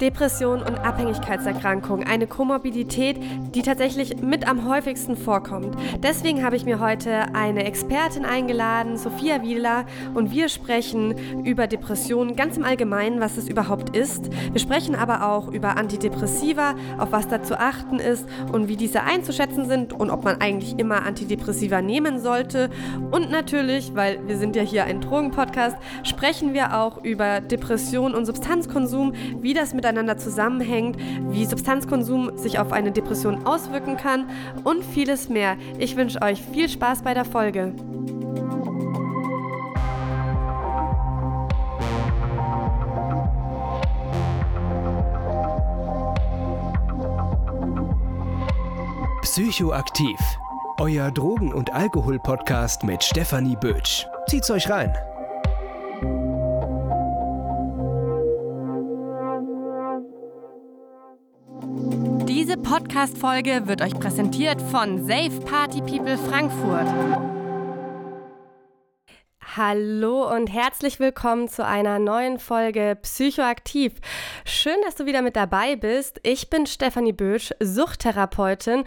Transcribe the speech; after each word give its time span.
Depression 0.00 0.60
und 0.60 0.78
Abhängigkeitserkrankung, 0.78 2.04
eine 2.04 2.26
Komorbidität, 2.26 3.18
die 3.54 3.62
tatsächlich 3.62 4.22
mit 4.22 4.48
am 4.48 4.68
häufigsten 4.68 5.16
vorkommt. 5.16 5.76
Deswegen 6.02 6.44
habe 6.44 6.56
ich 6.56 6.64
mir 6.64 6.78
heute 6.78 7.34
eine 7.34 7.64
Expertin 7.64 8.24
eingeladen, 8.24 8.96
Sophia 8.96 9.42
Wieler, 9.42 9.86
und 10.14 10.30
wir 10.30 10.48
sprechen 10.48 11.44
über 11.44 11.66
Depressionen 11.66 12.36
ganz 12.36 12.56
im 12.56 12.64
Allgemeinen, 12.64 13.20
was 13.20 13.36
es 13.36 13.48
überhaupt 13.48 13.96
ist. 13.96 14.30
Wir 14.52 14.60
sprechen 14.60 14.94
aber 14.94 15.28
auch 15.28 15.48
über 15.48 15.76
Antidepressiva, 15.76 16.74
auf 16.98 17.10
was 17.10 17.26
da 17.26 17.42
zu 17.42 17.58
achten 17.58 17.98
ist 17.98 18.26
und 18.52 18.68
wie 18.68 18.76
diese 18.76 19.02
einzuschätzen 19.02 19.68
sind 19.68 19.92
und 19.92 20.10
ob 20.10 20.24
man 20.24 20.40
eigentlich 20.40 20.78
immer 20.78 21.04
Antidepressiva 21.04 21.82
nehmen 21.82 22.20
sollte. 22.20 22.70
Und 23.10 23.30
natürlich, 23.30 23.94
weil 23.94 24.26
wir 24.28 24.36
sind 24.36 24.54
ja 24.54 24.62
hier 24.62 24.84
ein 24.84 25.00
Drogenpodcast, 25.00 25.76
sprechen 26.04 26.54
wir 26.54 26.76
auch 26.76 27.02
über 27.02 27.40
Depression 27.40 28.14
und 28.14 28.26
Substanzkonsum, 28.26 29.12
wie 29.40 29.54
das 29.54 29.74
mit 29.74 29.87
miteinander 29.88 30.18
zusammenhängt, 30.18 30.98
wie 31.30 31.46
Substanzkonsum 31.46 32.36
sich 32.36 32.58
auf 32.58 32.72
eine 32.72 32.92
Depression 32.92 33.46
auswirken 33.46 33.96
kann 33.96 34.28
und 34.64 34.84
vieles 34.84 35.30
mehr. 35.30 35.56
Ich 35.78 35.96
wünsche 35.96 36.20
euch 36.20 36.42
viel 36.42 36.68
Spaß 36.68 37.02
bei 37.02 37.14
der 37.14 37.24
Folge. 37.24 37.72
Psychoaktiv. 49.22 50.18
Euer 50.80 51.10
Drogen- 51.10 51.54
und 51.54 51.72
Alkohol-Podcast 51.72 52.84
mit 52.84 53.02
Stefanie 53.02 53.56
Bötsch. 53.56 54.06
Zieht's 54.26 54.50
euch 54.50 54.68
rein. 54.68 54.92
Podcast-Folge 62.56 63.66
wird 63.66 63.82
euch 63.82 63.94
präsentiert 63.98 64.62
von 64.62 65.06
Safe 65.06 65.40
Party 65.44 65.80
People 65.80 66.16
Frankfurt. 66.16 66.88
Hallo 69.56 70.32
und 70.32 70.46
herzlich 70.46 71.00
willkommen 71.00 71.48
zu 71.48 71.66
einer 71.66 71.98
neuen 71.98 72.38
Folge 72.38 72.96
Psychoaktiv. 73.02 73.94
Schön, 74.44 74.76
dass 74.84 74.94
du 74.94 75.04
wieder 75.04 75.20
mit 75.20 75.36
dabei 75.36 75.74
bist. 75.74 76.20
Ich 76.22 76.48
bin 76.48 76.66
Stefanie 76.66 77.12
Bösch, 77.12 77.52
Suchttherapeutin 77.58 78.84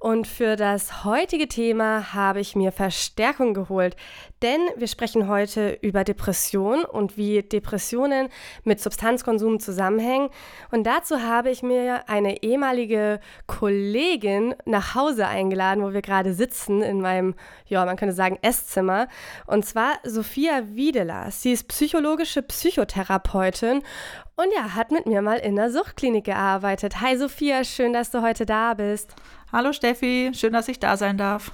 und 0.00 0.26
für 0.26 0.56
das 0.56 1.04
heutige 1.04 1.46
Thema 1.46 2.14
habe 2.14 2.40
ich 2.40 2.56
mir 2.56 2.72
Verstärkung 2.72 3.54
geholt, 3.54 3.96
denn 4.44 4.60
wir 4.76 4.88
sprechen 4.88 5.26
heute 5.26 5.78
über 5.80 6.04
Depression 6.04 6.84
und 6.84 7.16
wie 7.16 7.42
Depressionen 7.42 8.28
mit 8.62 8.78
Substanzkonsum 8.78 9.58
zusammenhängen 9.58 10.28
und 10.70 10.84
dazu 10.84 11.22
habe 11.22 11.50
ich 11.50 11.62
mir 11.62 12.08
eine 12.10 12.42
ehemalige 12.42 13.20
Kollegin 13.46 14.54
nach 14.66 14.94
Hause 14.94 15.26
eingeladen, 15.26 15.82
wo 15.82 15.94
wir 15.94 16.02
gerade 16.02 16.34
sitzen 16.34 16.82
in 16.82 17.00
meinem, 17.00 17.34
ja, 17.66 17.86
man 17.86 17.96
könnte 17.96 18.14
sagen 18.14 18.38
Esszimmer 18.42 19.08
und 19.46 19.64
zwar 19.64 19.94
Sophia 20.04 20.62
Wiedeler. 20.74 21.30
Sie 21.30 21.52
ist 21.52 21.66
psychologische 21.68 22.42
Psychotherapeutin 22.42 23.82
und 24.36 24.48
ja, 24.54 24.74
hat 24.74 24.90
mit 24.90 25.06
mir 25.06 25.22
mal 25.22 25.38
in 25.38 25.56
der 25.56 25.70
Suchtklinik 25.70 26.24
gearbeitet. 26.24 27.00
Hi 27.00 27.16
Sophia, 27.16 27.64
schön, 27.64 27.94
dass 27.94 28.10
du 28.10 28.20
heute 28.20 28.44
da 28.44 28.74
bist. 28.74 29.14
Hallo 29.50 29.72
Steffi, 29.72 30.32
schön, 30.34 30.52
dass 30.52 30.68
ich 30.68 30.78
da 30.78 30.98
sein 30.98 31.16
darf. 31.16 31.50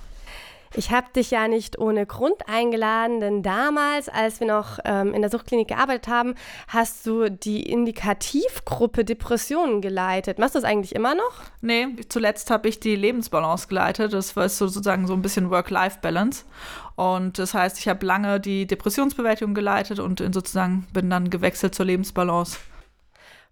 Ich 0.77 0.93
habe 0.93 1.09
dich 1.15 1.33
ja 1.33 1.49
nicht 1.49 1.79
ohne 1.81 2.07
Grund 2.07 2.49
eingeladen, 2.49 3.19
denn 3.19 3.43
damals, 3.43 4.09
als 4.09 4.39
wir 4.39 4.47
noch 4.47 4.79
ähm, 4.85 5.13
in 5.13 5.21
der 5.21 5.31
Suchtklinik 5.31 5.69
gearbeitet 5.69 6.07
haben, 6.07 6.37
hast 6.69 7.05
du 7.07 7.29
die 7.29 7.69
Indikativgruppe 7.69 9.05
Depressionen 9.05 9.81
geleitet. 9.81 10.39
Machst 10.39 10.55
du 10.55 10.61
das 10.61 10.69
eigentlich 10.69 10.95
immer 10.95 11.17
noch? 11.17 11.43
Nee, 11.61 11.89
zuletzt 12.09 12.53
habe 12.53 12.69
ich 12.69 12.79
die 12.79 12.95
Lebensbalance 12.95 13.67
geleitet. 13.67 14.13
Das 14.13 14.37
war 14.37 14.49
sozusagen 14.49 15.09
so 15.09 15.15
ein 15.15 15.23
bisschen 15.23 15.51
Work-Life-Balance. 15.51 16.45
Und 16.95 17.41
das 17.41 17.53
heißt, 17.53 17.79
ich 17.81 17.89
habe 17.89 18.07
lange 18.07 18.39
die 18.39 18.67
Depressionsbewältigung 18.67 19.55
geleitet 19.55 19.99
und 19.99 20.21
sozusagen 20.33 20.87
bin 20.93 21.11
dann 21.11 21.31
gewechselt 21.31 21.75
zur 21.75 21.87
Lebensbalance. 21.87 22.59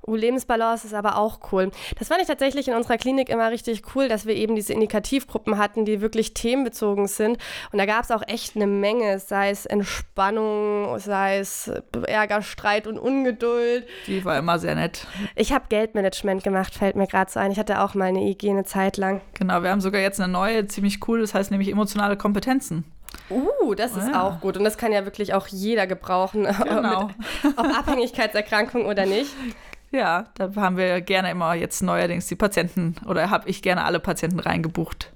Uh, 0.07 0.15
Lebensbalance 0.15 0.87
ist 0.87 0.95
aber 0.95 1.19
auch 1.19 1.53
cool. 1.53 1.71
Das 1.99 2.09
fand 2.09 2.21
ich 2.21 2.29
tatsächlich 2.29 2.69
in 2.69 2.75
unserer 2.75 2.97
Klinik 2.97 3.29
immer 3.29 3.51
richtig 3.51 3.83
cool, 3.95 4.09
dass 4.09 4.27
wir 4.27 4.35
eben 4.35 4.55
diese 4.55 4.73
Indikativgruppen 4.73 5.59
hatten, 5.59 5.85
die 5.85 6.01
wirklich 6.01 6.35
themenbezogen 6.35 7.09
sind. 7.09 7.39
Und 7.73 7.79
da 7.79 7.87
gab 7.87 8.05
es 8.05 8.11
auch 8.11 8.23
echt 8.27 8.57
eine 8.57 8.67
Menge, 8.67 9.19
sei 9.19 9.51
es 9.51 9.67
Entspannung, 9.67 10.99
sei 10.99 11.39
es 11.39 11.71
Ärger, 12.07 12.43
Streit 12.43 12.87
und 12.87 12.99
Ungeduld. 12.99 13.87
Die 14.07 14.25
war 14.25 14.39
immer 14.39 14.59
sehr 14.59 14.77
nett. 14.77 15.07
Ich 15.35 15.53
habe 15.53 15.67
Geldmanagement 15.69 16.45
gemacht, 16.45 16.75
fällt 16.75 16.97
mir 16.97 17.07
gerade 17.07 17.31
so 17.31 17.41
ein. 17.41 17.51
Ich 17.51 17.59
hatte 17.59 17.81
auch 17.83 17.95
mal 17.95 18.07
eine 18.07 18.21
IG 18.21 18.49
eine 18.49 18.65
Zeit 18.65 18.97
lang. 18.97 19.21
Genau, 19.35 19.63
wir 19.63 19.71
haben 19.71 19.81
sogar 19.81 20.01
jetzt 20.01 20.21
eine 20.21 20.33
neue, 20.33 20.67
ziemlich 20.67 21.07
cool, 21.09 21.21
das 21.21 21.35
heißt 21.35 21.51
nämlich 21.51 21.71
emotionale 21.71 22.17
Kompetenzen. 22.17 22.85
Uh, 23.31 23.75
das 23.75 23.97
ist 23.97 24.09
ja. 24.09 24.23
auch 24.23 24.41
gut. 24.41 24.57
Und 24.57 24.65
das 24.65 24.79
kann 24.79 24.93
ja 24.93 25.05
wirklich 25.05 25.35
auch 25.35 25.47
jeder 25.49 25.87
gebrauchen, 25.87 26.45
genau. 26.65 27.05
ob, 27.05 27.59
ob 27.59 27.79
Abhängigkeitserkrankung 27.79 28.87
oder 28.87 29.07
nicht. 29.07 29.31
Ja, 29.91 30.27
da 30.35 30.55
haben 30.57 30.77
wir 30.77 31.01
gerne 31.01 31.31
immer 31.31 31.55
jetzt 31.55 31.83
neuerdings 31.83 32.27
die 32.27 32.37
Patienten 32.37 32.97
oder 33.07 33.31
habe 33.31 33.49
ich 33.49 33.63
gerne 33.63 33.85
alle 33.85 34.01
Patienten 34.01 34.39
reingebucht. 34.39 35.13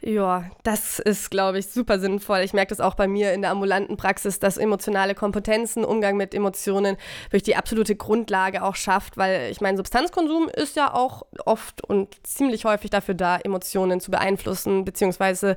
Ja, 0.00 0.44
das 0.62 1.00
ist, 1.00 1.28
glaube 1.28 1.58
ich, 1.58 1.66
super 1.66 1.98
sinnvoll. 1.98 2.38
Ich 2.40 2.52
merke 2.52 2.68
das 2.68 2.78
auch 2.78 2.94
bei 2.94 3.08
mir 3.08 3.32
in 3.32 3.42
der 3.42 3.50
ambulanten 3.50 3.96
Praxis, 3.96 4.38
dass 4.38 4.56
emotionale 4.56 5.16
Kompetenzen, 5.16 5.84
Umgang 5.84 6.16
mit 6.16 6.34
Emotionen 6.34 6.96
durch 7.30 7.42
die 7.42 7.56
absolute 7.56 7.96
Grundlage 7.96 8.62
auch 8.62 8.76
schafft, 8.76 9.16
weil 9.16 9.50
ich 9.50 9.60
meine, 9.60 9.76
Substanzkonsum 9.76 10.48
ist 10.54 10.76
ja 10.76 10.94
auch 10.94 11.26
oft 11.44 11.84
und 11.84 12.14
ziemlich 12.24 12.64
häufig 12.64 12.90
dafür 12.90 13.14
da, 13.14 13.38
Emotionen 13.38 14.00
zu 14.00 14.12
beeinflussen, 14.12 14.84
beziehungsweise 14.84 15.56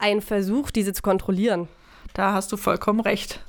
ein 0.00 0.22
Versuch, 0.22 0.70
diese 0.70 0.94
zu 0.94 1.02
kontrollieren. 1.02 1.68
Da 2.14 2.32
hast 2.32 2.50
du 2.50 2.56
vollkommen 2.56 3.00
recht. 3.00 3.40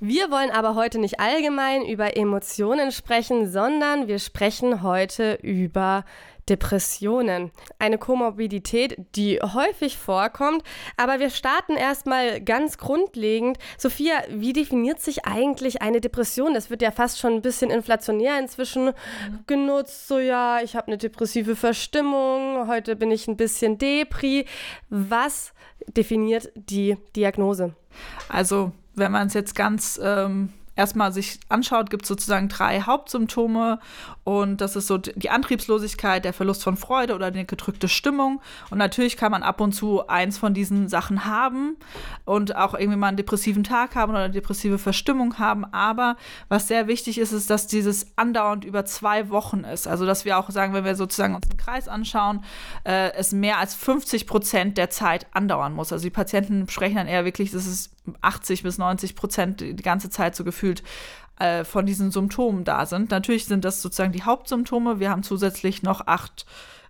Wir 0.00 0.30
wollen 0.30 0.50
aber 0.50 0.74
heute 0.74 0.98
nicht 0.98 1.20
allgemein 1.20 1.84
über 1.84 2.16
Emotionen 2.16 2.92
sprechen, 2.92 3.50
sondern 3.50 4.08
wir 4.08 4.18
sprechen 4.18 4.82
heute 4.82 5.38
über 5.42 6.04
Depressionen. 6.50 7.52
Eine 7.78 7.96
Komorbidität, 7.96 8.96
die 9.14 9.40
häufig 9.40 9.96
vorkommt. 9.96 10.62
Aber 10.96 11.20
wir 11.20 11.30
starten 11.30 11.76
erstmal 11.76 12.40
ganz 12.40 12.76
grundlegend. 12.76 13.58
Sophia, 13.78 14.14
wie 14.28 14.52
definiert 14.52 15.00
sich 15.00 15.24
eigentlich 15.24 15.80
eine 15.80 16.00
Depression? 16.00 16.52
Das 16.52 16.68
wird 16.68 16.82
ja 16.82 16.90
fast 16.90 17.18
schon 17.18 17.34
ein 17.34 17.42
bisschen 17.42 17.70
inflationär 17.70 18.38
inzwischen 18.38 18.92
genutzt. 19.46 20.08
So, 20.08 20.18
ja, 20.18 20.60
ich 20.60 20.74
habe 20.76 20.88
eine 20.88 20.98
depressive 20.98 21.54
Verstimmung, 21.56 22.66
heute 22.66 22.96
bin 22.96 23.12
ich 23.12 23.28
ein 23.28 23.36
bisschen 23.36 23.78
Depri. 23.78 24.44
Was 24.88 25.52
definiert 25.86 26.50
die 26.56 26.96
Diagnose? 27.14 27.74
Also 28.28 28.72
wenn 29.00 29.12
man 29.12 29.26
es 29.26 29.34
jetzt 29.34 29.54
ganz 29.54 30.00
ähm, 30.02 30.50
erstmal 30.76 31.12
sich 31.12 31.40
anschaut, 31.48 31.90
gibt 31.90 32.02
es 32.02 32.08
sozusagen 32.08 32.48
drei 32.48 32.82
Hauptsymptome 32.82 33.78
und 34.24 34.60
das 34.60 34.76
ist 34.76 34.86
so 34.86 34.98
die 34.98 35.30
Antriebslosigkeit, 35.30 36.24
der 36.24 36.32
Verlust 36.32 36.62
von 36.62 36.76
Freude 36.76 37.14
oder 37.14 37.26
eine 37.26 37.44
gedrückte 37.44 37.88
Stimmung. 37.88 38.40
Und 38.70 38.78
natürlich 38.78 39.16
kann 39.16 39.32
man 39.32 39.42
ab 39.42 39.60
und 39.60 39.72
zu 39.72 40.06
eins 40.08 40.38
von 40.38 40.54
diesen 40.54 40.88
Sachen 40.88 41.24
haben 41.24 41.76
und 42.24 42.54
auch 42.54 42.74
irgendwie 42.74 42.96
mal 42.96 43.08
einen 43.08 43.16
depressiven 43.16 43.64
Tag 43.64 43.96
haben 43.96 44.10
oder 44.10 44.24
eine 44.24 44.32
depressive 44.32 44.78
Verstimmung 44.78 45.38
haben. 45.38 45.64
Aber 45.72 46.16
was 46.48 46.68
sehr 46.68 46.86
wichtig 46.86 47.18
ist, 47.18 47.32
ist, 47.32 47.50
dass 47.50 47.66
dieses 47.66 48.06
andauernd 48.16 48.64
über 48.64 48.84
zwei 48.84 49.30
Wochen 49.30 49.64
ist. 49.64 49.88
Also 49.88 50.06
dass 50.06 50.24
wir 50.24 50.38
auch 50.38 50.50
sagen, 50.50 50.74
wenn 50.74 50.84
wir 50.84 50.94
sozusagen 50.94 51.34
uns 51.34 51.48
den 51.48 51.58
Kreis 51.58 51.88
anschauen, 51.88 52.44
äh, 52.84 53.12
es 53.14 53.32
mehr 53.32 53.58
als 53.58 53.74
50 53.74 54.26
Prozent 54.26 54.78
der 54.78 54.90
Zeit 54.90 55.26
andauern 55.32 55.72
muss. 55.72 55.92
Also 55.92 56.04
die 56.04 56.10
Patienten 56.10 56.68
sprechen 56.68 56.96
dann 56.96 57.08
eher 57.08 57.24
wirklich, 57.24 57.50
dass 57.50 57.66
es 57.66 57.90
80 58.20 58.62
bis 58.62 58.78
90 58.78 59.14
Prozent 59.14 59.60
die 59.60 59.76
ganze 59.76 60.10
Zeit 60.10 60.34
so 60.34 60.44
gefühlt 60.44 60.59
äh, 61.38 61.64
von 61.64 61.86
diesen 61.86 62.10
Symptomen 62.10 62.64
da 62.64 62.86
sind. 62.86 63.10
Natürlich 63.10 63.46
sind 63.46 63.64
das 63.64 63.82
sozusagen 63.82 64.12
die 64.12 64.22
Hauptsymptome. 64.22 65.00
Wir 65.00 65.10
haben 65.10 65.22
zusätzlich 65.22 65.82
noch 65.82 66.06
acht 66.06 66.46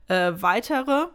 äh, 0.08 0.32
weitere 0.34 1.06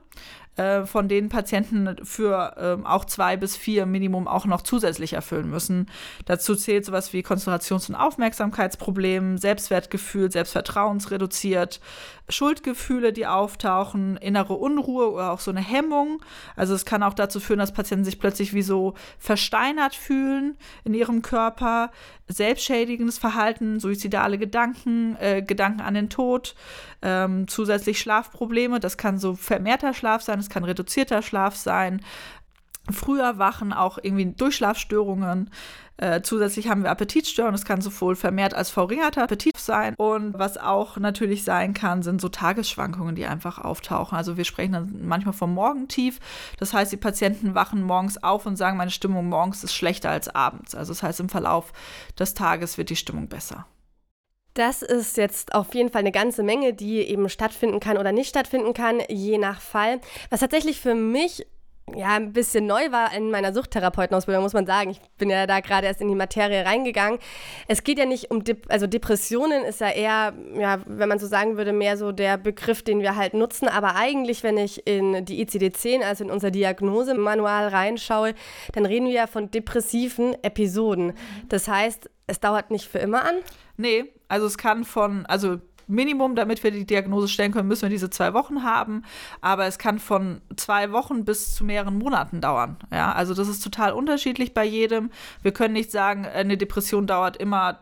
äh, 0.56 0.86
von 0.86 1.10
denen 1.10 1.28
Patienten 1.28 1.98
für 2.06 2.56
ähm, 2.58 2.86
auch 2.86 3.04
zwei 3.04 3.36
bis 3.36 3.58
vier 3.58 3.86
Minimum 3.86 4.26
auch 4.28 4.46
noch 4.46 4.62
zusätzlich 4.62 5.12
erfüllen 5.12 5.50
müssen. 5.50 5.88
Dazu 6.26 6.56
zählt 6.56 6.86
sowas 6.86 7.12
wie 7.12 7.24
Konzentrations- 7.24 7.90
und 7.90 7.96
Aufmerksamkeitsprobleme, 7.96 9.38
Selbstwertgefühl, 9.38 10.32
Selbstvertrauensreduziert, 10.32 11.82
Schuldgefühle, 12.30 13.14
die 13.14 13.28
auftauchen, 13.28 14.18
innere 14.18 14.54
Unruhe 14.54 15.12
oder 15.12 15.32
auch 15.32 15.40
so 15.40 15.52
eine 15.52 15.62
Hemmung. 15.62 16.22
Also 16.56 16.74
es 16.74 16.86
kann 16.86 17.04
auch 17.04 17.14
dazu 17.14 17.40
führen, 17.40 17.60
dass 17.60 17.74
Patienten 17.74 18.06
sich 18.06 18.20
plötzlich 18.20 18.54
wie 18.54 18.64
so 18.64 18.96
versteinert 19.20 19.96
fühlen 19.96 20.58
in 20.84 20.94
ihrem 20.94 21.22
Körper, 21.22 21.92
selbstschädigendes 22.28 23.18
Verhalten, 23.18 23.80
suizidale 23.80 24.38
Gedanken, 24.38 25.16
äh, 25.20 25.44
Gedanken 25.44 25.82
an 25.82 25.94
den 25.94 26.10
Tod, 26.10 26.56
ähm, 27.02 27.48
zusätzlich 27.48 28.00
Schlafprobleme. 28.00 28.80
Das 28.80 28.98
kann 28.98 29.20
so 29.20 29.36
vermehrter 29.36 29.94
Schlaf 29.94 30.24
sein, 30.24 30.40
es 30.40 30.50
kann 30.50 30.64
reduzierter 30.64 31.22
Schlaf 31.22 31.56
sein. 31.56 32.02
Früher 32.92 33.38
wachen, 33.38 33.74
auch 33.74 33.98
irgendwie 34.02 34.26
Durchschlafstörungen. 34.26 35.50
Äh, 35.98 36.22
zusätzlich 36.22 36.68
haben 36.68 36.84
wir 36.84 36.92
Appetitstörungen. 36.92 37.54
Das 37.54 37.66
kann 37.66 37.82
sowohl 37.82 38.16
vermehrt 38.16 38.54
als 38.54 38.70
verringerter 38.70 39.24
Appetit 39.24 39.58
sein. 39.58 39.96
Und 39.98 40.38
was 40.38 40.58
auch 40.58 40.98
natürlich 40.98 41.44
sein 41.44 41.74
kann, 41.74 42.04
sind 42.04 42.20
so 42.20 42.28
Tagesschwankungen, 42.28 43.16
die 43.16 43.26
einfach 43.26 43.60
auftauchen. 43.60 44.18
Also 44.18 44.36
wir 44.36 44.44
sprechen 44.44 44.74
dann 44.74 45.08
manchmal 45.08 45.34
vom 45.34 45.54
Morgentief. 45.54 46.20
Das 46.60 46.74
heißt, 46.74 46.92
die 46.92 46.98
Patienten 46.98 47.56
wachen 47.56 47.82
morgens 47.82 48.22
auf 48.22 48.46
und 48.46 48.58
sagen, 48.58 48.78
meine 48.78 48.92
Stimmung 48.92 49.30
morgens 49.30 49.64
ist 49.64 49.74
schlechter 49.74 50.10
als 50.10 50.28
abends. 50.28 50.76
Also 50.76 50.92
das 50.92 51.02
heißt, 51.02 51.20
im 51.22 51.30
Verlauf 51.30 51.72
des 52.20 52.34
Tages 52.34 52.78
wird 52.78 52.90
die 52.90 52.96
Stimmung 52.98 53.30
besser. 53.30 53.66
Das 54.56 54.82
ist 54.82 55.18
jetzt 55.18 55.54
auf 55.54 55.76
jeden 55.76 55.92
Fall 55.92 56.00
eine 56.00 56.14
ganze 56.14 56.42
Menge, 56.42 56.74
die 56.74 57.00
eben 57.02 57.28
stattfinden 57.28 57.82
kann 57.82 57.98
oder 57.98 58.14
nicht 58.14 58.30
stattfinden 58.30 58.74
kann, 58.74 59.02
je 59.10 59.38
nach 59.38 59.60
Fall. 59.60 60.00
Was 60.30 60.40
tatsächlich 60.40 60.80
für 60.80 60.96
mich 60.96 61.46
ja, 61.94 62.16
ein 62.16 62.34
bisschen 62.34 62.66
neu 62.66 62.92
war 62.92 63.14
in 63.14 63.30
meiner 63.30 63.54
Suchttherapeutenausbildung, 63.54 64.44
muss 64.44 64.54
man 64.54 64.66
sagen. 64.66 64.90
Ich 64.90 65.02
bin 65.20 65.30
ja 65.30 65.46
da 65.46 65.60
gerade 65.60 65.86
erst 65.86 66.02
in 66.02 66.08
die 66.08 66.16
Materie 66.16 66.66
reingegangen. 66.66 67.20
Es 67.68 67.84
geht 67.84 68.00
ja 68.00 68.06
nicht 68.06 68.32
um, 68.32 68.44
Dep 68.44 68.66
also 68.70 68.88
Depressionen 68.88 69.64
ist 69.64 69.82
ja 69.82 69.92
eher, 69.92 70.34
ja, 70.58 70.80
wenn 70.88 71.08
man 71.08 71.20
so 71.20 71.28
sagen 71.28 71.58
würde, 71.58 71.74
mehr 71.74 71.96
so 71.96 72.12
der 72.12 72.38
Begriff, 72.38 72.82
den 72.82 73.02
wir 73.02 73.16
halt 73.16 73.36
nutzen. 73.36 73.68
Aber 73.68 73.96
eigentlich, 73.96 74.42
wenn 74.42 74.58
ich 74.58 74.88
in 74.88 75.26
die 75.26 75.46
ICD-10, 75.46 76.02
also 76.02 76.24
in 76.24 76.32
unser 76.32 76.50
Diagnosemanual 76.50 77.68
reinschaue, 77.68 78.34
dann 78.74 78.88
reden 78.88 79.06
wir 79.06 79.14
ja 79.14 79.28
von 79.28 79.52
depressiven 79.52 80.36
Episoden. 80.44 81.14
Das 81.50 81.68
heißt, 81.68 82.10
es 82.26 82.40
dauert 82.40 82.72
nicht 82.72 82.88
für 82.88 83.00
immer 83.00 83.24
an. 83.24 83.36
Nee, 83.78 84.06
also 84.28 84.48
es 84.48 84.58
kann 84.58 84.86
von, 84.86 85.28
also 85.28 85.60
Minimum, 85.88 86.36
damit 86.36 86.64
wir 86.64 86.72
die 86.72 86.86
Diagnose 86.86 87.28
stellen 87.28 87.52
können, 87.52 87.68
müssen 87.68 87.84
wir 87.84 87.90
diese 87.90 88.10
zwei 88.10 88.34
Wochen 88.34 88.64
haben. 88.64 89.04
Aber 89.42 89.66
es 89.66 89.78
kann 89.78 90.00
von 90.00 90.42
zwei 90.56 90.92
Wochen 90.92 91.26
bis 91.26 91.56
zu 91.56 91.64
mehreren 91.64 91.98
Monaten 91.98 92.42
dauern. 92.42 92.78
Ja, 92.92 93.12
also 93.12 93.34
das 93.34 93.48
ist 93.48 93.64
total 93.64 93.94
unterschiedlich 93.94 94.54
bei 94.54 94.66
jedem. 94.66 95.10
Wir 95.42 95.52
können 95.52 95.74
nicht 95.74 95.92
sagen, 95.92 96.26
eine 96.26 96.58
Depression 96.58 97.08
dauert 97.08 97.38
immer 97.38 97.80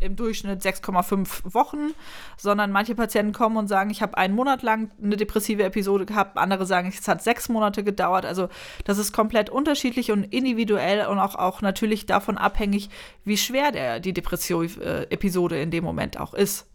im 0.00 0.16
Durchschnitt 0.16 0.62
6,5 0.62 1.54
Wochen, 1.54 1.94
sondern 2.36 2.70
manche 2.70 2.94
Patienten 2.94 3.32
kommen 3.32 3.56
und 3.56 3.68
sagen, 3.68 3.90
ich 3.90 4.02
habe 4.02 4.16
einen 4.16 4.34
Monat 4.34 4.62
lang 4.62 4.90
eine 5.02 5.16
depressive 5.16 5.62
Episode 5.62 6.06
gehabt, 6.06 6.36
andere 6.36 6.66
sagen, 6.66 6.92
es 6.96 7.08
hat 7.08 7.22
sechs 7.22 7.48
Monate 7.48 7.82
gedauert. 7.82 8.26
Also 8.26 8.48
das 8.84 8.98
ist 8.98 9.12
komplett 9.12 9.50
unterschiedlich 9.50 10.12
und 10.12 10.24
individuell 10.24 11.06
und 11.06 11.18
auch, 11.18 11.34
auch 11.34 11.62
natürlich 11.62 12.06
davon 12.06 12.38
abhängig, 12.38 12.90
wie 13.24 13.36
schwer 13.36 13.72
der, 13.72 14.00
die 14.00 14.12
depressive 14.12 14.82
äh, 14.82 15.02
Episode 15.10 15.60
in 15.60 15.70
dem 15.70 15.84
Moment 15.84 16.18
auch 16.18 16.34
ist. 16.34 16.66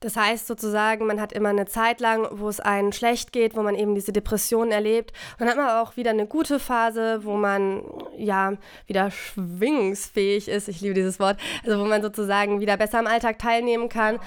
Das 0.00 0.16
heißt 0.16 0.46
sozusagen, 0.46 1.06
man 1.06 1.20
hat 1.20 1.32
immer 1.32 1.48
eine 1.48 1.64
Zeit 1.66 2.00
lang, 2.00 2.28
wo 2.30 2.48
es 2.48 2.60
einen 2.60 2.92
schlecht 2.92 3.32
geht, 3.32 3.56
wo 3.56 3.62
man 3.62 3.74
eben 3.74 3.94
diese 3.94 4.12
Depressionen 4.12 4.70
erlebt. 4.70 5.12
Und 5.32 5.40
dann 5.40 5.48
hat 5.48 5.56
man 5.56 5.70
auch 5.70 5.96
wieder 5.96 6.10
eine 6.10 6.26
gute 6.26 6.58
Phase, 6.58 7.24
wo 7.24 7.36
man 7.36 7.82
ja 8.16 8.52
wieder 8.86 9.10
schwingungsfähig 9.10 10.48
ist. 10.48 10.68
Ich 10.68 10.82
liebe 10.82 10.94
dieses 10.94 11.18
Wort. 11.18 11.38
Also 11.64 11.80
wo 11.80 11.84
man 11.86 12.02
sozusagen 12.02 12.60
wieder 12.60 12.76
besser 12.76 12.98
am 12.98 13.06
Alltag 13.06 13.38
teilnehmen 13.38 13.88
kann. 13.88 14.18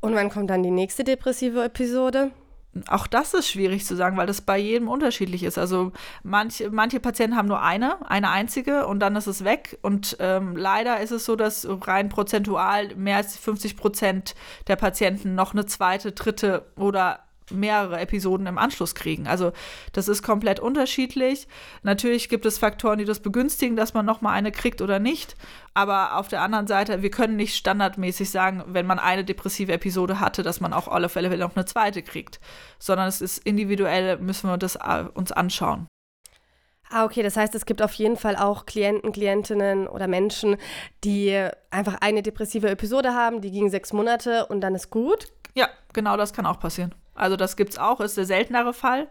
Und 0.00 0.14
wann 0.14 0.30
kommt 0.30 0.48
dann 0.48 0.62
die 0.62 0.70
nächste 0.70 1.04
depressive 1.04 1.64
Episode? 1.64 2.30
Auch 2.86 3.08
das 3.08 3.34
ist 3.34 3.48
schwierig 3.48 3.84
zu 3.84 3.96
sagen, 3.96 4.16
weil 4.16 4.28
das 4.28 4.42
bei 4.42 4.56
jedem 4.56 4.88
unterschiedlich 4.88 5.42
ist. 5.42 5.58
Also 5.58 5.92
manche, 6.22 6.70
manche 6.70 7.00
Patienten 7.00 7.36
haben 7.36 7.48
nur 7.48 7.62
eine, 7.62 8.08
eine 8.08 8.30
einzige 8.30 8.86
und 8.86 9.00
dann 9.00 9.16
ist 9.16 9.26
es 9.26 9.42
weg. 9.42 9.78
Und 9.82 10.16
ähm, 10.20 10.56
leider 10.56 11.00
ist 11.00 11.10
es 11.10 11.24
so, 11.24 11.34
dass 11.34 11.66
rein 11.68 12.08
prozentual 12.08 12.94
mehr 12.94 13.16
als 13.16 13.36
50 13.36 13.76
Prozent 13.76 14.36
der 14.68 14.76
Patienten 14.76 15.34
noch 15.34 15.52
eine 15.52 15.66
zweite, 15.66 16.12
dritte 16.12 16.70
oder 16.76 17.20
mehrere 17.50 18.00
Episoden 18.00 18.46
im 18.46 18.58
Anschluss 18.58 18.94
kriegen. 18.94 19.26
Also 19.26 19.52
das 19.92 20.08
ist 20.08 20.22
komplett 20.22 20.60
unterschiedlich. 20.60 21.46
Natürlich 21.82 22.28
gibt 22.28 22.46
es 22.46 22.58
Faktoren, 22.58 22.98
die 22.98 23.04
das 23.04 23.20
begünstigen, 23.20 23.76
dass 23.76 23.94
man 23.94 24.06
noch 24.06 24.20
mal 24.20 24.32
eine 24.32 24.52
kriegt 24.52 24.82
oder 24.82 24.98
nicht. 24.98 25.34
Aber 25.74 26.16
auf 26.16 26.28
der 26.28 26.42
anderen 26.42 26.66
Seite, 26.66 27.02
wir 27.02 27.10
können 27.10 27.36
nicht 27.36 27.56
standardmäßig 27.56 28.30
sagen, 28.30 28.64
wenn 28.66 28.86
man 28.86 28.98
eine 28.98 29.24
depressive 29.24 29.72
Episode 29.72 30.20
hatte, 30.20 30.42
dass 30.42 30.60
man 30.60 30.72
auch 30.72 30.88
alle 30.88 31.08
Fälle 31.08 31.36
noch 31.38 31.56
eine 31.56 31.64
zweite 31.64 32.02
kriegt, 32.02 32.40
sondern 32.78 33.08
es 33.08 33.20
ist 33.20 33.38
individuell, 33.38 34.18
müssen 34.18 34.48
wir 34.50 34.58
das 34.58 34.76
äh, 34.76 35.04
uns 35.14 35.32
anschauen. 35.32 35.86
Ah, 36.92 37.04
okay, 37.04 37.22
das 37.22 37.36
heißt, 37.36 37.54
es 37.54 37.66
gibt 37.66 37.82
auf 37.82 37.92
jeden 37.94 38.16
Fall 38.16 38.34
auch 38.34 38.66
Klienten, 38.66 39.12
Klientinnen 39.12 39.86
oder 39.86 40.08
Menschen, 40.08 40.56
die 41.04 41.48
einfach 41.70 41.98
eine 42.00 42.22
depressive 42.22 42.68
Episode 42.68 43.14
haben, 43.14 43.40
die 43.40 43.52
ging 43.52 43.70
sechs 43.70 43.92
Monate 43.92 44.46
und 44.46 44.60
dann 44.60 44.74
ist 44.74 44.90
gut. 44.90 45.28
Ja, 45.54 45.68
genau 45.92 46.16
das 46.16 46.32
kann 46.32 46.46
auch 46.46 46.58
passieren. 46.58 46.92
Also 47.20 47.36
das 47.36 47.56
gibt 47.56 47.70
es 47.70 47.78
auch, 47.78 48.00
ist 48.00 48.16
der 48.16 48.26
seltenere 48.26 48.72
Fall. 48.72 49.08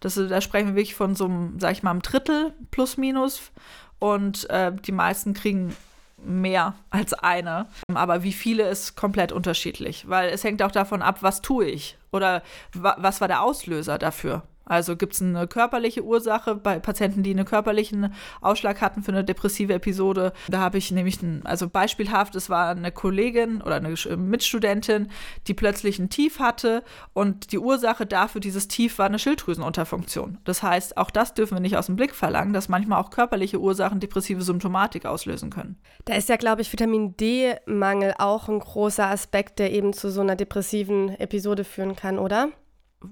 Das, 0.00 0.14
da 0.14 0.40
sprechen 0.40 0.68
wir 0.68 0.74
wirklich 0.74 0.94
von 0.94 1.14
so 1.14 1.26
einem, 1.26 1.60
sag 1.60 1.72
ich 1.72 1.82
mal, 1.82 1.90
einem 1.90 2.02
Drittel 2.02 2.52
plus 2.70 2.96
minus. 2.96 3.52
Und 3.98 4.50
äh, 4.50 4.72
die 4.72 4.92
meisten 4.92 5.32
kriegen 5.32 5.76
mehr 6.24 6.74
als 6.90 7.14
eine. 7.14 7.66
Aber 7.94 8.22
wie 8.22 8.32
viele 8.32 8.68
ist 8.68 8.96
komplett 8.96 9.32
unterschiedlich, 9.32 10.08
weil 10.08 10.30
es 10.30 10.44
hängt 10.44 10.62
auch 10.62 10.72
davon 10.72 11.02
ab, 11.02 11.18
was 11.22 11.42
tue 11.42 11.66
ich 11.66 11.96
oder 12.10 12.42
wa 12.74 12.96
was 12.98 13.20
war 13.20 13.28
der 13.28 13.42
Auslöser 13.42 13.98
dafür. 13.98 14.42
Also 14.64 14.96
gibt 14.96 15.14
es 15.14 15.22
eine 15.22 15.46
körperliche 15.46 16.04
Ursache 16.04 16.54
bei 16.54 16.78
Patienten, 16.78 17.22
die 17.22 17.30
einen 17.30 17.44
körperlichen 17.44 18.12
Ausschlag 18.40 18.80
hatten 18.80 19.02
für 19.02 19.12
eine 19.12 19.24
depressive 19.24 19.74
Episode. 19.74 20.32
Da 20.48 20.60
habe 20.60 20.78
ich 20.78 20.90
nämlich, 20.90 21.20
ein, 21.22 21.44
also 21.44 21.68
beispielhaft, 21.68 22.34
es 22.36 22.48
war 22.48 22.70
eine 22.70 22.92
Kollegin 22.92 23.60
oder 23.62 23.76
eine 23.76 23.94
Mitstudentin, 24.16 25.08
die 25.46 25.54
plötzlich 25.54 25.98
ein 25.98 26.10
Tief 26.10 26.38
hatte 26.38 26.82
und 27.12 27.52
die 27.52 27.58
Ursache 27.58 28.06
dafür, 28.06 28.40
dieses 28.40 28.68
Tief, 28.68 28.98
war 28.98 29.06
eine 29.06 29.18
Schilddrüsenunterfunktion. 29.18 30.38
Das 30.44 30.62
heißt, 30.62 30.96
auch 30.96 31.10
das 31.10 31.34
dürfen 31.34 31.56
wir 31.56 31.60
nicht 31.60 31.76
aus 31.76 31.86
dem 31.86 31.96
Blick 31.96 32.14
verlangen, 32.14 32.52
dass 32.52 32.68
manchmal 32.68 33.00
auch 33.00 33.10
körperliche 33.10 33.60
Ursachen 33.60 34.00
depressive 34.00 34.42
Symptomatik 34.42 35.06
auslösen 35.06 35.50
können. 35.50 35.78
Da 36.04 36.14
ist 36.14 36.28
ja, 36.28 36.36
glaube 36.36 36.62
ich, 36.62 36.72
Vitamin 36.72 37.16
D-Mangel 37.16 38.14
auch 38.18 38.48
ein 38.48 38.58
großer 38.58 39.08
Aspekt, 39.08 39.58
der 39.58 39.72
eben 39.72 39.92
zu 39.92 40.10
so 40.10 40.20
einer 40.20 40.36
depressiven 40.36 41.08
Episode 41.20 41.64
führen 41.64 41.96
kann, 41.96 42.18
oder? 42.18 42.48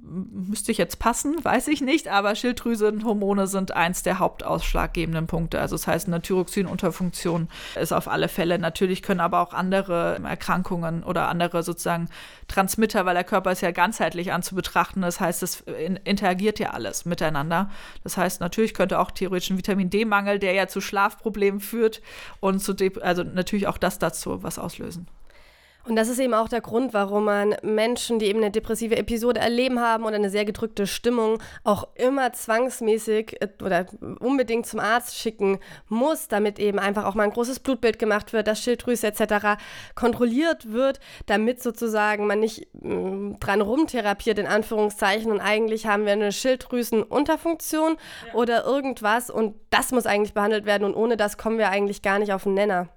Müsste 0.03 0.73
ich 0.73 0.79
jetzt 0.79 0.99
passen, 0.99 1.37
weiß 1.43 1.69
ich 1.69 1.81
nicht, 1.81 2.09
aber 2.09 2.35
Schilddrüsenhormone 2.35 3.47
sind 3.47 3.73
eins 3.73 4.03
der 4.03 4.19
hauptausschlaggebenden 4.19 5.27
Punkte. 5.27 5.61
Also 5.61 5.77
das 5.77 5.87
heißt, 5.87 6.09
eine 6.09 6.21
Thyroxinunterfunktion 6.23 7.49
ist 7.81 7.93
auf 7.93 8.09
alle 8.09 8.29
Fälle. 8.29 8.59
Natürlich 8.59 9.03
können 9.03 9.21
aber 9.21 9.41
auch 9.41 9.53
andere 9.53 10.21
Erkrankungen 10.25 11.03
oder 11.03 11.29
andere 11.29 11.63
sozusagen 11.63 12.09
Transmitter, 12.49 13.07
weil 13.07 13.15
der 13.15 13.25
Körper 13.25 13.53
ist 13.53 13.61
ja 13.63 13.71
ganzheitlich 13.71 14.33
anzubetrachten. 14.33 15.03
Das 15.03 15.21
heißt, 15.21 15.43
es 15.43 15.63
interagiert 16.05 16.59
ja 16.59 16.71
alles 16.71 17.05
miteinander. 17.05 17.71
Das 18.03 18.17
heißt, 18.17 18.41
natürlich 18.41 18.75
könnte 18.75 18.99
auch 18.99 19.11
theoretisch 19.11 19.51
ein 19.51 19.59
Vitamin 19.59 19.91
D-Mangel, 19.91 20.39
der 20.39 20.53
ja 20.55 20.69
zu 20.69 20.81
Schlafproblemen 20.81 21.61
führt 21.61 22.03
und 22.41 22.61
zu, 22.61 22.75
also 23.03 23.23
natürlich 23.23 23.67
auch 23.67 23.79
das 23.79 23.99
dazu 23.99 24.43
was 24.43 24.59
auslösen. 24.59 25.07
Und 25.85 25.97
das 25.97 26.09
ist 26.09 26.19
eben 26.19 26.35
auch 26.35 26.49
der 26.49 26.61
Grund, 26.61 26.93
warum 26.93 27.25
man 27.25 27.57
Menschen, 27.63 28.19
die 28.19 28.27
eben 28.27 28.41
eine 28.41 28.51
depressive 28.51 28.97
Episode 28.97 29.41
erleben 29.41 29.81
haben 29.81 30.05
oder 30.05 30.17
eine 30.17 30.29
sehr 30.29 30.45
gedrückte 30.45 30.87
Stimmung, 30.87 31.39
auch 31.65 31.89
immer 31.95 32.33
zwangsmäßig 32.33 33.41
äh, 33.41 33.49
oder 33.65 33.87
unbedingt 34.21 34.67
zum 34.67 34.79
Arzt 34.79 35.17
schicken 35.17 35.59
muss, 35.89 36.29
damit 36.29 36.59
eben 36.59 36.79
einfach 36.79 37.05
auch 37.05 37.15
mal 37.15 37.25
ein 37.25 37.33
großes 37.33 37.61
Blutbild 37.61 37.99
gemacht 37.99 38.33
wird, 38.33 38.47
das 38.47 38.61
Schilddrüse 38.61 39.07
etc. 39.07 39.59
kontrolliert 39.95 40.71
wird, 40.71 41.01
damit 41.27 41.63
sozusagen 41.63 42.27
man 42.27 42.41
nicht 42.41 42.69
mh, 42.75 42.95
mm, 42.95 43.41
dran 43.41 43.61
rumtherapiert, 43.63 44.39
in 44.39 44.47
Anführungszeichen, 44.47 45.33
und 45.33 45.41
eigentlich 45.41 45.87
haben 45.87 46.05
wir 46.05 46.13
eine 46.13 46.33
Schilddrüsenunterfunktion 46.33 47.97
ja. 48.27 48.35
oder 48.35 48.65
irgendwas 48.65 49.31
und 49.31 49.57
das 49.71 49.93
muss 49.93 50.07
eigentlich 50.07 50.35
behandelt 50.35 50.67
werden 50.67 50.85
und 50.85 50.95
ohne 50.95 51.17
das 51.17 51.39
kommen 51.39 51.59
wir 51.59 51.71
eigentlich 51.71 52.03
gar 52.03 52.19
nicht 52.19 52.33
auf 52.33 52.43
den 52.43 52.55
Nenner. 52.55 52.89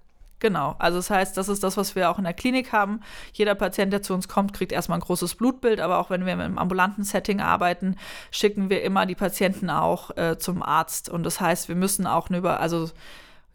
Genau, 0.43 0.75
also 0.77 0.97
das 0.97 1.09
heißt, 1.09 1.38
das 1.38 1.47
ist 1.47 1.63
das, 1.63 1.77
was 1.77 1.95
wir 1.95 2.09
auch 2.09 2.17
in 2.17 2.25
der 2.25 2.33
Klinik 2.33 2.73
haben. 2.73 3.00
Jeder 3.31 3.55
Patient, 3.55 3.93
der 3.93 4.01
zu 4.01 4.13
uns 4.13 4.27
kommt, 4.27 4.51
kriegt 4.51 4.73
erstmal 4.73 4.97
ein 4.97 5.01
großes 5.01 5.35
Blutbild, 5.35 5.79
aber 5.79 6.00
auch 6.00 6.09
wenn 6.09 6.25
wir 6.25 6.33
im 6.33 6.57
ambulanten 6.57 7.05
Setting 7.05 7.39
arbeiten, 7.39 7.95
schicken 8.29 8.69
wir 8.69 8.83
immer 8.83 9.05
die 9.05 9.15
Patienten 9.15 9.69
auch 9.69 10.17
äh, 10.17 10.38
zum 10.38 10.62
Arzt. 10.62 11.07
Und 11.07 11.23
das 11.23 11.39
heißt, 11.39 11.69
wir 11.69 11.77
müssen 11.77 12.05
auch 12.05 12.29
über, 12.29 12.59
also 12.59 12.89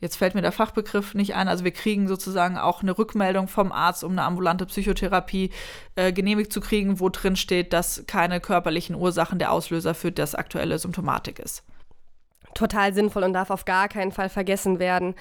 jetzt 0.00 0.16
fällt 0.16 0.34
mir 0.34 0.40
der 0.40 0.50
Fachbegriff 0.50 1.12
nicht 1.12 1.34
ein, 1.34 1.46
also 1.46 1.62
wir 1.62 1.72
kriegen 1.72 2.08
sozusagen 2.08 2.56
auch 2.56 2.80
eine 2.80 2.96
Rückmeldung 2.96 3.48
vom 3.48 3.70
Arzt, 3.70 4.02
um 4.02 4.12
eine 4.12 4.22
ambulante 4.22 4.64
Psychotherapie 4.64 5.50
äh, 5.94 6.10
genehmigt 6.14 6.54
zu 6.54 6.62
kriegen, 6.62 7.00
wo 7.00 7.10
drin 7.10 7.36
steht, 7.36 7.74
dass 7.74 8.04
keine 8.06 8.40
körperlichen 8.40 8.96
Ursachen 8.96 9.38
der 9.38 9.52
Auslöser 9.52 9.94
für 9.94 10.10
das 10.10 10.34
aktuelle 10.34 10.78
Symptomatik 10.78 11.38
ist. 11.38 11.64
Total 12.54 12.94
sinnvoll 12.94 13.24
und 13.24 13.34
darf 13.34 13.50
auf 13.50 13.66
gar 13.66 13.88
keinen 13.88 14.10
Fall 14.10 14.30
vergessen 14.30 14.78
werden. 14.78 15.14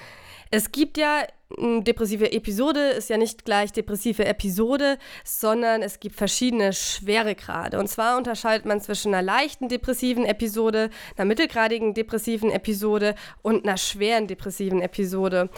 Es 0.50 0.72
gibt 0.72 0.96
ja 0.96 1.24
depressive 1.56 2.30
Episode 2.32 2.80
ist 2.90 3.08
ja 3.08 3.16
nicht 3.16 3.44
gleich 3.44 3.72
depressive 3.72 4.24
Episode, 4.26 4.98
sondern 5.24 5.82
es 5.82 5.98
gibt 5.98 6.16
verschiedene 6.16 6.72
Schweregrade. 6.72 7.78
Und 7.78 7.88
zwar 7.88 8.18
unterscheidet 8.18 8.66
man 8.66 8.80
zwischen 8.80 9.14
einer 9.14 9.22
leichten 9.22 9.68
depressiven 9.68 10.24
Episode, 10.26 10.90
einer 11.16 11.24
mittelgradigen 11.24 11.94
depressiven 11.94 12.50
Episode 12.50 13.14
und 13.42 13.64
einer 13.64 13.78
schweren 13.78 14.26
depressiven 14.26 14.82
Episode. 14.82 15.48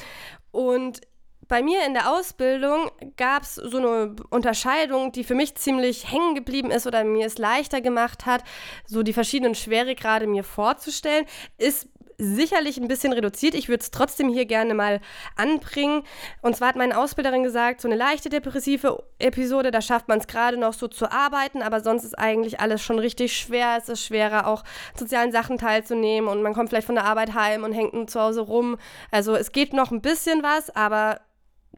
Und 0.52 1.00
bei 1.48 1.62
mir 1.64 1.84
in 1.84 1.94
der 1.94 2.12
Ausbildung 2.12 2.90
gab 3.16 3.42
es 3.42 3.56
so 3.56 3.78
eine 3.78 4.14
Unterscheidung, 4.30 5.10
die 5.10 5.24
für 5.24 5.34
mich 5.34 5.56
ziemlich 5.56 6.10
hängen 6.12 6.36
geblieben 6.36 6.70
ist 6.70 6.86
oder 6.86 7.02
mir 7.02 7.26
es 7.26 7.38
leichter 7.38 7.80
gemacht 7.80 8.24
hat, 8.24 8.44
so 8.86 9.02
die 9.02 9.12
verschiedenen 9.12 9.56
Schweregrade 9.56 10.28
mir 10.28 10.44
vorzustellen, 10.44 11.26
ist 11.58 11.88
sicherlich 12.20 12.78
ein 12.78 12.88
bisschen 12.88 13.12
reduziert. 13.12 13.54
Ich 13.54 13.68
würde 13.68 13.80
es 13.80 13.90
trotzdem 13.90 14.28
hier 14.28 14.44
gerne 14.44 14.74
mal 14.74 15.00
anbringen. 15.36 16.02
Und 16.42 16.56
zwar 16.56 16.68
hat 16.68 16.76
meine 16.76 16.98
Ausbilderin 16.98 17.42
gesagt, 17.42 17.80
so 17.80 17.88
eine 17.88 17.96
leichte 17.96 18.28
depressive 18.28 19.02
Episode, 19.18 19.70
da 19.70 19.80
schafft 19.80 20.08
man 20.08 20.18
es 20.18 20.26
gerade 20.26 20.56
noch 20.56 20.74
so 20.74 20.86
zu 20.86 21.10
arbeiten, 21.10 21.62
aber 21.62 21.80
sonst 21.80 22.04
ist 22.04 22.18
eigentlich 22.18 22.60
alles 22.60 22.82
schon 22.82 22.98
richtig 22.98 23.36
schwer. 23.36 23.76
Es 23.78 23.88
ist 23.88 24.04
schwerer, 24.04 24.46
auch 24.46 24.62
sozialen 24.94 25.32
Sachen 25.32 25.58
teilzunehmen 25.58 26.28
und 26.28 26.42
man 26.42 26.54
kommt 26.54 26.68
vielleicht 26.68 26.86
von 26.86 26.94
der 26.94 27.04
Arbeit 27.04 27.34
heim 27.34 27.64
und 27.64 27.72
hängt 27.72 28.10
zu 28.10 28.20
Hause 28.20 28.42
rum. 28.42 28.76
Also 29.10 29.34
es 29.34 29.52
geht 29.52 29.72
noch 29.72 29.90
ein 29.90 30.02
bisschen 30.02 30.42
was, 30.42 30.74
aber 30.74 31.20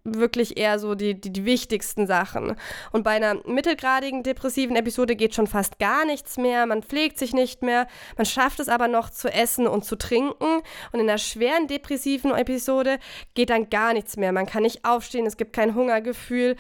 wirklich 0.05 0.57
eher 0.57 0.79
so 0.79 0.95
die, 0.95 1.15
die, 1.21 1.33
die, 1.33 1.45
wichtigsten 1.45 2.07
Sachen. 2.07 2.57
Und 2.91 3.05
bei 3.05 3.13
einer 3.13 3.37
mittelgradigen 3.47 4.23
depressiven 4.23 4.75
Episode 4.77 5.15
geht 5.15 5.35
schon 5.35 5.47
fast 5.47 5.79
gar 5.79 6.05
nichts 6.05 6.37
mehr, 6.37 6.67
man 6.67 6.83
pflegt 6.83 7.19
sich 7.19 7.33
nicht 7.33 7.63
mehr, 7.63 7.87
man 8.17 8.27
schafft 8.27 8.61
es 8.61 8.69
aber 8.69 8.89
noch 8.89 9.11
zu 9.11 9.33
essen 9.33 9.67
und 9.67 9.85
zu 9.85 9.97
trinken. 9.97 10.63
Und 10.93 11.01
in 11.01 11.09
einer 11.09 11.19
schweren 11.19 11.69
depressiven 11.69 12.33
Episode 12.33 12.99
geht 13.35 13.51
dann 13.51 13.71
gar 13.71 13.93
nichts 13.93 14.17
mehr. 14.17 14.33
Man 14.33 14.47
kann 14.47 14.63
nicht 14.63 14.85
aufstehen, 14.85 15.27
es 15.27 15.37
gibt 15.37 15.53
kein 15.53 15.75
Hungergefühl. 15.75 16.57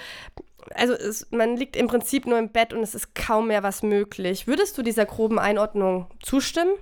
Also 0.75 0.92
es, 0.94 1.26
man 1.32 1.56
liegt 1.56 1.75
im 1.75 1.88
Prinzip 1.88 2.26
nur 2.26 2.38
im 2.38 2.50
Bett 2.50 2.72
und 2.72 2.80
es 2.82 2.94
ist 2.94 3.16
kaum 3.16 3.49
mehr 3.49 3.64
was 3.64 3.82
möglich. 3.82 4.46
Würdest 4.46 4.78
du 4.78 4.82
dieser 4.82 5.04
groben 5.04 5.40
Einordnung 5.40 6.06
zustimmen? 6.22 6.72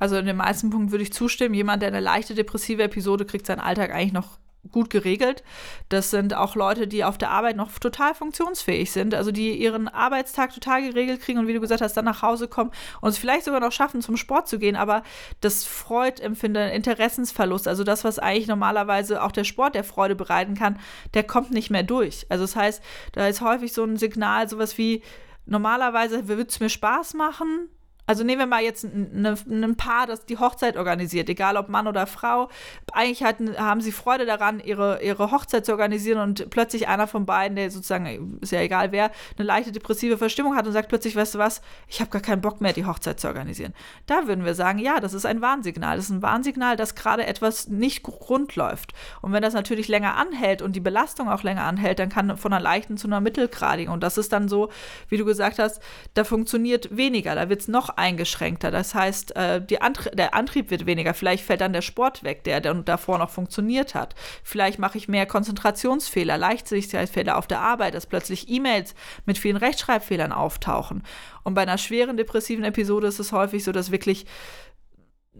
Also 0.00 0.16
in 0.16 0.26
den 0.26 0.36
meisten 0.36 0.70
Punkten 0.70 0.90
würde 0.90 1.04
ich 1.04 1.12
zustimmen. 1.12 1.54
Jemand, 1.54 1.82
der 1.82 1.88
eine 1.88 2.00
leichte 2.00 2.34
depressive 2.34 2.82
Episode 2.82 3.24
kriegt, 3.24 3.46
seinen 3.46 3.60
Alltag 3.60 3.92
eigentlich 3.94 4.12
noch 4.12 4.38
gut 4.72 4.90
geregelt. 4.90 5.42
Das 5.88 6.10
sind 6.10 6.34
auch 6.34 6.54
Leute, 6.54 6.86
die 6.86 7.04
auf 7.04 7.18
der 7.18 7.30
Arbeit 7.30 7.56
noch 7.56 7.70
total 7.78 8.14
funktionsfähig 8.14 8.90
sind, 8.90 9.14
also 9.14 9.30
die 9.30 9.56
ihren 9.56 9.88
Arbeitstag 9.88 10.52
total 10.52 10.82
geregelt 10.82 11.20
kriegen 11.20 11.38
und 11.38 11.46
wie 11.46 11.54
du 11.54 11.60
gesagt 11.60 11.80
hast, 11.80 11.96
dann 11.96 12.04
nach 12.04 12.22
Hause 12.22 12.48
kommen 12.48 12.70
und 13.00 13.10
es 13.10 13.18
vielleicht 13.18 13.44
sogar 13.44 13.60
noch 13.60 13.72
schaffen, 13.72 14.02
zum 14.02 14.16
Sport 14.16 14.48
zu 14.48 14.58
gehen, 14.58 14.76
aber 14.76 15.02
das 15.40 15.64
Freudempfinden, 15.64 16.70
Interessensverlust, 16.70 17.68
also 17.68 17.84
das, 17.84 18.04
was 18.04 18.18
eigentlich 18.18 18.48
normalerweise 18.48 19.22
auch 19.22 19.32
der 19.32 19.44
Sport 19.44 19.74
der 19.74 19.84
Freude 19.84 20.14
bereiten 20.14 20.54
kann, 20.54 20.78
der 21.14 21.24
kommt 21.24 21.50
nicht 21.50 21.70
mehr 21.70 21.82
durch. 21.82 22.26
Also 22.28 22.44
das 22.44 22.56
heißt, 22.56 22.82
da 23.12 23.26
ist 23.26 23.40
häufig 23.40 23.72
so 23.72 23.84
ein 23.84 23.96
Signal, 23.96 24.48
sowas 24.48 24.78
wie, 24.78 25.02
normalerweise 25.46 26.28
würde 26.28 26.46
es 26.48 26.60
mir 26.60 26.68
Spaß 26.68 27.14
machen, 27.14 27.68
also 28.08 28.24
nehmen 28.24 28.38
wir 28.38 28.46
mal 28.46 28.62
jetzt 28.62 28.84
ein, 28.84 29.26
ein, 29.26 29.76
Paar, 29.76 30.06
das 30.06 30.24
die 30.24 30.38
Hochzeit 30.38 30.78
organisiert, 30.78 31.28
egal 31.28 31.58
ob 31.58 31.68
Mann 31.68 31.86
oder 31.86 32.06
Frau. 32.06 32.48
Eigentlich 32.90 33.22
hatten, 33.22 33.54
haben 33.58 33.82
sie 33.82 33.92
Freude 33.92 34.24
daran, 34.24 34.60
ihre, 34.60 35.02
ihre 35.02 35.30
Hochzeit 35.30 35.66
zu 35.66 35.72
organisieren 35.72 36.18
und 36.18 36.48
plötzlich 36.48 36.88
einer 36.88 37.06
von 37.06 37.26
beiden, 37.26 37.56
der 37.56 37.70
sozusagen, 37.70 38.38
ist 38.40 38.50
ja 38.50 38.62
egal 38.62 38.92
wer, 38.92 39.10
eine 39.36 39.46
leichte 39.46 39.72
depressive 39.72 40.16
Verstimmung 40.16 40.56
hat 40.56 40.66
und 40.66 40.72
sagt 40.72 40.88
plötzlich, 40.88 41.16
weißt 41.16 41.34
du 41.34 41.38
was, 41.38 41.60
ich 41.86 42.00
habe 42.00 42.08
gar 42.08 42.22
keinen 42.22 42.40
Bock 42.40 42.62
mehr, 42.62 42.72
die 42.72 42.86
Hochzeit 42.86 43.20
zu 43.20 43.28
organisieren. 43.28 43.74
Da 44.06 44.26
würden 44.26 44.46
wir 44.46 44.54
sagen, 44.54 44.78
ja, 44.78 45.00
das 45.00 45.12
ist 45.12 45.26
ein 45.26 45.42
Warnsignal. 45.42 45.96
Das 45.96 46.06
ist 46.06 46.10
ein 46.10 46.22
Warnsignal, 46.22 46.76
dass 46.76 46.94
gerade 46.94 47.26
etwas 47.26 47.68
nicht 47.68 48.08
rund 48.08 48.56
läuft. 48.56 48.94
Und 49.20 49.34
wenn 49.34 49.42
das 49.42 49.52
natürlich 49.52 49.86
länger 49.86 50.16
anhält 50.16 50.62
und 50.62 50.74
die 50.74 50.80
Belastung 50.80 51.28
auch 51.28 51.42
länger 51.42 51.64
anhält, 51.64 51.98
dann 51.98 52.08
kann 52.08 52.38
von 52.38 52.54
einer 52.54 52.62
leichten 52.62 52.96
zu 52.96 53.06
einer 53.06 53.20
mittelgradigen. 53.20 53.92
Und 53.92 54.02
das 54.02 54.16
ist 54.16 54.32
dann 54.32 54.48
so, 54.48 54.70
wie 55.10 55.18
du 55.18 55.26
gesagt 55.26 55.58
hast, 55.58 55.82
da 56.14 56.24
funktioniert 56.24 56.96
weniger, 56.96 57.34
da 57.34 57.50
wird 57.50 57.60
es 57.60 57.68
noch 57.68 57.97
eingeschränkter. 57.98 58.70
Das 58.70 58.94
heißt, 58.94 59.36
äh, 59.36 59.60
Antrie 59.80 60.10
der 60.14 60.34
Antrieb 60.34 60.70
wird 60.70 60.86
weniger. 60.86 61.12
Vielleicht 61.12 61.44
fällt 61.44 61.60
dann 61.60 61.72
der 61.72 61.82
Sport 61.82 62.22
weg, 62.22 62.44
der, 62.44 62.60
der 62.60 62.74
davor 62.74 63.18
noch 63.18 63.30
funktioniert 63.30 63.94
hat. 63.94 64.14
Vielleicht 64.42 64.78
mache 64.78 64.96
ich 64.96 65.08
mehr 65.08 65.26
Konzentrationsfehler, 65.26 66.38
Leichtsichtigkeitsfehler 66.38 67.36
auf 67.36 67.46
der 67.46 67.60
Arbeit, 67.60 67.94
dass 67.94 68.06
plötzlich 68.06 68.48
E-Mails 68.48 68.94
mit 69.26 69.36
vielen 69.36 69.56
Rechtschreibfehlern 69.56 70.32
auftauchen. 70.32 71.02
Und 71.42 71.54
bei 71.54 71.62
einer 71.62 71.78
schweren 71.78 72.16
depressiven 72.16 72.64
Episode 72.64 73.06
ist 73.06 73.18
es 73.18 73.32
häufig 73.32 73.64
so, 73.64 73.72
dass 73.72 73.90
wirklich 73.90 74.26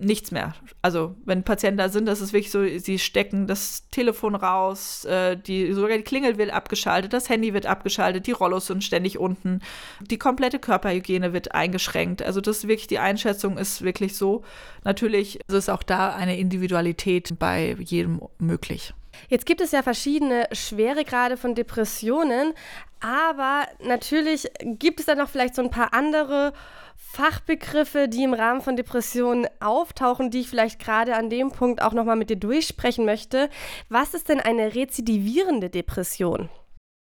nichts 0.00 0.30
mehr. 0.30 0.54
Also 0.82 1.16
wenn 1.24 1.42
Patienten 1.42 1.78
da 1.78 1.88
sind, 1.88 2.06
das 2.06 2.20
ist 2.20 2.32
wirklich 2.32 2.50
so, 2.50 2.64
sie 2.78 2.98
stecken 2.98 3.46
das 3.46 3.88
Telefon 3.90 4.34
raus, 4.34 5.04
äh, 5.04 5.36
die, 5.36 5.72
sogar 5.72 5.96
die 5.96 6.04
Klingel 6.04 6.38
wird 6.38 6.50
abgeschaltet, 6.50 7.12
das 7.12 7.28
Handy 7.28 7.54
wird 7.54 7.66
abgeschaltet, 7.66 8.26
die 8.26 8.32
Rollos 8.32 8.66
sind 8.66 8.84
ständig 8.84 9.18
unten, 9.18 9.60
die 10.00 10.18
komplette 10.18 10.58
Körperhygiene 10.58 11.32
wird 11.32 11.54
eingeschränkt. 11.54 12.22
Also 12.22 12.40
das 12.40 12.58
ist 12.58 12.68
wirklich, 12.68 12.86
die 12.86 12.98
Einschätzung 12.98 13.58
ist 13.58 13.82
wirklich 13.82 14.16
so. 14.16 14.44
Natürlich 14.84 15.40
ist 15.48 15.70
auch 15.70 15.82
da 15.82 16.14
eine 16.14 16.38
Individualität 16.38 17.38
bei 17.38 17.76
jedem 17.78 18.20
möglich. 18.38 18.94
Jetzt 19.28 19.46
gibt 19.46 19.60
es 19.60 19.72
ja 19.72 19.82
verschiedene 19.82 20.46
Schweregrade 20.52 21.36
von 21.36 21.54
Depressionen, 21.54 22.54
aber 23.00 23.66
natürlich 23.80 24.48
gibt 24.62 25.00
es 25.00 25.06
da 25.06 25.14
noch 25.14 25.28
vielleicht 25.28 25.54
so 25.54 25.62
ein 25.62 25.70
paar 25.70 25.94
andere 25.94 26.52
Fachbegriffe, 26.96 28.08
die 28.08 28.24
im 28.24 28.34
Rahmen 28.34 28.60
von 28.60 28.76
Depressionen 28.76 29.46
auftauchen, 29.60 30.30
die 30.30 30.40
ich 30.40 30.48
vielleicht 30.48 30.78
gerade 30.78 31.14
an 31.16 31.30
dem 31.30 31.50
Punkt 31.50 31.80
auch 31.80 31.92
nochmal 31.92 32.16
mit 32.16 32.30
dir 32.30 32.36
durchsprechen 32.36 33.04
möchte. 33.04 33.48
Was 33.88 34.14
ist 34.14 34.28
denn 34.28 34.40
eine 34.40 34.74
rezidivierende 34.74 35.70
Depression? 35.70 36.50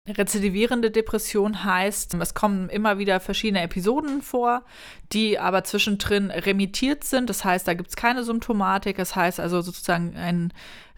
Rezidivierende 0.07 0.91
Depression 0.91 1.65
heißt, 1.65 2.13
es 2.13 2.35
kommen 2.35 2.69
immer 2.69 2.99
wieder 2.99 3.21
verschiedene 3.21 3.63
Episoden 3.63 4.21
vor, 4.21 4.63
die 5.15 5.39
aber 5.39 5.65
zwischendrin 5.65 6.31
remittiert 6.31 7.05
sind. 7.05 7.31
Das 7.31 7.43
heißt, 7.43 7.67
da 7.67 7.73
gibt 7.73 7.89
es 7.89 7.97
keine 7.97 8.23
Symptomatik. 8.23 8.99
Das 8.99 9.17
heißt 9.17 9.41
also 9.41 9.63
sozusagen 9.63 10.15
ein 10.15 10.53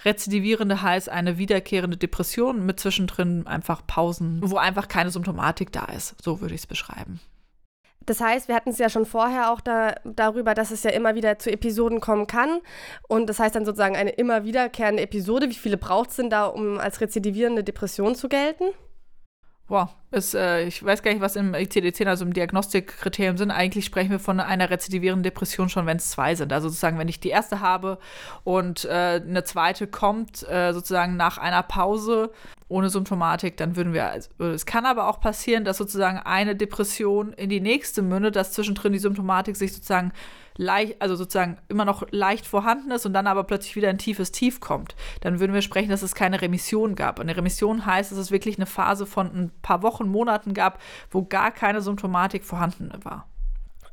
rezidivierende 0.05 0.83
heißt 0.83 1.09
eine 1.09 1.39
wiederkehrende 1.39 1.97
Depression 1.97 2.67
mit 2.67 2.81
zwischendrin 2.81 3.47
einfach 3.47 3.87
Pausen, 3.87 4.41
wo 4.43 4.57
einfach 4.57 4.89
keine 4.89 5.11
Symptomatik 5.11 5.71
da 5.71 5.85
ist. 5.85 6.21
So 6.21 6.41
würde 6.41 6.57
ich 6.57 6.63
es 6.63 6.67
beschreiben. 6.67 7.21
Das 8.07 8.21
heißt, 8.21 8.49
wir 8.49 8.57
hatten 8.57 8.71
es 8.71 8.79
ja 8.79 8.89
schon 8.89 9.07
vorher 9.07 9.53
auch 9.53 9.61
da, 9.61 9.95
darüber, 10.05 10.55
dass 10.55 10.73
es 10.73 10.83
ja 10.83 10.91
immer 10.91 11.15
wieder 11.15 11.39
zu 11.39 11.53
Episoden 11.53 12.01
kommen 12.01 12.27
kann. 12.27 12.61
Und 13.07 13.29
das 13.29 13.39
heißt 13.39 13.55
dann 13.55 13.65
sozusagen 13.65 13.95
eine 13.95 14.11
immer 14.11 14.45
wiederkehrende 14.45 15.05
Episode. 15.05 15.49
Wie 15.49 15.55
viele 15.55 15.77
braucht 15.77 16.11
es 16.11 16.17
denn 16.17 16.31
da, 16.31 16.47
um 16.47 16.79
als 16.79 17.01
rezidivierende 17.01 17.63
Depression 17.63 18.17
zu 18.17 18.29
gelten? 18.29 18.65
Boah, 19.69 19.91
ist, 20.13 20.35
äh, 20.35 20.63
ich 20.65 20.85
weiß 20.85 21.03
gar 21.03 21.11
nicht, 21.11 21.21
was 21.21 21.35
im 21.35 21.53
ICD-10, 21.53 22.07
also 22.07 22.25
im 22.25 22.33
Diagnostikkriterium 22.33 23.37
sind. 23.37 23.51
Eigentlich 23.51 23.85
sprechen 23.85 24.13
wir 24.13 24.21
von 24.21 24.39
einer 24.39 24.71
rezidivierenden 24.71 25.25
Depression 25.25 25.69
schon, 25.69 25.87
wenn 25.87 25.97
es 25.97 26.11
zwei 26.11 26.37
sind. 26.37 26.53
Also 26.53 26.69
sozusagen, 26.69 26.99
wenn 26.99 27.09
ich 27.09 27.19
die 27.19 27.31
erste 27.31 27.61
habe 27.61 27.99
und 28.45 28.85
äh, 28.85 29.21
eine 29.27 29.43
zweite 29.43 29.89
kommt, 29.89 30.49
äh, 30.49 30.73
sozusagen 30.73 31.17
nach 31.17 31.39
einer 31.39 31.65
Pause 31.65 32.31
ohne 32.69 32.91
Symptomatik, 32.91 33.57
dann 33.57 33.75
würden 33.75 33.93
wir, 33.93 34.09
also, 34.09 34.31
es 34.39 34.67
kann 34.67 34.87
aber 34.87 35.09
auch 35.09 35.21
passieren, 35.21 35.65
dass 35.65 35.79
sozusagen 35.79 36.19
eine 36.19 36.55
Depression 36.55 37.33
in 37.33 37.49
die 37.49 37.61
nächste 37.61 38.03
mündet, 38.03 38.37
dass 38.37 38.53
zwischendrin 38.53 38.93
die 38.93 38.99
Symptomatik 39.01 39.57
sich 39.57 39.73
sozusagen 39.73 40.13
leicht, 40.57 41.01
also 41.01 41.17
sozusagen 41.17 41.59
immer 41.69 41.85
noch 41.85 42.05
leicht 42.11 42.47
vorhanden 42.47 42.91
ist 42.91 43.07
und 43.07 43.13
dann 43.13 43.27
aber 43.27 43.45
plötzlich 43.45 43.77
wieder 43.77 43.89
ein 43.89 43.99
tiefes 43.99 44.33
Tief 44.33 44.61
kommt, 44.61 44.95
dann 45.21 45.41
würden 45.41 45.55
wir 45.55 45.63
sprechen, 45.63 45.91
dass 45.91 46.03
es 46.03 46.15
keine 46.15 46.41
Remission 46.41 46.95
gab. 46.95 47.19
Und 47.19 47.27
eine 47.29 47.37
Remission 47.37 47.87
heißt, 47.87 48.11
dass 48.11 48.19
es 48.19 48.31
wirklich 48.31 48.57
eine 48.57 48.67
Phase 48.67 49.07
von 49.07 49.27
ein 49.27 49.51
paar 49.63 49.83
Wochen, 49.83 50.09
Monaten 50.09 50.55
gab, 50.55 50.81
wo 51.11 51.25
gar 51.25 51.51
keine 51.51 51.81
Symptomatik 51.81 52.45
vorhanden 52.45 52.91
war. 53.03 53.29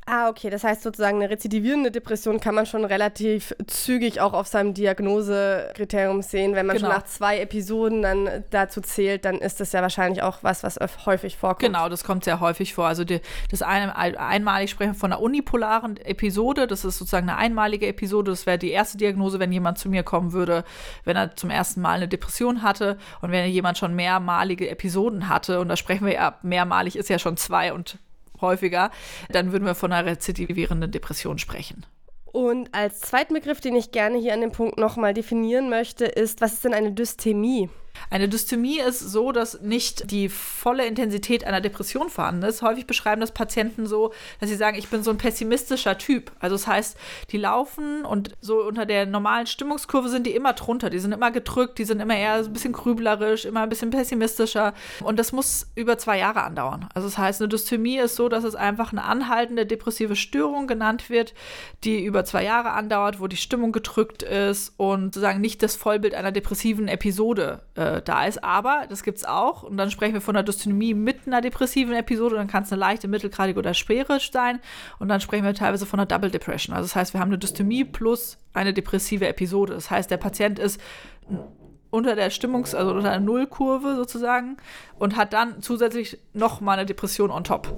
Ah, 0.06 0.28
okay. 0.28 0.50
Das 0.50 0.64
heißt 0.64 0.82
sozusagen, 0.82 1.16
eine 1.16 1.30
rezidivierende 1.30 1.90
Depression 1.90 2.38
kann 2.38 2.54
man 2.54 2.66
schon 2.66 2.84
relativ 2.84 3.54
zügig 3.66 4.20
auch 4.20 4.34
auf 4.34 4.46
seinem 4.46 4.74
Diagnosekriterium 4.74 6.20
sehen. 6.20 6.54
Wenn 6.54 6.66
man 6.66 6.76
genau. 6.76 6.88
schon 6.88 6.98
nach 6.98 7.06
zwei 7.06 7.40
Episoden 7.40 8.02
dann 8.02 8.44
dazu 8.50 8.82
zählt, 8.82 9.24
dann 9.24 9.36
ist 9.36 9.60
das 9.60 9.72
ja 9.72 9.80
wahrscheinlich 9.80 10.22
auch 10.22 10.38
was, 10.42 10.62
was 10.62 10.78
häufig 11.06 11.38
vorkommt. 11.38 11.60
Genau, 11.60 11.88
das 11.88 12.04
kommt 12.04 12.24
sehr 12.24 12.40
häufig 12.40 12.74
vor. 12.74 12.86
Also 12.86 13.04
die, 13.04 13.20
das 13.50 13.62
eine, 13.62 13.96
einmalig 13.96 14.70
sprechen 14.70 14.92
wir 14.92 14.98
von 14.98 15.12
einer 15.12 15.22
unipolaren 15.22 15.96
Episode. 15.96 16.66
Das 16.66 16.84
ist 16.84 16.98
sozusagen 16.98 17.28
eine 17.28 17.38
einmalige 17.38 17.86
Episode. 17.86 18.30
Das 18.30 18.44
wäre 18.44 18.58
die 18.58 18.72
erste 18.72 18.98
Diagnose, 18.98 19.38
wenn 19.38 19.52
jemand 19.52 19.78
zu 19.78 19.88
mir 19.88 20.02
kommen 20.02 20.32
würde, 20.32 20.64
wenn 21.04 21.16
er 21.16 21.34
zum 21.34 21.48
ersten 21.48 21.80
Mal 21.80 21.94
eine 21.94 22.08
Depression 22.08 22.62
hatte 22.62 22.98
und 23.22 23.30
wenn 23.30 23.48
jemand 23.48 23.78
schon 23.78 23.94
mehrmalige 23.94 24.68
Episoden 24.68 25.30
hatte. 25.30 25.60
Und 25.60 25.68
da 25.68 25.76
sprechen 25.78 26.04
wir 26.04 26.12
ja, 26.12 26.38
mehrmalig 26.42 26.96
ist 26.96 27.08
ja 27.08 27.18
schon 27.18 27.38
zwei 27.38 27.72
und 27.72 27.98
häufiger, 28.40 28.90
dann 29.30 29.52
würden 29.52 29.64
wir 29.64 29.74
von 29.74 29.92
einer 29.92 30.08
rezidivierenden 30.08 30.90
Depression 30.90 31.38
sprechen. 31.38 31.84
Und 32.34 32.74
als 32.74 33.00
zweiten 33.00 33.34
Begriff, 33.34 33.60
den 33.60 33.76
ich 33.76 33.92
gerne 33.92 34.18
hier 34.18 34.34
an 34.34 34.40
dem 34.40 34.50
Punkt 34.50 34.76
nochmal 34.76 35.14
definieren 35.14 35.70
möchte, 35.70 36.04
ist, 36.04 36.40
was 36.40 36.54
ist 36.54 36.64
denn 36.64 36.74
eine 36.74 36.92
Dysthemie? 36.92 37.70
Eine 38.10 38.28
Dysthemie 38.28 38.80
ist 38.80 39.00
so, 39.00 39.32
dass 39.32 39.60
nicht 39.60 40.10
die 40.10 40.28
volle 40.28 40.86
Intensität 40.86 41.44
einer 41.44 41.60
Depression 41.60 42.08
vorhanden 42.08 42.44
ist. 42.44 42.62
Häufig 42.62 42.86
beschreiben 42.86 43.20
das 43.20 43.32
Patienten 43.32 43.86
so, 43.86 44.12
dass 44.40 44.48
sie 44.48 44.56
sagen, 44.56 44.76
ich 44.78 44.88
bin 44.88 45.02
so 45.02 45.10
ein 45.10 45.18
pessimistischer 45.18 45.98
Typ. 45.98 46.32
Also 46.38 46.54
das 46.56 46.66
heißt, 46.66 46.96
die 47.30 47.38
laufen 47.38 48.04
und 48.04 48.30
so 48.40 48.62
unter 48.62 48.86
der 48.86 49.06
normalen 49.06 49.46
Stimmungskurve 49.46 50.08
sind 50.08 50.26
die 50.26 50.34
immer 50.34 50.52
drunter. 50.52 50.90
Die 50.90 50.98
sind 50.98 51.12
immer 51.12 51.30
gedrückt, 51.30 51.78
die 51.78 51.84
sind 51.84 52.00
immer 52.00 52.16
eher 52.16 52.34
ein 52.34 52.52
bisschen 52.52 52.72
grüblerisch, 52.72 53.44
immer 53.44 53.62
ein 53.62 53.68
bisschen 53.68 53.90
pessimistischer. 53.90 54.74
Und 55.02 55.18
das 55.18 55.32
muss 55.32 55.66
über 55.74 55.98
zwei 55.98 56.18
Jahre 56.18 56.42
andauern. 56.42 56.88
Also 56.94 57.08
das 57.08 57.18
heißt, 57.18 57.40
eine 57.40 57.48
Dysthemie 57.48 57.98
ist 57.98 58.16
so, 58.16 58.28
dass 58.28 58.44
es 58.44 58.54
einfach 58.54 58.92
eine 58.92 59.04
anhaltende 59.04 59.66
depressive 59.66 60.16
Störung 60.16 60.66
genannt 60.66 61.10
wird, 61.10 61.34
die 61.84 62.04
über 62.04 62.24
zwei 62.24 62.44
Jahre 62.44 62.72
andauert, 62.72 63.20
wo 63.20 63.26
die 63.26 63.36
Stimmung 63.36 63.72
gedrückt 63.72 64.22
ist 64.22 64.72
und 64.76 65.14
sozusagen 65.14 65.40
nicht 65.40 65.62
das 65.62 65.76
Vollbild 65.76 66.14
einer 66.14 66.32
depressiven 66.32 66.88
Episode 66.88 67.62
äh, 67.74 67.83
äh, 67.84 68.02
da 68.02 68.24
ist. 68.26 68.42
Aber 68.42 68.86
das 68.88 69.02
gibt 69.02 69.18
es 69.18 69.24
auch. 69.24 69.62
Und 69.62 69.76
dann 69.76 69.90
sprechen 69.90 70.14
wir 70.14 70.20
von 70.20 70.36
einer 70.36 70.42
Dystonymie 70.42 70.94
mit 70.94 71.26
einer 71.26 71.40
depressiven 71.40 71.94
Episode. 71.94 72.36
Dann 72.36 72.48
kann 72.48 72.62
es 72.62 72.72
eine 72.72 72.80
leichte, 72.80 73.08
mittelgradige 73.08 73.58
oder 73.58 73.74
schwere 73.74 74.18
sein. 74.20 74.60
Und 74.98 75.08
dann 75.08 75.20
sprechen 75.20 75.44
wir 75.44 75.54
teilweise 75.54 75.86
von 75.86 76.00
einer 76.00 76.06
Double 76.06 76.30
Depression. 76.30 76.74
Also 76.74 76.86
das 76.86 76.96
heißt, 76.96 77.14
wir 77.14 77.20
haben 77.20 77.28
eine 77.28 77.38
Dystomie 77.38 77.84
plus 77.84 78.38
eine 78.52 78.72
depressive 78.72 79.26
Episode. 79.28 79.74
Das 79.74 79.90
heißt, 79.90 80.10
der 80.10 80.16
Patient 80.16 80.58
ist 80.58 80.80
unter 81.90 82.16
der 82.16 82.30
Stimmungs-, 82.30 82.74
also 82.74 82.92
unter 82.92 83.10
der 83.10 83.20
Nullkurve 83.20 83.94
sozusagen 83.96 84.56
und 84.98 85.16
hat 85.16 85.32
dann 85.32 85.62
zusätzlich 85.62 86.18
noch 86.32 86.60
mal 86.60 86.72
eine 86.72 86.86
Depression 86.86 87.30
on 87.30 87.44
top. 87.44 87.72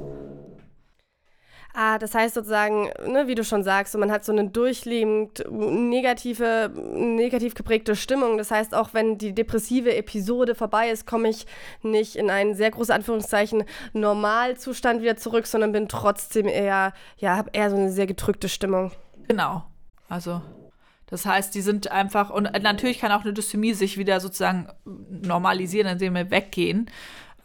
Ah, 1.78 1.98
das 1.98 2.14
heißt 2.14 2.34
sozusagen, 2.34 2.88
ne, 3.06 3.26
wie 3.26 3.34
du 3.34 3.44
schon 3.44 3.62
sagst, 3.62 3.92
so 3.92 3.98
man 3.98 4.10
hat 4.10 4.24
so 4.24 4.32
eine 4.32 4.48
durchliegend 4.48 5.44
negative, 5.50 6.70
negativ 6.74 7.52
geprägte 7.52 7.94
Stimmung. 7.94 8.38
Das 8.38 8.50
heißt, 8.50 8.74
auch 8.74 8.94
wenn 8.94 9.18
die 9.18 9.34
depressive 9.34 9.94
Episode 9.94 10.54
vorbei 10.54 10.88
ist, 10.88 11.06
komme 11.06 11.28
ich 11.28 11.44
nicht 11.82 12.16
in 12.16 12.30
einen 12.30 12.54
sehr 12.54 12.70
großen 12.70 12.94
Anführungszeichen 12.94 13.64
Normalzustand 13.92 15.02
wieder 15.02 15.18
zurück, 15.18 15.46
sondern 15.46 15.72
bin 15.72 15.86
trotzdem 15.86 16.48
eher, 16.48 16.94
ja, 17.18 17.36
habe 17.36 17.50
eher 17.52 17.68
so 17.68 17.76
eine 17.76 17.92
sehr 17.92 18.06
gedrückte 18.06 18.48
Stimmung. 18.48 18.92
Genau. 19.28 19.62
Also 20.08 20.40
das 21.08 21.26
heißt, 21.26 21.54
die 21.54 21.60
sind 21.60 21.90
einfach, 21.90 22.30
und 22.30 22.50
natürlich 22.62 23.00
kann 23.00 23.12
auch 23.12 23.22
eine 23.22 23.34
Dysthymie 23.34 23.74
sich 23.74 23.98
wieder 23.98 24.20
sozusagen 24.20 24.68
normalisieren, 24.86 25.88
indem 25.88 26.14
wir 26.14 26.30
weggehen. 26.30 26.90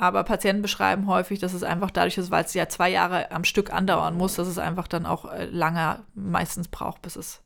Aber 0.01 0.23
Patienten 0.23 0.63
beschreiben 0.63 1.05
häufig, 1.05 1.37
dass 1.37 1.53
es 1.53 1.61
einfach 1.61 1.91
dadurch 1.91 2.17
ist, 2.17 2.31
weil 2.31 2.43
es 2.43 2.55
ja 2.55 2.67
zwei 2.67 2.89
Jahre 2.89 3.29
am 3.29 3.43
Stück 3.43 3.71
andauern 3.71 4.17
muss, 4.17 4.33
dass 4.33 4.47
es 4.47 4.57
einfach 4.57 4.87
dann 4.87 5.05
auch 5.05 5.31
äh, 5.31 5.45
lange 5.45 5.99
meistens 6.15 6.69
braucht, 6.69 7.03
bis 7.03 7.15
es. 7.15 7.43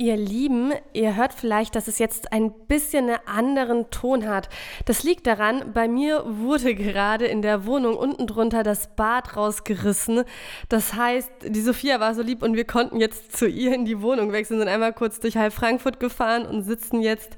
Ihr 0.00 0.16
Lieben, 0.16 0.72
ihr 0.94 1.14
hört 1.14 1.34
vielleicht, 1.34 1.76
dass 1.76 1.86
es 1.86 1.98
jetzt 1.98 2.32
ein 2.32 2.52
bisschen 2.68 3.10
einen 3.10 3.18
anderen 3.26 3.90
Ton 3.90 4.26
hat. 4.26 4.48
Das 4.86 5.02
liegt 5.02 5.26
daran, 5.26 5.74
bei 5.74 5.88
mir 5.88 6.24
wurde 6.26 6.74
gerade 6.74 7.26
in 7.26 7.42
der 7.42 7.66
Wohnung 7.66 7.96
unten 7.96 8.26
drunter 8.26 8.62
das 8.62 8.96
Bad 8.96 9.36
rausgerissen. 9.36 10.24
Das 10.70 10.94
heißt, 10.94 11.30
die 11.48 11.60
Sophia 11.60 12.00
war 12.00 12.14
so 12.14 12.22
lieb 12.22 12.42
und 12.42 12.56
wir 12.56 12.64
konnten 12.64 12.98
jetzt 12.98 13.36
zu 13.36 13.46
ihr 13.46 13.74
in 13.74 13.84
die 13.84 14.00
Wohnung 14.00 14.32
wechseln, 14.32 14.58
sind 14.58 14.68
einmal 14.68 14.94
kurz 14.94 15.20
durch 15.20 15.36
halb 15.36 15.52
Frankfurt 15.52 16.00
gefahren 16.00 16.46
und 16.46 16.62
sitzen 16.62 17.02
jetzt 17.02 17.36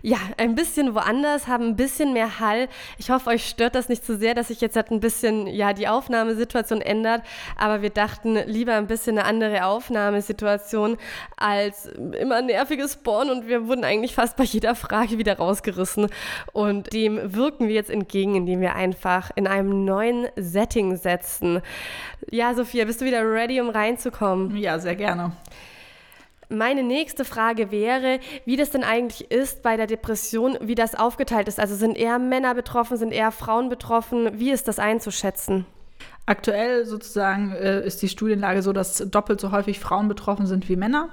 ja 0.00 0.16
ein 0.38 0.54
bisschen 0.54 0.94
woanders, 0.94 1.48
haben 1.48 1.66
ein 1.66 1.76
bisschen 1.76 2.14
mehr 2.14 2.40
Hall. 2.40 2.68
Ich 2.96 3.10
hoffe, 3.10 3.28
euch 3.28 3.46
stört 3.46 3.74
das 3.74 3.90
nicht 3.90 4.06
zu 4.06 4.14
so 4.14 4.20
sehr, 4.20 4.34
dass 4.34 4.48
sich 4.48 4.62
jetzt 4.62 4.74
halt 4.74 4.90
ein 4.90 5.00
bisschen 5.00 5.46
ja 5.46 5.74
die 5.74 5.86
Aufnahmesituation 5.86 6.80
ändert, 6.80 7.24
aber 7.58 7.82
wir 7.82 7.90
dachten 7.90 8.36
lieber 8.46 8.72
ein 8.72 8.86
bisschen 8.86 9.18
eine 9.18 9.28
andere 9.28 9.66
Aufnahmesituation 9.66 10.96
als 11.36 11.89
immer 12.18 12.42
nerviges 12.42 12.94
Spawn 12.94 13.30
und 13.30 13.48
wir 13.48 13.66
wurden 13.66 13.84
eigentlich 13.84 14.14
fast 14.14 14.36
bei 14.36 14.44
jeder 14.44 14.74
Frage 14.74 15.18
wieder 15.18 15.36
rausgerissen. 15.36 16.08
Und 16.52 16.92
dem 16.92 17.34
wirken 17.34 17.68
wir 17.68 17.74
jetzt 17.74 17.90
entgegen, 17.90 18.34
indem 18.34 18.60
wir 18.60 18.74
einfach 18.74 19.30
in 19.34 19.46
einem 19.46 19.84
neuen 19.84 20.28
Setting 20.36 20.96
setzen. 20.96 21.62
Ja, 22.30 22.54
Sophia, 22.54 22.84
bist 22.84 23.00
du 23.00 23.04
wieder 23.04 23.22
ready, 23.22 23.60
um 23.60 23.70
reinzukommen? 23.70 24.56
Ja, 24.56 24.78
sehr 24.78 24.96
gerne. 24.96 25.32
Meine 26.52 26.82
nächste 26.82 27.24
Frage 27.24 27.70
wäre, 27.70 28.18
wie 28.44 28.56
das 28.56 28.70
denn 28.70 28.82
eigentlich 28.82 29.30
ist 29.30 29.62
bei 29.62 29.76
der 29.76 29.86
Depression, 29.86 30.58
wie 30.60 30.74
das 30.74 30.96
aufgeteilt 30.96 31.46
ist. 31.46 31.60
Also 31.60 31.76
sind 31.76 31.96
eher 31.96 32.18
Männer 32.18 32.54
betroffen, 32.56 32.96
sind 32.96 33.12
eher 33.12 33.30
Frauen 33.30 33.68
betroffen? 33.68 34.40
Wie 34.40 34.50
ist 34.50 34.66
das 34.66 34.80
einzuschätzen? 34.80 35.64
Aktuell 36.30 36.86
sozusagen 36.86 37.50
äh, 37.50 37.84
ist 37.84 38.00
die 38.02 38.08
Studienlage 38.08 38.62
so, 38.62 38.72
dass 38.72 38.98
doppelt 38.98 39.40
so 39.40 39.50
häufig 39.50 39.80
Frauen 39.80 40.06
betroffen 40.06 40.46
sind 40.46 40.68
wie 40.68 40.76
Männer. 40.76 41.08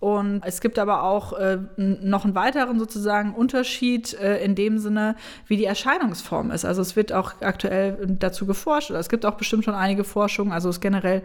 Und 0.00 0.42
es 0.44 0.60
gibt 0.60 0.78
aber 0.78 1.02
auch 1.02 1.32
äh, 1.32 1.56
noch 1.78 2.26
einen 2.26 2.34
weiteren 2.34 2.78
sozusagen 2.78 3.34
Unterschied 3.34 4.12
äh, 4.20 4.44
in 4.44 4.54
dem 4.54 4.78
Sinne, 4.78 5.16
wie 5.46 5.56
die 5.56 5.64
Erscheinungsform 5.64 6.50
ist. 6.50 6.66
Also 6.66 6.82
es 6.82 6.94
wird 6.94 7.10
auch 7.10 7.40
aktuell 7.40 7.96
dazu 8.18 8.44
geforscht, 8.44 8.90
oder 8.90 9.00
es 9.00 9.08
gibt 9.08 9.24
auch 9.24 9.38
bestimmt 9.38 9.64
schon 9.64 9.74
einige 9.74 10.04
Forschungen. 10.04 10.52
Also 10.52 10.68
es 10.68 10.80
generell 10.80 11.22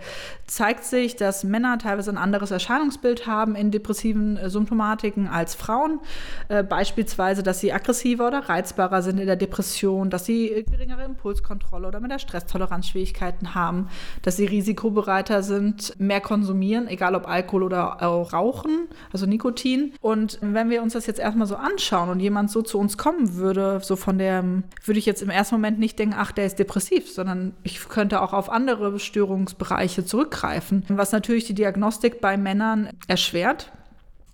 zeigt 0.47 0.85
sich, 0.85 1.17
dass 1.17 1.43
Männer 1.43 1.77
teilweise 1.77 2.11
ein 2.11 2.17
anderes 2.17 2.51
Erscheinungsbild 2.51 3.27
haben 3.27 3.55
in 3.55 3.69
depressiven 3.69 4.37
äh, 4.37 4.49
Symptomatiken 4.49 5.27
als 5.27 5.55
Frauen. 5.55 5.99
Äh, 6.47 6.63
beispielsweise, 6.63 7.43
dass 7.43 7.59
sie 7.59 7.73
aggressiver 7.73 8.27
oder 8.27 8.47
reizbarer 8.47 9.01
sind 9.01 9.19
in 9.19 9.25
der 9.25 9.35
Depression, 9.35 10.09
dass 10.09 10.23
sie 10.23 10.63
geringere 10.71 11.03
Impulskontrolle 11.03 11.85
oder 11.85 11.99
mit 11.99 12.11
der 12.11 12.19
Stresstoleranz 12.19 12.87
Schwierigkeiten 13.25 13.55
haben, 13.55 13.89
dass 14.21 14.37
sie 14.37 14.45
risikobereiter 14.45 15.43
sind, 15.43 15.99
mehr 15.99 16.21
konsumieren, 16.21 16.87
egal 16.87 17.15
ob 17.15 17.27
Alkohol 17.27 17.63
oder 17.63 18.01
auch 18.01 18.33
Rauchen, 18.33 18.87
also 19.11 19.25
Nikotin. 19.25 19.93
Und 20.01 20.39
wenn 20.41 20.69
wir 20.69 20.81
uns 20.81 20.93
das 20.93 21.07
jetzt 21.07 21.19
erstmal 21.19 21.47
so 21.47 21.55
anschauen 21.55 22.09
und 22.09 22.19
jemand 22.19 22.51
so 22.51 22.61
zu 22.61 22.77
uns 22.77 22.97
kommen 22.97 23.35
würde, 23.35 23.79
so 23.81 23.95
von 23.95 24.17
der, 24.17 24.43
würde 24.83 24.99
ich 24.99 25.05
jetzt 25.05 25.21
im 25.21 25.29
ersten 25.29 25.55
Moment 25.55 25.79
nicht 25.79 25.97
denken, 25.97 26.15
ach, 26.17 26.31
der 26.31 26.45
ist 26.45 26.59
depressiv, 26.59 27.11
sondern 27.11 27.53
ich 27.63 27.87
könnte 27.89 28.21
auch 28.21 28.33
auf 28.33 28.49
andere 28.49 28.99
Störungsbereiche 28.99 30.05
zurückgreifen, 30.05 30.83
was 30.89 31.11
natürlich 31.11 31.45
die 31.45 31.55
Diagnostik 31.55 32.21
bei 32.21 32.37
Männern 32.37 32.89
erschwert 33.07 33.71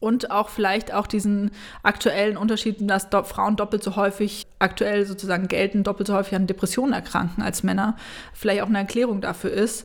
und 0.01 0.31
auch 0.31 0.49
vielleicht 0.49 0.93
auch 0.93 1.07
diesen 1.07 1.51
aktuellen 1.83 2.35
Unterschied, 2.35 2.77
dass 2.81 3.09
do 3.09 3.23
Frauen 3.23 3.55
doppelt 3.55 3.83
so 3.83 3.95
häufig 3.95 4.47
aktuell 4.59 5.05
sozusagen 5.05 5.47
gelten, 5.47 5.83
doppelt 5.83 6.07
so 6.07 6.15
häufig 6.15 6.35
an 6.35 6.47
Depressionen 6.47 6.93
erkranken 6.93 7.43
als 7.43 7.63
Männer, 7.63 7.95
vielleicht 8.33 8.63
auch 8.63 8.67
eine 8.67 8.79
Erklärung 8.79 9.21
dafür 9.21 9.51
ist. 9.51 9.83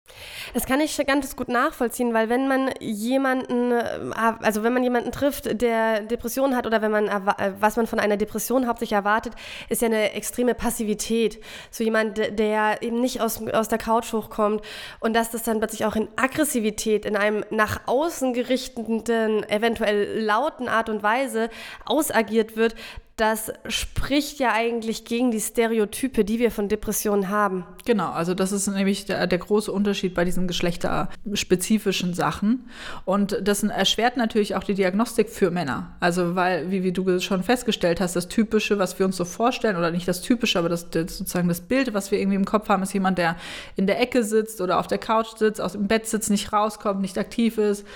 Das 0.54 0.64
kann 0.64 0.80
ich 0.80 0.96
ganz 1.06 1.36
gut 1.36 1.48
nachvollziehen, 1.48 2.14
weil 2.14 2.28
wenn 2.28 2.48
man 2.48 2.70
jemanden, 2.80 3.72
äh, 3.72 4.12
also 4.40 4.62
wenn 4.62 4.72
man 4.72 4.82
jemanden 4.82 5.12
trifft, 5.12 5.60
der 5.60 6.00
Depressionen 6.00 6.56
hat 6.56 6.66
oder 6.66 6.82
wenn 6.82 6.90
man 6.90 7.08
äh, 7.08 7.52
was 7.60 7.76
man 7.76 7.86
von 7.86 8.00
einer 8.00 8.16
Depression 8.16 8.66
hauptsächlich 8.66 8.96
erwartet, 8.96 9.34
ist 9.68 9.82
ja 9.82 9.86
eine 9.86 10.12
extreme 10.12 10.54
Passivität. 10.54 11.40
So 11.70 11.84
jemand, 11.84 12.16
der 12.16 12.82
eben 12.82 13.00
nicht 13.00 13.20
aus, 13.20 13.46
aus 13.48 13.68
der 13.68 13.78
Couch 13.78 14.12
hochkommt 14.14 14.62
und 15.00 15.14
dass 15.14 15.30
das 15.30 15.42
dann 15.42 15.58
plötzlich 15.58 15.84
auch 15.84 15.96
in 15.96 16.08
Aggressivität, 16.16 17.04
in 17.04 17.16
einem 17.16 17.44
nach 17.50 17.80
außen 17.86 18.32
gerichteten, 18.32 19.44
eventuell 19.48 20.05
lauten 20.14 20.68
Art 20.68 20.88
und 20.88 21.02
Weise 21.02 21.50
ausagiert 21.84 22.56
wird, 22.56 22.74
das 23.16 23.50
spricht 23.66 24.40
ja 24.40 24.52
eigentlich 24.52 25.06
gegen 25.06 25.30
die 25.30 25.40
Stereotype, 25.40 26.22
die 26.22 26.38
wir 26.38 26.50
von 26.50 26.68
Depressionen 26.68 27.30
haben. 27.30 27.64
Genau, 27.86 28.10
also 28.10 28.34
das 28.34 28.52
ist 28.52 28.66
nämlich 28.66 29.06
der, 29.06 29.26
der 29.26 29.38
große 29.38 29.72
Unterschied 29.72 30.14
bei 30.14 30.26
diesen 30.26 30.46
geschlechterspezifischen 30.46 32.12
Sachen. 32.12 32.68
Und 33.06 33.38
das 33.42 33.62
erschwert 33.62 34.18
natürlich 34.18 34.54
auch 34.54 34.64
die 34.64 34.74
Diagnostik 34.74 35.30
für 35.30 35.50
Männer. 35.50 35.96
Also 35.98 36.36
weil, 36.36 36.70
wie, 36.70 36.82
wie 36.82 36.92
du 36.92 37.18
schon 37.20 37.42
festgestellt 37.42 38.02
hast, 38.02 38.16
das 38.16 38.28
Typische, 38.28 38.78
was 38.78 38.98
wir 38.98 39.06
uns 39.06 39.16
so 39.16 39.24
vorstellen, 39.24 39.76
oder 39.76 39.90
nicht 39.90 40.06
das 40.06 40.20
Typische, 40.20 40.58
aber 40.58 40.68
das, 40.68 40.90
das 40.90 41.16
sozusagen 41.16 41.48
das 41.48 41.62
Bild, 41.62 41.94
was 41.94 42.10
wir 42.10 42.18
irgendwie 42.18 42.36
im 42.36 42.44
Kopf 42.44 42.68
haben, 42.68 42.82
ist 42.82 42.92
jemand, 42.92 43.16
der 43.16 43.36
in 43.76 43.86
der 43.86 43.98
Ecke 43.98 44.24
sitzt 44.24 44.60
oder 44.60 44.78
auf 44.78 44.88
der 44.88 44.98
Couch 44.98 45.38
sitzt, 45.38 45.58
aus 45.62 45.72
dem 45.72 45.88
Bett 45.88 46.06
sitzt, 46.06 46.28
nicht 46.28 46.52
rauskommt, 46.52 47.00
nicht 47.00 47.16
aktiv 47.16 47.56
ist, 47.56 47.86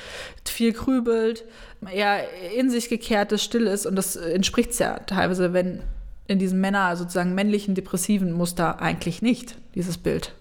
viel 0.46 0.72
grübelt 0.72 1.44
eher 1.88 2.24
in 2.56 2.70
sich 2.70 2.88
gekehrt 2.88 3.32
ist, 3.32 3.44
still 3.44 3.66
ist. 3.66 3.86
Und 3.86 3.96
das 3.96 4.16
entspricht 4.16 4.78
ja 4.78 4.98
teilweise, 5.00 5.52
wenn 5.52 5.82
in 6.26 6.38
diesem 6.38 6.60
Männer, 6.60 6.96
sozusagen 6.96 7.34
männlichen 7.34 7.74
depressiven 7.74 8.32
Muster 8.32 8.80
eigentlich 8.80 9.20
nicht, 9.20 9.56
dieses 9.74 9.98
Bild. 9.98 10.34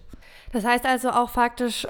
Das 0.52 0.64
heißt 0.64 0.86
also 0.86 1.10
auch 1.10 1.30
faktisch, 1.30 1.86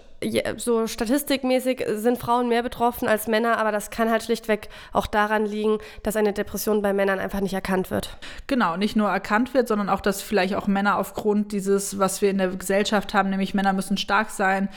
so 0.56 0.86
statistikmäßig 0.86 1.84
sind 1.94 2.18
Frauen 2.18 2.48
mehr 2.48 2.62
betroffen 2.62 3.08
als 3.08 3.26
Männer, 3.26 3.58
aber 3.58 3.72
das 3.72 3.90
kann 3.90 4.10
halt 4.10 4.22
schlichtweg 4.22 4.68
auch 4.92 5.06
daran 5.06 5.46
liegen, 5.46 5.78
dass 6.02 6.16
eine 6.16 6.32
Depression 6.32 6.82
bei 6.82 6.92
Männern 6.92 7.18
einfach 7.18 7.40
nicht 7.40 7.54
erkannt 7.54 7.90
wird. 7.90 8.18
Genau, 8.46 8.76
nicht 8.76 8.96
nur 8.96 9.08
erkannt 9.08 9.54
wird, 9.54 9.68
sondern 9.68 9.88
auch, 9.88 10.00
dass 10.00 10.20
vielleicht 10.20 10.54
auch 10.54 10.66
Männer 10.66 10.98
aufgrund 10.98 11.52
dieses, 11.52 11.98
was 11.98 12.20
wir 12.20 12.30
in 12.30 12.38
der 12.38 12.48
Gesellschaft 12.48 13.14
haben, 13.14 13.30
nämlich 13.30 13.54
Männer 13.54 13.72
müssen 13.72 13.96
stark 13.96 14.30
sein, 14.30 14.68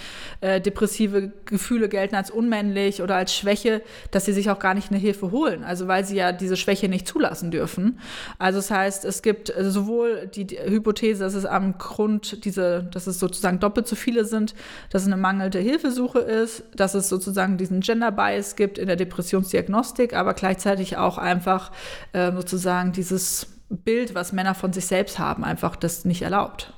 äh, 0.42 0.62
depressive 0.62 1.34
Gefühle 1.46 1.90
gelten 1.90 2.16
als 2.16 2.32
unmännlich 2.32 3.02
oder 3.02 3.16
als 3.16 3.36
Schwäche, 3.36 3.82
dass 4.12 4.26
sie 4.26 4.34
sich 4.34 4.50
auch 4.50 4.60
gar 4.60 4.74
nicht 4.74 4.92
eine 4.92 5.00
Hilfe 5.00 5.32
holen, 5.32 5.64
also 5.64 5.88
weil 5.88 6.06
sie 6.06 6.16
ja 6.16 6.32
diese 6.32 6.56
Schwäche 6.56 6.88
nicht 6.88 7.08
zulassen 7.08 7.52
dürfen. 7.52 8.00
Also 8.40 8.60
das 8.60 8.72
heißt, 8.72 9.06
es 9.06 9.22
gibt 9.22 9.54
sowohl 9.60 10.28
die, 10.34 10.48
Hypothese, 10.66 11.24
dass 11.24 11.34
es 11.34 11.46
am 11.46 11.78
Grund 11.78 12.46
diese, 12.46 12.84
dass 12.84 13.08
es 13.08 13.20
sozusagen 13.20 13.60
doppelt 13.60 13.88
so 13.88 13.96
viele 13.96 14.26
sind, 14.26 14.54
dass 14.90 15.02
es 15.02 15.08
eine 15.08 15.18
mangelnde 15.34 15.60
Hilfesuche 15.60 16.20
ist, 16.20 16.64
dass 16.76 16.94
es 16.94 17.10
sozusagen 17.10 17.58
diesen 17.58 17.82
Gender 17.82 18.12
Bias 18.12 18.56
gibt 18.56 18.78
in 18.78 18.88
der 18.88 18.96
Depressionsdiagnostik, 18.96 20.14
aber 20.14 20.34
gleichzeitig 20.34 20.98
auch 20.98 21.18
einfach 21.18 21.72
äh, 22.14 22.32
sozusagen 22.32 22.92
dieses 22.92 23.48
Bild, 23.70 24.16
was 24.16 24.32
Männer 24.32 24.56
von 24.56 24.72
sich 24.74 24.86
selbst 24.86 25.20
haben, 25.20 25.44
einfach 25.44 25.76
das 25.76 26.06
nicht 26.06 26.22
erlaubt. 26.22 26.74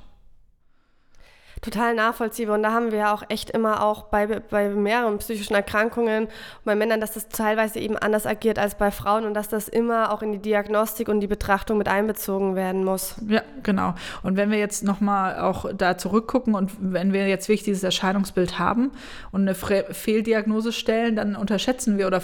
Total 1.62 1.94
nachvollziehbar. 1.94 2.56
Und 2.56 2.62
da 2.62 2.72
haben 2.72 2.92
wir 2.92 2.98
ja 2.98 3.14
auch 3.14 3.22
echt 3.28 3.50
immer 3.50 3.82
auch 3.82 4.04
bei, 4.04 4.26
bei 4.26 4.68
mehreren 4.68 5.18
psychischen 5.18 5.54
Erkrankungen 5.54 6.28
bei 6.64 6.74
Männern, 6.76 7.00
dass 7.00 7.12
das 7.12 7.28
teilweise 7.28 7.80
eben 7.80 7.96
anders 7.96 8.26
agiert 8.26 8.58
als 8.58 8.76
bei 8.76 8.90
Frauen 8.90 9.24
und 9.24 9.34
dass 9.34 9.48
das 9.48 9.68
immer 9.68 10.12
auch 10.12 10.22
in 10.22 10.32
die 10.32 10.38
Diagnostik 10.38 11.08
und 11.08 11.20
die 11.20 11.26
Betrachtung 11.26 11.78
mit 11.78 11.88
einbezogen 11.88 12.56
werden 12.56 12.84
muss. 12.84 13.16
Ja, 13.26 13.42
genau. 13.62 13.94
Und 14.22 14.36
wenn 14.36 14.50
wir 14.50 14.58
jetzt 14.58 14.84
nochmal 14.84 15.38
auch 15.40 15.66
da 15.76 15.96
zurückgucken 15.96 16.54
und 16.54 16.72
wenn 16.78 17.12
wir 17.12 17.26
jetzt 17.26 17.48
wirklich 17.48 17.64
dieses 17.64 17.82
Erscheinungsbild 17.82 18.58
haben 18.58 18.90
und 19.32 19.42
eine 19.42 19.54
Fre 19.54 19.86
Fehldiagnose 19.90 20.72
stellen, 20.72 21.16
dann 21.16 21.36
unterschätzen 21.36 21.98
wir 21.98 22.06
oder 22.06 22.22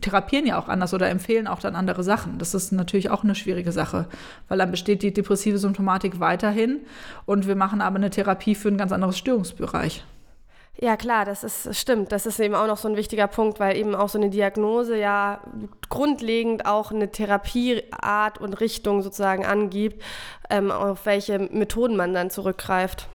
therapieren 0.00 0.46
ja 0.46 0.58
auch 0.58 0.68
anders 0.68 0.94
oder 0.94 1.08
empfehlen 1.08 1.46
auch 1.46 1.60
dann 1.60 1.74
andere 1.74 2.02
Sachen. 2.02 2.38
Das 2.38 2.54
ist 2.54 2.72
natürlich 2.72 3.10
auch 3.10 3.24
eine 3.24 3.34
schwierige 3.34 3.72
Sache, 3.72 4.06
weil 4.48 4.58
dann 4.58 4.70
besteht 4.70 5.02
die 5.02 5.12
depressive 5.12 5.58
Symptomatik 5.58 6.20
weiterhin 6.20 6.80
und 7.26 7.46
wir 7.46 7.56
machen 7.56 7.80
aber 7.80 7.96
eine 7.96 8.10
Therapie 8.10 8.54
für 8.60 8.68
ein 8.68 8.78
ganz 8.78 8.92
anderes 8.92 9.18
Störungsbereich. 9.18 10.04
Ja, 10.78 10.96
klar, 10.96 11.24
das 11.24 11.44
ist 11.44 11.76
stimmt. 11.76 12.12
Das 12.12 12.24
ist 12.24 12.40
eben 12.40 12.54
auch 12.54 12.66
noch 12.66 12.78
so 12.78 12.88
ein 12.88 12.96
wichtiger 12.96 13.26
Punkt, 13.26 13.60
weil 13.60 13.76
eben 13.76 13.94
auch 13.94 14.08
so 14.08 14.18
eine 14.18 14.30
Diagnose 14.30 14.96
ja 14.96 15.40
grundlegend 15.88 16.64
auch 16.64 16.90
eine 16.90 17.10
Therapieart 17.10 18.40
und 18.40 18.54
Richtung 18.60 19.02
sozusagen 19.02 19.44
angibt, 19.44 20.02
ähm, 20.48 20.70
auf 20.70 21.04
welche 21.04 21.38
Methoden 21.38 21.96
man 21.96 22.14
dann 22.14 22.30
zurückgreift. 22.30 23.08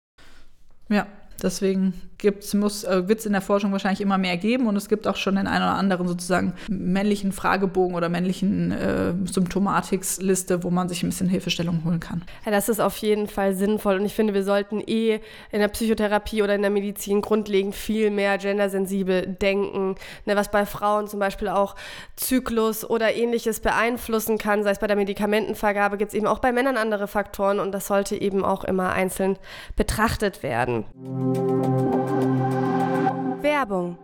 Ja, 0.89 1.07
Deswegen 1.41 1.93
gibt's, 2.25 2.55
muss, 2.55 2.83
äh, 2.83 3.07
wird 3.07 3.19
es 3.19 3.27
in 3.27 3.33
der 3.33 3.41
Forschung 3.41 3.71
wahrscheinlich 3.71 4.01
immer 4.01 4.17
mehr 4.17 4.35
geben 4.35 4.65
und 4.65 4.75
es 4.75 4.89
gibt 4.89 5.07
auch 5.07 5.15
schon 5.15 5.35
den 5.35 5.45
einen 5.45 5.63
oder 5.63 5.75
anderen 5.75 6.07
sozusagen 6.07 6.53
männlichen 6.67 7.31
Fragebogen 7.31 7.95
oder 7.95 8.09
männlichen 8.09 8.71
äh, 8.71 9.13
Symptomatiksliste, 9.25 10.63
wo 10.63 10.71
man 10.71 10.89
sich 10.89 11.03
ein 11.03 11.09
bisschen 11.09 11.29
Hilfestellung 11.29 11.83
holen 11.85 11.99
kann. 11.99 12.23
Ja, 12.43 12.51
das 12.51 12.67
ist 12.67 12.79
auf 12.79 12.97
jeden 12.97 13.27
Fall 13.27 13.53
sinnvoll 13.53 13.99
und 13.99 14.05
ich 14.05 14.15
finde, 14.15 14.33
wir 14.33 14.43
sollten 14.43 14.81
eh 14.87 15.19
in 15.51 15.59
der 15.59 15.67
Psychotherapie 15.67 16.41
oder 16.41 16.55
in 16.55 16.63
der 16.63 16.71
Medizin 16.71 17.21
grundlegend 17.21 17.75
viel 17.75 18.09
mehr 18.09 18.39
gendersensibel 18.39 19.27
denken, 19.27 19.93
ne, 20.25 20.35
was 20.35 20.49
bei 20.49 20.65
Frauen 20.65 21.07
zum 21.07 21.19
Beispiel 21.19 21.49
auch 21.49 21.75
Zyklus 22.15 22.89
oder 22.89 23.13
ähnliches 23.13 23.59
beeinflussen 23.59 24.39
kann, 24.39 24.63
sei 24.63 24.71
es 24.71 24.79
bei 24.79 24.87
der 24.87 24.95
Medikamentenvergabe, 24.95 25.97
gibt 25.97 26.09
es 26.09 26.15
eben 26.15 26.25
auch 26.25 26.39
bei 26.39 26.51
Männern 26.51 26.77
andere 26.77 27.07
Faktoren 27.07 27.59
und 27.59 27.71
das 27.71 27.85
sollte 27.85 28.19
eben 28.19 28.43
auch 28.43 28.63
immer 28.63 28.93
einzeln 28.93 29.37
betrachtet 29.75 30.41
werden. 30.41 30.85
Werbung 33.41 33.97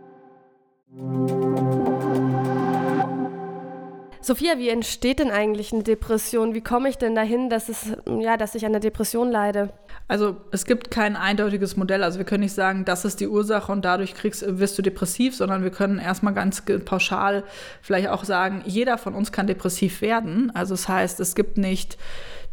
Sophia, 4.24 4.56
wie 4.56 4.68
entsteht 4.68 5.18
denn 5.18 5.32
eigentlich 5.32 5.72
eine 5.72 5.82
Depression? 5.82 6.54
Wie 6.54 6.60
komme 6.60 6.88
ich 6.88 6.96
denn 6.96 7.16
dahin, 7.16 7.50
dass, 7.50 7.68
es, 7.68 7.86
ja, 8.06 8.36
dass 8.36 8.54
ich 8.54 8.64
an 8.64 8.70
der 8.70 8.80
Depression 8.80 9.32
leide? 9.32 9.72
Also 10.06 10.36
es 10.52 10.64
gibt 10.64 10.92
kein 10.92 11.16
eindeutiges 11.16 11.76
Modell. 11.76 12.04
Also 12.04 12.18
wir 12.18 12.24
können 12.24 12.44
nicht 12.44 12.54
sagen, 12.54 12.84
das 12.84 13.04
ist 13.04 13.18
die 13.18 13.26
Ursache 13.26 13.72
und 13.72 13.84
dadurch 13.84 14.14
kriegst, 14.14 14.44
wirst 14.46 14.78
du 14.78 14.82
depressiv, 14.82 15.34
sondern 15.34 15.64
wir 15.64 15.70
können 15.70 15.98
erstmal 15.98 16.34
ganz 16.34 16.62
pauschal 16.84 17.42
vielleicht 17.80 18.10
auch 18.10 18.22
sagen, 18.22 18.62
jeder 18.64 18.96
von 18.96 19.14
uns 19.14 19.32
kann 19.32 19.48
depressiv 19.48 20.02
werden. 20.02 20.52
Also 20.54 20.74
das 20.74 20.88
heißt, 20.88 21.18
es 21.18 21.34
gibt 21.34 21.58
nicht 21.58 21.98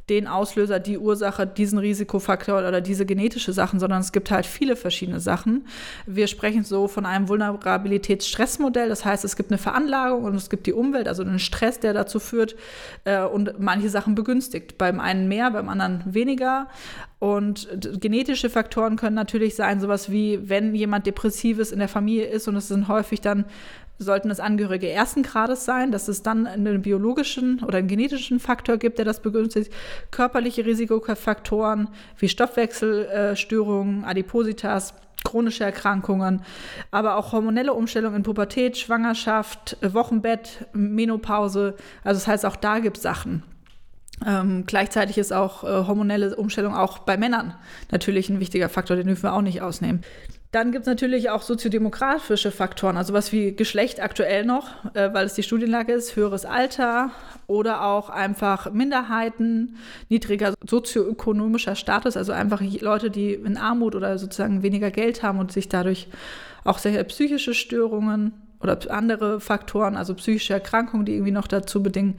den 0.10 0.28
Auslöser, 0.28 0.80
die 0.80 0.98
Ursache, 0.98 1.45
diesen 1.45 1.80
Risikofaktor 1.80 2.60
oder 2.60 2.82
diese 2.82 3.06
genetische 3.06 3.54
Sachen, 3.54 3.80
sondern 3.80 4.02
es 4.02 4.12
gibt 4.12 4.32
halt 4.32 4.45
viele 4.45 4.76
verschiedene 4.76 5.19
Sachen. 5.19 5.67
Wir 6.06 6.28
sprechen 6.28 6.63
so 6.63 6.88
von 6.88 7.06
einem 7.06 7.28
Vulnerabilitätsstressmodell, 7.28 8.89
das 8.89 9.06
heißt, 9.06 9.24
es 9.24 9.36
gibt 9.36 9.52
eine 9.52 9.58
Veranlagung 9.58 10.24
und 10.24 10.36
es 10.36 10.50
gibt 10.50 10.65
die 10.67 10.74
Umwelt, 10.74 11.08
also 11.08 11.24
einen 11.24 11.39
Stress, 11.39 11.80
der 11.80 11.93
dazu 11.93 12.19
führt 12.19 12.56
äh, 13.06 13.24
und 13.24 13.60
manche 13.60 13.89
Sachen 13.89 14.15
begünstigt. 14.15 14.78
Beim 14.78 15.00
einen 15.00 15.28
mehr, 15.28 15.52
beim 15.52 15.69
anderen 15.69 16.04
weniger. 16.06 16.67
Und 17.19 17.67
genetische 18.00 18.50
Faktoren 18.50 18.95
können 18.95 19.15
natürlich 19.15 19.56
sein, 19.56 19.82
sowas 19.82 20.10
wie, 20.10 20.50
wenn 20.50 20.74
jemand 20.74 21.06
depressives 21.06 21.72
in 21.72 21.80
der 21.80 21.89
Familie 21.89 22.28
ist 22.28 22.48
und 22.48 22.56
es 22.56 22.69
sind 22.69 22.88
häufig 22.88 23.19
dann 23.19 23.45
sollten 24.00 24.32
es 24.32 24.40
Angehörige 24.40 24.90
ersten 24.90 25.24
Grades 25.24 25.66
sein, 25.66 25.92
dass 25.92 26.08
es 26.08 26.24
dann 26.24 26.48
einen 26.48 26.82
biologischen 26.82 27.64
oder 27.64 27.78
einen 27.78 27.88
genetischen 27.88 28.40
Faktor 28.40 28.78
gibt, 28.78 28.98
der 28.98 29.06
das 29.06 29.22
begünstigt. 29.22 29.72
Körperliche 30.10 30.66
Risikofaktoren 30.66 31.90
wie 32.18 32.30
Stoffwechselstörungen, 32.30 34.06
Adipositas, 34.06 34.94
chronische 35.26 35.66
Erkrankungen, 35.66 36.42
aber 36.92 37.18
auch 37.18 37.34
hormonelle 37.34 37.74
Umstellungen 37.74 38.18
in 38.18 38.24
Pubertät, 38.24 38.78
Schwangerschaft, 38.78 39.78
Wochenbett, 39.82 40.66
Menopause. 40.74 41.76
Also 42.04 42.20
das 42.20 42.28
heißt, 42.28 42.46
auch 42.46 42.56
da 42.56 42.80
gibt 42.80 42.98
es 42.98 43.04
Sachen. 43.04 43.44
Ähm, 44.26 44.64
gleichzeitig 44.66 45.18
ist 45.18 45.32
auch 45.32 45.64
äh, 45.64 45.88
hormonelle 45.88 46.36
Umstellung 46.36 46.76
auch 46.76 47.00
bei 47.00 47.18
Männern 47.18 47.54
natürlich 47.92 48.30
ein 48.30 48.40
wichtiger 48.40 48.70
Faktor, 48.70 48.98
den 48.98 49.08
dürfen 49.08 49.24
wir 49.24 49.34
auch 49.34 49.42
nicht 49.42 49.62
ausnehmen. 49.62 50.02
Dann 50.52 50.72
gibt 50.72 50.84
es 50.84 50.88
natürlich 50.88 51.30
auch 51.30 51.44
soziodemografische 51.44 52.50
Faktoren, 52.50 52.98
also 52.98 53.14
was 53.14 53.32
wie 53.32 53.56
Geschlecht 53.56 54.02
aktuell 54.02 54.46
noch, 54.46 54.84
äh, 54.96 55.14
weil 55.14 55.28
es 55.28 55.36
die 55.36 55.44
Studienlage 55.44 55.94
ist, 55.94 56.16
höheres 56.16 56.44
Alter 56.44 57.12
oder 57.46 57.86
auch 57.86 58.10
einfach 58.10 58.72
Minderheiten, 58.72 59.76
niedriger 60.10 60.56
sozioökonomischer 60.68 61.76
Status, 61.76 62.18
also 62.18 62.32
einfach 62.32 62.62
Leute, 62.82 63.12
die 63.12 63.34
in 63.34 63.58
Armut 63.58 63.94
oder 63.94 64.18
sozusagen 64.18 64.64
weniger 64.64 64.90
Geld 64.90 65.22
haben 65.22 65.38
und 65.38 65.52
sich 65.52 65.70
dadurch 65.70 66.08
auch 66.64 66.80
sehr 66.80 67.04
psychische 67.04 67.54
Störungen 67.54 68.34
oder 68.60 68.80
andere 68.90 69.40
Faktoren, 69.40 69.96
also 69.96 70.16
psychische 70.16 70.54
Erkrankungen, 70.54 71.06
die 71.06 71.14
irgendwie 71.14 71.32
noch 71.32 71.48
dazu 71.48 71.84
bedingen, 71.84 72.16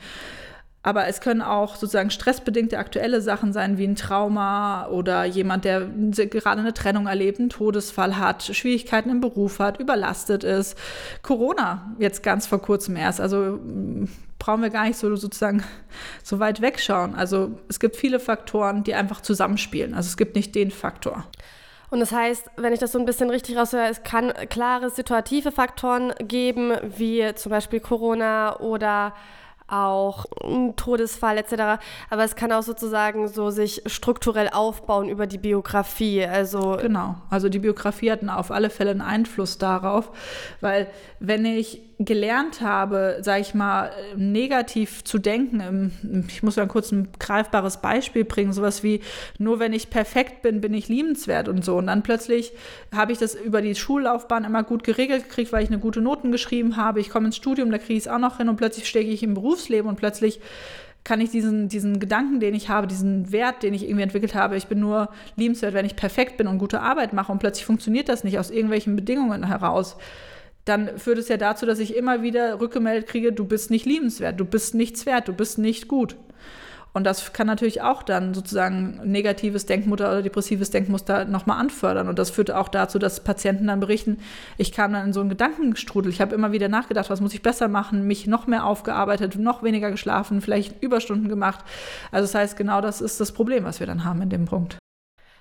aber 0.83 1.09
es 1.09 1.21
können 1.21 1.43
auch 1.43 1.77
sozusagen 1.77 2.11
stressbedingte 2.11 2.79
aktuelle 2.79 3.21
Sachen 3.21 3.53
sein, 3.53 3.77
wie 3.77 3.87
ein 3.87 3.97
Trauma 3.97 4.87
oder 4.88 5.27
jemand, 5.27 5.66
der 5.66 5.83
gerade 5.83 6.61
eine 6.61 6.73
Trennung 6.73 7.07
erlebt, 7.07 7.38
einen 7.38 7.51
Todesfall 7.51 8.16
hat, 8.16 8.43
Schwierigkeiten 8.43 9.11
im 9.11 9.21
Beruf 9.21 9.59
hat, 9.59 9.79
überlastet 9.79 10.43
ist. 10.43 10.79
Corona 11.23 11.95
jetzt 11.99 12.23
ganz 12.23 12.47
vor 12.47 12.62
kurzem 12.62 12.97
erst. 12.97 13.21
Also 13.21 13.59
mm, 13.62 14.09
brauchen 14.38 14.62
wir 14.62 14.71
gar 14.71 14.85
nicht 14.85 14.97
so 14.97 15.14
sozusagen 15.16 15.62
so 16.23 16.38
weit 16.38 16.62
wegschauen. 16.62 17.14
Also 17.14 17.59
es 17.69 17.79
gibt 17.79 17.97
viele 17.97 18.19
Faktoren, 18.19 18.83
die 18.83 18.95
einfach 18.95 19.21
zusammenspielen. 19.21 19.93
Also 19.93 20.09
es 20.09 20.16
gibt 20.16 20.35
nicht 20.35 20.55
den 20.55 20.71
Faktor. 20.71 21.27
Und 21.90 22.01
das 22.01 22.12
heißt, 22.12 22.53
wenn 22.57 22.73
ich 22.73 22.79
das 22.79 22.93
so 22.93 22.99
ein 22.99 23.05
bisschen 23.05 23.29
richtig 23.29 23.57
raushöre, 23.59 23.88
es 23.88 24.03
kann 24.03 24.33
klare 24.49 24.88
situative 24.88 25.53
Faktoren 25.53 26.14
geben, 26.21 26.73
wie 26.97 27.35
zum 27.35 27.51
Beispiel 27.51 27.81
Corona 27.81 28.61
oder 28.61 29.12
auch 29.70 30.26
ein 30.42 30.76
Todesfall 30.76 31.38
etc. 31.38 31.83
Aber 32.11 32.24
es 32.24 32.37
kann 32.37 32.52
auch 32.52 32.62
sozusagen 32.62 33.28
so 33.28 33.50
sich 33.50 33.83
strukturell 33.87 34.48
aufbauen 34.48 35.09
über 35.09 35.26
die 35.26 35.38
Biografie. 35.38 36.24
Also 36.24 36.78
genau. 36.80 37.16
Also 37.30 37.48
die 37.48 37.59
Biografie 37.59 38.11
hat 38.11 38.26
auf 38.28 38.50
alle 38.50 38.70
Fälle 38.70 38.90
einen 38.90 39.00
Einfluss 39.00 39.59
darauf, 39.59 40.11
weil 40.61 40.88
wenn 41.18 41.44
ich 41.44 41.89
gelernt 42.02 42.62
habe, 42.62 43.18
sage 43.20 43.42
ich 43.42 43.52
mal, 43.52 43.90
negativ 44.16 45.04
zu 45.04 45.18
denken. 45.18 46.24
Ich 46.28 46.42
muss 46.42 46.56
mal 46.56 46.66
kurz 46.66 46.92
ein 46.92 47.08
greifbares 47.18 47.82
Beispiel 47.82 48.24
bringen, 48.24 48.54
sowas 48.54 48.82
wie, 48.82 49.00
nur 49.38 49.60
wenn 49.60 49.74
ich 49.74 49.90
perfekt 49.90 50.40
bin, 50.40 50.62
bin 50.62 50.72
ich 50.72 50.88
liebenswert 50.88 51.48
und 51.48 51.62
so. 51.62 51.76
Und 51.76 51.88
dann 51.88 52.02
plötzlich 52.02 52.52
habe 52.94 53.12
ich 53.12 53.18
das 53.18 53.34
über 53.34 53.60
die 53.60 53.74
Schullaufbahn 53.74 54.44
immer 54.44 54.62
gut 54.62 54.82
geregelt 54.82 55.24
gekriegt, 55.24 55.52
weil 55.52 55.62
ich 55.62 55.68
eine 55.68 55.78
gute 55.78 56.00
Noten 56.00 56.32
geschrieben 56.32 56.78
habe. 56.78 57.00
Ich 57.00 57.10
komme 57.10 57.26
ins 57.26 57.36
Studium, 57.36 57.70
da 57.70 57.76
kriege 57.76 57.98
ich 57.98 58.04
es 58.04 58.08
auch 58.08 58.18
noch 58.18 58.38
hin 58.38 58.48
und 58.48 58.56
plötzlich 58.56 58.88
stecke 58.88 59.10
ich 59.10 59.22
im 59.22 59.34
Berufsleben 59.34 59.88
und 59.88 59.96
plötzlich 59.96 60.40
kann 61.04 61.20
ich 61.20 61.30
diesen, 61.30 61.68
diesen 61.68 62.00
Gedanken, 62.00 62.40
den 62.40 62.54
ich 62.54 62.70
habe, 62.70 62.86
diesen 62.86 63.30
Wert, 63.30 63.62
den 63.62 63.74
ich 63.74 63.84
irgendwie 63.84 64.02
entwickelt 64.02 64.34
habe, 64.34 64.56
ich 64.56 64.68
bin 64.68 64.80
nur 64.80 65.10
liebenswert, 65.36 65.74
wenn 65.74 65.86
ich 65.86 65.96
perfekt 65.96 66.38
bin 66.38 66.46
und 66.46 66.58
gute 66.58 66.80
Arbeit 66.80 67.12
mache 67.12 67.30
und 67.30 67.40
plötzlich 67.40 67.66
funktioniert 67.66 68.08
das 68.08 68.24
nicht 68.24 68.38
aus 68.38 68.50
irgendwelchen 68.50 68.96
Bedingungen 68.96 69.46
heraus 69.46 69.96
dann 70.64 70.99
führt 70.99 71.18
es 71.18 71.29
ja 71.29 71.37
dazu, 71.37 71.66
dass 71.66 71.79
ich 71.79 71.96
immer 71.96 72.23
wieder 72.23 72.61
rückgemeldet 72.61 73.09
kriege, 73.09 73.33
du 73.33 73.44
bist 73.44 73.70
nicht 73.70 73.87
liebenswert, 73.87 74.38
du 74.38 74.44
bist 74.44 74.75
nichts 74.75 75.07
wert, 75.07 75.29
du 75.29 75.33
bist 75.33 75.59
nicht 75.59 75.88
gut. 75.88 76.16
Und 76.92 77.05
das 77.05 77.33
kann 77.33 77.46
natürlich 77.46 77.83
auch 77.83 78.03
dann 78.03 78.35
sozusagen 78.35 79.01
negatives 79.05 79.64
Denkmuster 79.66 80.11
oder 80.11 80.23
depressives 80.23 80.70
Denkmuster 80.70 81.25
nochmal 81.25 81.61
anfördern. 81.61 82.09
Und 82.09 82.18
das 82.18 82.31
führt 82.31 82.51
auch 82.51 82.68
dazu, 82.68 82.99
dass 82.99 83.23
Patienten 83.23 83.68
dann 83.68 83.79
berichten, 83.79 84.18
ich 84.59 84.73
kam 84.73 84.92
dann 84.92 85.07
in 85.07 85.12
so 85.12 85.20
einen 85.20 85.29
Gedankenstrudel. 85.29 86.11
Ich 86.11 86.20
habe 86.20 86.35
immer 86.35 86.51
wieder 86.51 86.68
nachgedacht, 86.68 87.09
was 87.09 87.20
muss 87.20 87.35
ich 87.35 87.42
besser 87.42 87.68
machen, 87.68 88.07
mich 88.07 88.27
noch 88.27 88.49
mehr 88.49 88.64
aufgearbeitet, 88.64 89.37
noch 89.37 89.62
weniger 89.62 89.90
geschlafen, 89.90 90.40
vielleicht 90.40 90.83
Überstunden 90.83 91.29
gemacht. 91.29 91.64
Also 92.11 92.25
das 92.25 92.35
heißt, 92.35 92.57
genau 92.57 92.81
das 92.81 93.01
ist 93.01 93.20
das 93.20 93.31
Problem, 93.31 93.64
was 93.64 93.79
wir 93.79 93.87
dann 93.87 94.05
haben 94.05 94.23
in 94.23 94.31
dem 94.31 94.46
Punkt 94.46 94.81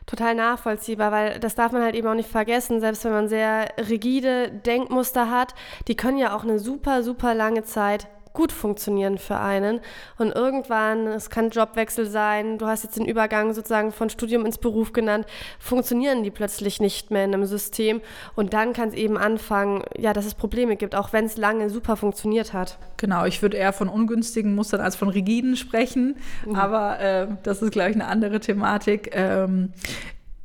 total 0.06 0.36
nachvollziehbar, 0.36 1.12
weil 1.12 1.40
das 1.40 1.56
darf 1.56 1.72
man 1.72 1.84
halt 1.84 1.96
eben 1.96 2.08
auch 2.08 2.16
nicht 2.16 2.30
vergessen, 2.30 2.80
selbst 2.80 3.06
wenn 3.06 3.12
man 3.12 3.28
sehr 3.28 3.68
rigide 3.78 4.50
Denkmuster 4.50 5.30
hat, 5.30 5.54
die 5.88 5.96
können 5.96 6.18
ja 6.18 6.36
auch 6.36 6.44
eine 6.44 6.60
super, 6.60 7.04
super 7.04 7.34
lange 7.36 7.64
Zeit 7.64 8.08
gut 8.34 8.52
funktionieren 8.52 9.18
für 9.18 9.38
einen. 9.38 9.80
Und 10.18 10.34
irgendwann, 10.34 11.08
es 11.08 11.30
kann 11.30 11.50
Jobwechsel 11.50 12.06
sein, 12.06 12.58
du 12.58 12.68
hast 12.68 12.84
jetzt 12.84 12.98
den 12.98 13.06
Übergang 13.06 13.54
sozusagen 13.54 13.92
von 13.92 14.10
Studium 14.10 14.46
ins 14.46 14.58
Beruf 14.58 14.94
genannt, 14.94 15.26
funktionieren 15.60 16.24
die 16.24 16.32
plötzlich 16.32 16.80
nicht 16.80 17.12
mehr 17.12 17.26
in 17.26 17.34
einem 17.34 17.46
System. 17.46 18.02
Und 18.36 18.54
dann 18.54 18.74
kann 18.74 18.90
es 18.90 18.96
eben 18.96 19.18
anfangen, 19.18 19.84
ja, 19.98 20.14
dass 20.14 20.26
es 20.26 20.36
Probleme 20.36 20.76
gibt, 20.76 20.96
auch 20.96 21.14
wenn 21.14 21.26
es 21.26 21.38
lange 21.38 21.70
super 21.70 21.96
funktioniert 21.96 22.54
hat. 22.54 22.78
Genau, 22.98 23.26
ich 23.26 23.42
würde 23.42 23.58
eher 23.58 23.74
von 23.74 23.90
ungünstigen 23.90 24.56
Mustern 24.56 24.82
als 24.82 24.96
von 24.96 25.10
rigiden 25.10 25.56
sprechen, 25.56 26.18
mhm. 26.46 26.56
aber 26.56 27.00
äh, 27.00 27.28
das 27.44 27.62
ist, 27.62 27.72
glaube 27.72 27.90
ich, 27.90 27.96
eine 27.96 28.08
andere 28.08 28.40
Thematik. 28.40 29.12
Ähm, 29.14 29.74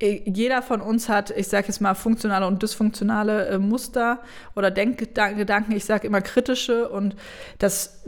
jeder 0.05 0.63
von 0.63 0.81
uns 0.81 1.09
hat, 1.09 1.31
ich 1.31 1.49
sage 1.49 1.69
jetzt 1.69 1.81
mal, 1.81 1.95
funktionale 1.95 2.47
und 2.47 2.63
dysfunktionale 2.63 3.47
äh, 3.47 3.59
Muster 3.59 4.21
oder 4.55 4.71
Denkgedanken. 4.71 5.75
Ich 5.75 5.85
sage 5.85 6.07
immer 6.07 6.21
kritische 6.21 6.89
und 6.89 7.17
das 7.59 8.03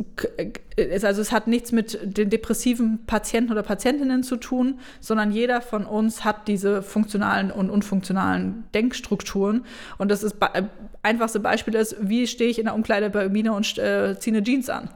ist 0.77 1.05
also 1.05 1.23
es 1.23 1.33
hat 1.33 1.47
nichts 1.47 1.73
mit 1.73 1.99
den 2.03 2.29
depressiven 2.29 3.07
Patienten 3.07 3.53
oder 3.53 3.63
Patientinnen 3.63 4.23
zu 4.23 4.37
tun, 4.37 4.79
sondern 5.01 5.31
jeder 5.31 5.61
von 5.61 5.87
uns 5.87 6.25
hat 6.25 6.49
diese 6.49 6.83
funktionalen 6.83 7.51
und 7.51 7.71
unfunktionalen 7.71 8.65
Denkstrukturen 8.75 9.65
und 9.99 10.11
das 10.11 10.23
ist 10.23 10.37
äh, 10.41 10.65
einfachste 11.03 11.41
Beispiel 11.41 11.75
ist, 11.75 11.97
wie 12.01 12.27
stehe 12.27 12.51
ich 12.51 12.59
in 12.59 12.67
der 12.67 12.75
Umkleide 12.75 13.11
bei 13.11 13.29
Mine 13.29 13.53
und 13.53 13.79
äh, 13.79 14.19
ziehe 14.19 14.37
eine 14.37 14.45
Jeans 14.45 14.69
an. 14.69 14.91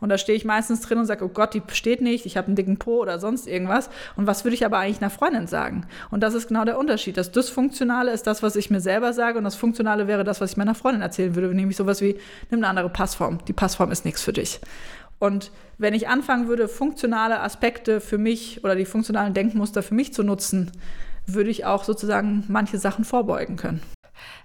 Und 0.00 0.08
da 0.08 0.18
stehe 0.18 0.36
ich 0.36 0.44
meistens 0.44 0.80
drin 0.80 0.98
und 0.98 1.06
sage, 1.06 1.24
oh 1.24 1.28
Gott, 1.28 1.54
die 1.54 1.62
steht 1.72 2.00
nicht, 2.00 2.26
ich 2.26 2.36
habe 2.36 2.48
einen 2.48 2.56
dicken 2.56 2.78
Po 2.78 3.00
oder 3.00 3.18
sonst 3.18 3.46
irgendwas. 3.46 3.90
Und 4.16 4.26
was 4.26 4.44
würde 4.44 4.54
ich 4.54 4.64
aber 4.64 4.78
eigentlich 4.78 5.00
einer 5.00 5.10
Freundin 5.10 5.46
sagen? 5.46 5.86
Und 6.10 6.22
das 6.22 6.34
ist 6.34 6.48
genau 6.48 6.64
der 6.64 6.78
Unterschied. 6.78 7.16
Das 7.16 7.32
Dysfunktionale 7.32 8.12
ist 8.12 8.26
das, 8.26 8.42
was 8.42 8.56
ich 8.56 8.70
mir 8.70 8.80
selber 8.80 9.12
sage 9.12 9.38
und 9.38 9.44
das 9.44 9.56
Funktionale 9.56 10.06
wäre 10.06 10.24
das, 10.24 10.40
was 10.40 10.52
ich 10.52 10.56
meiner 10.56 10.74
Freundin 10.74 11.02
erzählen 11.02 11.34
würde, 11.34 11.54
nämlich 11.54 11.76
sowas 11.76 12.00
wie, 12.00 12.16
nimm 12.50 12.60
eine 12.60 12.68
andere 12.68 12.90
Passform. 12.90 13.38
Die 13.46 13.52
Passform 13.52 13.90
ist 13.90 14.04
nichts 14.04 14.22
für 14.22 14.32
dich. 14.32 14.60
Und 15.18 15.52
wenn 15.76 15.94
ich 15.94 16.08
anfangen 16.08 16.48
würde, 16.48 16.66
funktionale 16.66 17.40
Aspekte 17.40 18.00
für 18.00 18.18
mich 18.18 18.64
oder 18.64 18.74
die 18.74 18.86
funktionalen 18.86 19.34
Denkmuster 19.34 19.82
für 19.82 19.94
mich 19.94 20.12
zu 20.12 20.22
nutzen, 20.22 20.72
würde 21.26 21.50
ich 21.50 21.66
auch 21.66 21.84
sozusagen 21.84 22.44
manche 22.48 22.78
Sachen 22.78 23.04
vorbeugen 23.04 23.56
können. 23.56 23.82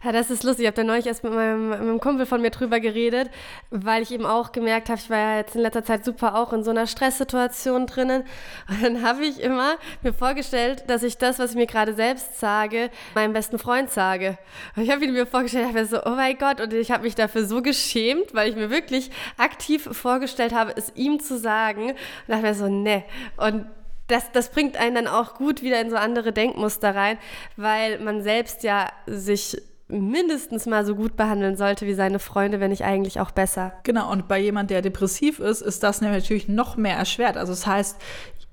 Ja, 0.03 0.11
das 0.11 0.29
ist 0.29 0.43
lustig. 0.43 0.63
Ich 0.63 0.67
habe 0.67 0.75
da 0.75 0.83
neulich 0.83 1.07
erst 1.07 1.23
mit 1.23 1.33
meinem, 1.33 1.69
mit 1.69 1.79
einem 1.79 1.99
Kumpel 1.99 2.25
von 2.25 2.41
mir 2.41 2.51
drüber 2.51 2.79
geredet, 2.79 3.29
weil 3.71 4.03
ich 4.03 4.11
eben 4.11 4.25
auch 4.25 4.51
gemerkt 4.51 4.89
habe, 4.89 4.99
ich 4.99 5.09
war 5.09 5.17
ja 5.17 5.37
jetzt 5.37 5.55
in 5.55 5.61
letzter 5.61 5.83
Zeit 5.83 6.05
super 6.05 6.35
auch 6.35 6.53
in 6.53 6.63
so 6.63 6.71
einer 6.71 6.85
Stresssituation 6.85 7.87
drinnen. 7.87 8.23
Und 8.69 8.83
dann 8.83 9.01
habe 9.01 9.25
ich 9.25 9.39
immer 9.39 9.75
mir 10.03 10.13
vorgestellt, 10.13 10.83
dass 10.87 11.03
ich 11.03 11.17
das, 11.17 11.39
was 11.39 11.51
ich 11.51 11.55
mir 11.55 11.65
gerade 11.65 11.93
selbst 11.93 12.39
sage, 12.39 12.91
meinem 13.15 13.33
besten 13.33 13.57
Freund 13.57 13.89
sage. 13.89 14.37
Und 14.75 14.83
ich 14.83 14.91
habe 14.91 15.03
ihn 15.03 15.13
mir 15.13 15.25
vorgestellt, 15.25 15.67
ich 15.69 15.75
habe 15.75 15.85
so, 15.85 16.03
oh 16.05 16.15
mein 16.15 16.37
Gott, 16.37 16.61
und 16.61 16.73
ich 16.73 16.91
habe 16.91 17.03
mich 17.03 17.15
dafür 17.15 17.45
so 17.45 17.61
geschämt, 17.61 18.33
weil 18.33 18.49
ich 18.49 18.55
mir 18.55 18.69
wirklich 18.69 19.09
aktiv 19.37 19.89
vorgestellt 19.91 20.53
habe, 20.53 20.73
es 20.75 20.91
ihm 20.95 21.19
zu 21.19 21.37
sagen. 21.37 21.89
Und 21.91 21.97
dachte 22.27 22.43
mir 22.43 22.53
so, 22.53 22.67
ne. 22.67 23.03
Und 23.37 23.65
das, 24.07 24.31
das 24.31 24.51
bringt 24.51 24.77
einen 24.77 24.95
dann 24.95 25.07
auch 25.07 25.35
gut 25.35 25.61
wieder 25.61 25.81
in 25.81 25.89
so 25.89 25.95
andere 25.95 26.31
Denkmuster 26.31 26.95
rein, 26.95 27.17
weil 27.57 27.99
man 27.99 28.23
selbst 28.23 28.63
ja 28.63 28.89
sich 29.07 29.57
mindestens 29.87 30.65
mal 30.65 30.83
so 30.85 30.95
gut 30.95 31.15
behandeln 31.15 31.55
sollte 31.57 31.85
wie 31.85 31.93
seine 31.93 32.17
Freunde, 32.17 32.59
wenn 32.59 32.71
nicht 32.71 32.83
eigentlich 32.83 33.19
auch 33.19 33.31
besser. 33.31 33.73
Genau, 33.83 34.11
und 34.11 34.27
bei 34.27 34.39
jemand, 34.39 34.71
der 34.71 34.81
depressiv 34.81 35.39
ist, 35.39 35.61
ist 35.61 35.83
das 35.83 36.01
natürlich 36.01 36.47
noch 36.47 36.75
mehr 36.75 36.97
erschwert. 36.97 37.37
Also 37.37 37.51
das 37.51 37.67
heißt, 37.67 37.97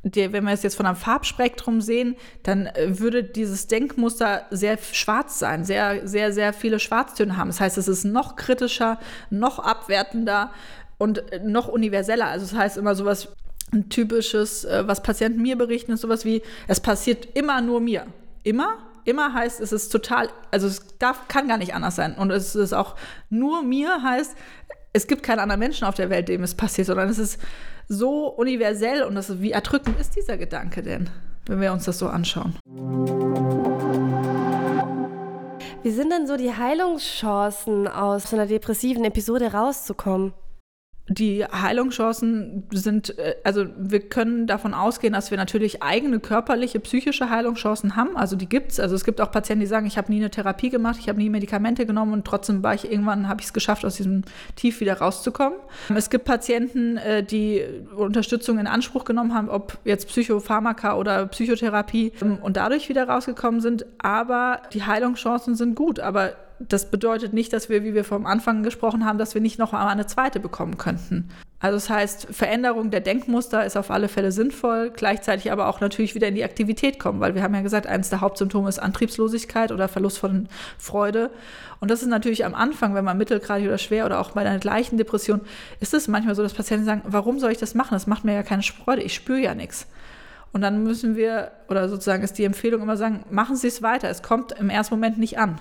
der, 0.05 0.33
wenn 0.33 0.45
wir 0.45 0.53
es 0.53 0.63
jetzt 0.63 0.75
von 0.75 0.85
einem 0.85 0.97
Farbspektrum 0.97 1.81
sehen, 1.81 2.17
dann 2.43 2.67
äh, 2.67 2.99
würde 2.99 3.23
dieses 3.23 3.69
Denkmuster 3.69 4.47
sehr 4.51 4.77
schwarz 4.79 5.39
sein, 5.39 5.65
sehr, 5.65 6.07
sehr, 6.07 6.33
sehr 6.33 6.53
viele 6.53 6.81
Schwarztöne 6.81 7.37
haben. 7.37 7.49
Das 7.49 7.61
heißt, 7.61 7.79
es 7.79 7.89
ist 7.89 8.05
noch 8.05 8.37
kritischer, 8.37 8.99
noch 9.31 9.59
abwertender 9.59 10.51
und 10.99 11.33
äh, 11.33 11.39
noch 11.39 11.69
universeller. 11.69 12.27
Also 12.27 12.47
das 12.47 12.55
heißt 12.55 12.77
immer 12.77 12.95
sowas, 12.95 13.29
ein 13.73 13.89
typisches, 13.89 14.65
äh, 14.65 14.85
was 14.87 15.03
Patienten 15.03 15.43
mir 15.43 15.57
berichten, 15.57 15.93
ist 15.93 16.03
sowas 16.03 16.25
wie, 16.25 16.43
es 16.69 16.81
passiert 16.81 17.29
immer 17.35 17.61
nur 17.61 17.81
mir. 17.81 18.07
Immer? 18.45 18.79
immer 19.05 19.35
heißt, 19.35 19.61
es 19.61 19.73
ist 19.73 19.91
total, 19.91 20.29
also 20.51 20.67
es 20.67 20.99
darf, 20.99 21.29
kann 21.29 21.49
gar 21.49 21.59
nicht 21.59 21.75
anders 21.75 21.97
sein. 21.97 22.15
Und 22.15 22.31
es 22.31 22.55
ist 22.55 22.73
auch 22.73 22.97
nur 23.31 23.63
mir 23.63 24.03
heißt, 24.03 24.37
es 24.93 25.07
gibt 25.07 25.23
keinen 25.23 25.41
anderen 25.41 25.61
Menschen 25.61 25.87
auf 25.87 25.95
der 25.95 26.11
Welt, 26.11 26.29
dem 26.29 26.43
es 26.43 26.55
passiert, 26.55 26.87
sondern 26.87 27.09
es 27.09 27.19
ist 27.19 27.41
so 27.89 28.29
universell 28.29 29.03
und 29.03 29.15
das 29.15 29.31
ist, 29.31 29.41
wie 29.41 29.53
erdrückend 29.53 29.99
ist 29.99 30.17
dieser 30.17 30.37
Gedanke 30.37 30.83
denn, 30.83 31.11
wenn 31.47 31.61
wir 31.61 31.73
uns 31.73 31.85
das 31.85 31.99
so 31.99 32.09
anschauen. 32.09 32.57
Wie 35.83 35.91
sind 35.91 36.13
denn 36.13 36.27
so 36.29 36.37
die 36.37 36.55
Heilungschancen 36.55 37.89
aus 37.89 38.33
einer 38.33 38.47
depressiven 38.47 39.05
Episode 39.05 39.53
rauszukommen? 39.53 40.33
Die 41.09 41.45
Heilungschancen 41.45 42.65
sind, 42.71 43.19
äh, 43.19 43.35
also 43.43 43.67
wir 43.77 44.01
können 44.01 44.47
davon 44.47 44.73
ausgehen, 44.73 45.13
dass 45.13 45.31
wir 45.31 45.39
natürlich 45.39 45.83
eigene 45.83 46.21
körperliche, 46.21 46.79
psychische 46.81 47.29
Heilungschancen 47.29 47.97
haben. 47.97 48.17
Also 48.17 48.37
die 48.37 48.49
gibt 48.49 48.73
es. 48.73 48.81
Also 48.81 48.95
es 48.95 49.05
gibt 49.05 49.21
auch 49.21 49.33
Patienten, 49.33 49.61
die 49.61 49.67
sagen, 49.67 49.87
ich 49.87 49.99
habe 49.99 50.13
nie 50.13 50.19
eine 50.19 50.31
Therapie 50.31 50.71
gemacht, 50.71 50.99
ich 51.01 51.09
habe 51.09 51.19
nie 51.19 51.29
Medikamente 51.29 51.87
genommen 51.87 52.13
und 52.13 52.25
trotzdem 52.25 52.63
war 52.63 52.75
ich 52.75 52.91
irgendwann, 52.91 53.29
habe 53.29 53.41
ich 53.41 53.47
es 53.47 53.53
geschafft, 53.53 53.85
aus 53.85 53.97
diesem 53.97 54.23
Tief 54.55 54.81
wieder 54.81 54.99
rauszukommen. 54.99 55.59
Es 55.95 56.09
gibt 56.09 56.25
Patienten, 56.25 56.97
äh, 56.99 57.25
die 57.25 57.63
Unterstützung 57.97 58.59
in 58.59 58.69
Anspruch 58.69 59.05
genommen 59.05 59.35
haben, 59.35 59.49
ob 59.49 59.79
jetzt 59.85 60.07
Psychopharmaka 60.09 60.97
oder 60.97 61.27
Psychotherapie 61.27 62.13
ähm, 62.23 62.39
und 62.41 62.57
dadurch 62.57 62.89
wieder 62.89 63.09
rausgekommen 63.09 63.61
sind. 63.61 63.85
Aber 63.99 64.63
die 64.73 64.85
Heilungschancen 64.85 65.57
sind 65.57 65.75
gut. 65.75 65.99
Aber 65.99 66.33
das 66.69 66.91
bedeutet 66.91 67.33
nicht, 67.33 67.53
dass 67.53 67.69
wir, 67.69 67.85
wie 67.85 67.95
wir 67.95 68.05
vom 68.05 68.27
Anfang 68.27 68.63
gesprochen 68.63 69.05
haben, 69.05 69.19
dass 69.19 69.35
wir 69.35 69.41
nicht 69.41 69.59
noch 69.59 69.73
einmal 69.73 69.89
eine 69.89 70.07
zweite 70.07 70.41
bekommen 70.41 70.79
könnten. 70.79 71.29
Also 71.61 71.77
das 71.77 71.91
heißt, 71.91 72.27
Veränderung 72.33 72.91
der 72.91 73.01
Denkmuster 73.01 73.65
ist 73.65 73.77
auf 73.77 73.93
alle 73.93 74.09
Fälle 74.09 74.33
sinnvoll, 74.33 74.91
gleichzeitig 74.91 75.53
aber 75.53 75.69
auch 75.69 75.81
natürlich 75.81 76.17
wieder 76.17 76.27
in 76.27 76.35
die 76.35 76.43
Aktivität 76.43 76.99
kommen, 76.99 77.21
weil 77.21 77.37
wir 77.37 77.43
haben 77.43 77.55
ja 77.55 77.61
gesagt, 77.61 77.87
eines 77.87 78.11
der 78.11 78.21
Hauptsymptome 78.21 78.69
ist 78.69 78.81
Antriebslosigkeit 78.81 79.71
oder 79.71 79.87
Verlust 79.87 80.19
von 80.19 80.49
Freude. 80.77 81.31
Und 81.79 81.91
das 81.91 82.03
ist 82.03 82.09
natürlich 82.09 82.45
am 82.45 82.55
Anfang, 82.55 82.95
wenn 82.95 83.05
man 83.05 83.17
mittelgradig 83.17 83.67
oder 83.69 83.79
schwer 83.79 84.07
oder 84.07 84.21
auch 84.21 84.33
bei 84.33 84.41
einer 84.41 84.59
gleichen 84.59 84.99
Depression, 84.99 85.41
ist 85.79 85.95
es 85.95 86.09
manchmal 86.09 86.35
so, 86.35 86.43
dass 86.43 86.55
Patienten 86.55 86.85
sagen, 86.85 87.03
warum 87.07 87.39
soll 87.39 87.53
ich 87.53 87.59
das 87.59 87.75
machen? 87.75 87.93
Das 87.93 88.09
macht 88.09 88.25
mir 88.25 88.35
ja 88.35 88.43
keine 88.43 88.63
Freude, 88.63 89.03
ich 89.03 89.15
spüre 89.15 89.41
ja 89.41 89.55
nichts. 89.55 89.87
Und 90.53 90.61
dann 90.63 90.83
müssen 90.83 91.17
wir, 91.17 91.53
oder 91.69 91.89
sozusagen 91.89 92.23
ist 92.23 92.39
die 92.39 92.45
Empfehlung 92.45 92.83
immer 92.83 92.97
sagen, 92.97 93.25
machen 93.31 93.57
Sie 93.57 93.69
es 93.69 93.83
weiter. 93.83 94.11
Es 94.11 94.23
kommt 94.23 94.53
im 94.53 94.69
ersten 94.69 94.95
Moment 94.95 95.19
nicht 95.19 95.39
an. 95.39 95.61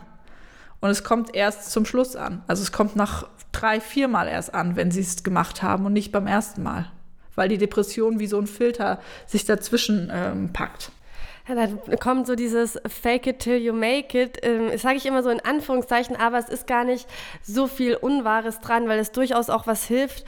Und 0.82 0.89
es 0.89 1.04
kommt 1.04 1.36
erst 1.36 1.72
zum 1.72 1.86
Schluss 1.86 2.15
an. 2.15 2.44
Also 2.48 2.63
es 2.63 2.72
kommt 2.72 2.96
nach 2.96 3.28
drei, 3.52 3.80
viermal 3.80 4.28
erst 4.28 4.54
an, 4.54 4.76
wenn 4.76 4.91
sie 4.91 5.02
es 5.02 5.24
gemacht 5.24 5.62
haben 5.62 5.86
und 5.86 5.94
nicht 5.94 6.12
beim 6.12 6.28
ersten 6.28 6.63
Mal. 6.63 6.91
Weil 7.36 7.50
die 7.50 7.58
Depression 7.58 8.20
wie 8.20 8.28
so 8.28 8.39
ein 8.39 8.48
Filter 8.48 9.00
sich 9.28 9.46
dazwischen 9.46 10.12
ähm, 10.13 10.52
packt. 10.52 10.91
Ja, 11.48 11.56
da 11.56 11.96
kommt 11.98 12.28
so 12.28 12.36
dieses 12.36 12.80
Fake 12.88 13.28
it 13.28 13.39
till 13.39 13.58
you 13.58 13.74
make 13.74 14.20
it. 14.20 14.39
Ähm, 14.44 14.78
sage 14.78 14.98
ich 14.98 15.06
immer 15.06 15.24
so 15.24 15.30
in 15.30 15.39
Anführungszeichen, 15.39 16.15
aber 16.15 16.38
es 16.38 16.50
ist 16.50 16.67
gar 16.67 16.84
nicht 16.84 17.08
so 17.41 17.67
viel 17.67 17.96
Unwahres 17.96 18.60
dran, 18.60 18.88
weil 18.88 19.00
es 19.00 19.12
durchaus 19.12 19.50
auch 19.50 19.67
was 19.67 19.86
hilft, 19.86 20.26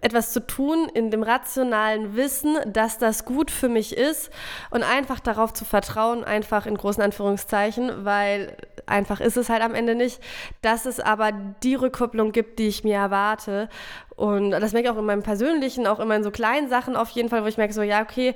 etwas 0.00 0.32
zu 0.32 0.44
tun 0.44 0.88
in 0.94 1.10
dem 1.10 1.22
rationalen 1.22 2.16
Wissen, 2.16 2.56
dass 2.66 2.98
das 2.98 3.24
gut 3.24 3.50
für 3.50 3.68
mich 3.68 3.96
ist 3.96 4.30
und 4.70 4.82
einfach 4.82 5.20
darauf 5.20 5.52
zu 5.52 5.64
vertrauen, 5.64 6.24
einfach 6.24 6.66
in 6.66 6.76
großen 6.76 7.02
Anführungszeichen, 7.02 8.04
weil 8.04 8.56
einfach 8.86 9.20
ist 9.20 9.36
es 9.36 9.48
halt 9.48 9.62
am 9.62 9.74
Ende 9.74 9.94
nicht, 9.94 10.20
dass 10.62 10.86
es 10.86 11.00
aber 11.00 11.32
die 11.62 11.74
Rückkopplung 11.74 12.32
gibt, 12.32 12.58
die 12.58 12.68
ich 12.68 12.84
mir 12.84 12.96
erwarte 12.96 13.68
und 14.16 14.50
das 14.50 14.72
merke 14.72 14.88
ich 14.88 14.94
auch 14.94 14.98
in 14.98 15.04
meinem 15.04 15.22
persönlichen, 15.22 15.86
auch 15.86 16.00
immer 16.00 16.16
in 16.16 16.24
so 16.24 16.30
kleinen 16.30 16.70
Sachen 16.70 16.96
auf 16.96 17.10
jeden 17.10 17.28
Fall, 17.28 17.44
wo 17.44 17.48
ich 17.48 17.58
merke, 17.58 17.74
so, 17.74 17.82
ja, 17.82 18.00
okay, 18.00 18.34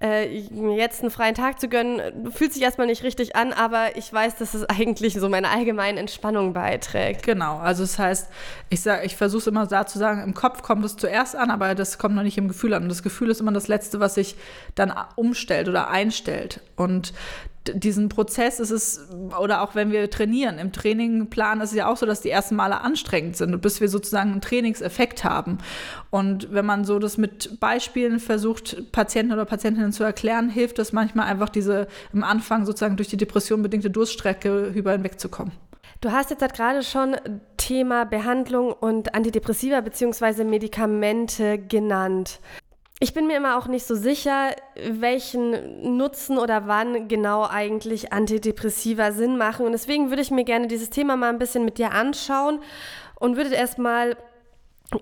äh, 0.00 0.26
jetzt 0.74 1.02
einen 1.02 1.10
freien 1.10 1.34
Tag 1.34 1.60
zu 1.60 1.68
gönnen, 1.68 2.32
fühlt 2.32 2.54
sich 2.54 2.62
erstmal 2.62 2.86
nicht 2.86 3.02
richtig 3.02 3.36
an, 3.36 3.52
aber 3.52 3.96
ich 3.96 4.10
weiß, 4.10 4.36
dass 4.36 4.54
es 4.54 4.64
eigentlich 4.64 5.14
so 5.14 5.28
meiner 5.28 5.50
allgemeinen 5.50 5.98
Entspannung 5.98 6.54
beiträgt. 6.54 7.24
Genau, 7.24 7.58
also 7.58 7.82
das 7.82 7.98
heißt, 7.98 8.30
ich, 8.70 8.86
ich 8.86 9.16
versuche 9.16 9.40
es 9.40 9.46
immer 9.46 9.66
da 9.66 9.84
zu 9.86 9.98
sagen, 9.98 10.22
im 10.22 10.32
Kopf 10.32 10.62
kommt 10.62 10.82
es 10.86 10.96
zuerst 10.96 11.36
an, 11.36 11.50
aber 11.50 11.74
das 11.74 11.98
kommt 11.98 12.14
noch 12.14 12.22
nicht 12.22 12.38
im 12.38 12.48
Gefühl 12.48 12.72
an. 12.72 12.84
Und 12.84 12.88
das 12.88 13.02
Gefühl 13.02 13.28
ist 13.28 13.42
immer 13.42 13.52
das 13.52 13.68
Letzte, 13.68 14.00
was 14.00 14.14
sich 14.14 14.34
dann 14.76 14.94
umstellt 15.14 15.68
oder 15.68 15.90
einstellt. 15.90 16.62
Und 16.74 17.12
diesen 17.74 18.08
Prozess 18.08 18.60
ist 18.60 18.70
es, 18.70 19.08
oder 19.40 19.62
auch 19.62 19.74
wenn 19.74 19.90
wir 19.90 20.10
trainieren, 20.10 20.58
im 20.58 20.72
Trainingplan 20.72 21.60
ist 21.60 21.70
es 21.70 21.76
ja 21.76 21.88
auch 21.88 21.96
so, 21.96 22.06
dass 22.06 22.20
die 22.20 22.30
ersten 22.30 22.56
Male 22.56 22.80
anstrengend 22.80 23.36
sind, 23.36 23.60
bis 23.60 23.80
wir 23.80 23.88
sozusagen 23.88 24.32
einen 24.32 24.40
Trainingseffekt 24.40 25.24
haben. 25.24 25.58
Und 26.10 26.52
wenn 26.52 26.66
man 26.66 26.84
so 26.84 26.98
das 26.98 27.18
mit 27.18 27.60
Beispielen 27.60 28.20
versucht, 28.20 28.92
Patienten 28.92 29.32
oder 29.32 29.44
Patientinnen 29.44 29.92
zu 29.92 30.04
erklären, 30.04 30.50
hilft 30.50 30.78
es 30.78 30.92
manchmal 30.92 31.26
einfach, 31.26 31.48
diese 31.48 31.88
im 32.12 32.24
Anfang 32.24 32.66
sozusagen 32.66 32.96
durch 32.96 33.08
die 33.08 33.16
Depression 33.16 33.62
bedingte 33.62 33.90
Durststrecke 33.90 34.66
über 34.74 34.92
hinwegzukommen. 34.92 35.52
Du 36.00 36.12
hast 36.12 36.30
jetzt 36.30 36.42
halt 36.42 36.54
gerade 36.54 36.82
schon 36.84 37.16
Thema 37.56 38.04
Behandlung 38.04 38.72
und 38.72 39.14
Antidepressiva 39.14 39.80
bzw. 39.80 40.44
Medikamente 40.44 41.58
genannt. 41.58 42.38
Ich 43.00 43.14
bin 43.14 43.28
mir 43.28 43.36
immer 43.36 43.56
auch 43.56 43.68
nicht 43.68 43.86
so 43.86 43.94
sicher, 43.94 44.50
welchen 44.90 45.96
Nutzen 45.96 46.36
oder 46.36 46.66
wann 46.66 47.06
genau 47.06 47.46
eigentlich 47.46 48.12
Antidepressiva 48.12 49.12
Sinn 49.12 49.38
machen. 49.38 49.66
Und 49.66 49.72
deswegen 49.72 50.10
würde 50.10 50.22
ich 50.22 50.32
mir 50.32 50.44
gerne 50.44 50.66
dieses 50.66 50.90
Thema 50.90 51.16
mal 51.16 51.28
ein 51.28 51.38
bisschen 51.38 51.64
mit 51.64 51.78
dir 51.78 51.92
anschauen 51.92 52.58
und 53.14 53.36
würde 53.36 53.54
erstmal 53.54 54.16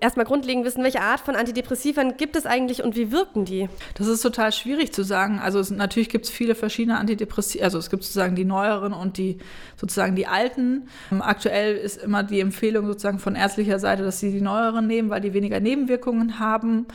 erstmal 0.01 0.25
grundlegend 0.25 0.65
wissen, 0.65 0.83
welche 0.83 0.99
Art 0.99 1.21
von 1.21 1.35
Antidepressivern 1.35 2.17
gibt 2.17 2.35
es 2.35 2.45
eigentlich 2.45 2.83
und 2.83 2.97
wie 2.97 3.11
wirken 3.11 3.45
die? 3.45 3.69
Das 3.95 4.07
ist 4.07 4.21
total 4.21 4.51
schwierig 4.51 4.91
zu 4.91 5.03
sagen. 5.03 5.39
Also 5.39 5.59
es, 5.59 5.71
natürlich 5.71 6.09
gibt 6.09 6.25
es 6.25 6.31
viele 6.31 6.55
verschiedene 6.55 6.97
Antidepressiva, 6.97 7.63
also 7.63 7.77
es 7.77 7.89
gibt 7.89 8.03
sozusagen 8.03 8.35
die 8.35 8.43
neueren 8.43 8.91
und 8.91 9.17
die 9.17 9.37
sozusagen 9.77 10.15
die 10.15 10.27
alten. 10.27 10.89
Aktuell 11.19 11.77
ist 11.77 12.03
immer 12.03 12.23
die 12.23 12.41
Empfehlung 12.41 12.85
sozusagen 12.85 13.19
von 13.19 13.35
ärztlicher 13.35 13.79
Seite, 13.79 14.03
dass 14.03 14.19
sie 14.19 14.31
die 14.31 14.41
neueren 14.41 14.87
nehmen, 14.87 15.09
weil 15.09 15.21
die 15.21 15.33
weniger 15.33 15.61
Nebenwirkungen 15.61 16.37
haben. 16.37 16.85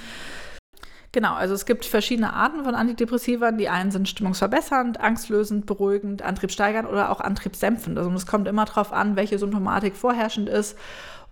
Genau, 1.13 1.35
also 1.35 1.53
es 1.53 1.67
gibt 1.67 1.85
verschiedene 1.85 2.33
Arten 2.33 2.65
von 2.65 2.75
Antidepressivern. 2.75 3.59
Die 3.59 3.69
einen 3.69 3.91
sind 3.91 4.09
stimmungsverbessernd, 4.09 4.99
angstlösend, 4.99 5.67
beruhigend, 5.67 6.23
antriebssteigernd 6.23 6.89
oder 6.89 7.11
auch 7.11 7.21
antriebsdämpfend. 7.21 7.99
Also 7.99 8.11
es 8.13 8.27
kommt 8.27 8.49
immer 8.49 8.65
darauf 8.65 8.95
an, 8.95 9.15
welche 9.15 9.39
Symptomatik 9.39 9.95
vorherrschend 9.95 10.49
ist 10.49 10.77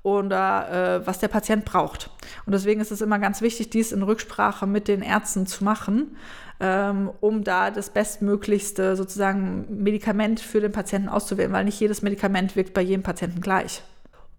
oder 0.03 1.01
äh, 1.01 1.07
was 1.07 1.19
der 1.19 1.29
Patient 1.29 1.64
braucht. 1.64 2.11
Und 2.45 2.53
deswegen 2.53 2.81
ist 2.83 2.90
es 2.90 3.01
immer 3.01 3.19
ganz 3.19 3.40
wichtig, 3.40 3.71
dies 3.71 3.93
in 3.93 4.03
Rücksprache 4.03 4.66
mit 4.66 4.87
den 4.87 5.01
Ärzten 5.01 5.47
zu 5.47 5.64
machen, 5.64 6.16
ähm, 6.61 7.11
um 7.21 7.43
da 7.43 7.71
das 7.71 7.88
bestmöglichste 7.88 8.97
sozusagen 8.97 9.83
Medikament 9.83 10.40
für 10.40 10.61
den 10.61 10.73
Patienten 10.73 11.09
auszuwählen, 11.09 11.53
weil 11.53 11.64
nicht 11.64 11.81
jedes 11.81 12.03
Medikament 12.03 12.55
wirkt 12.55 12.75
bei 12.75 12.83
jedem 12.83 13.03
Patienten 13.03 13.40
gleich. 13.40 13.83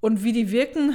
Und 0.01 0.23
wie 0.23 0.33
die 0.33 0.51
wirken, 0.51 0.93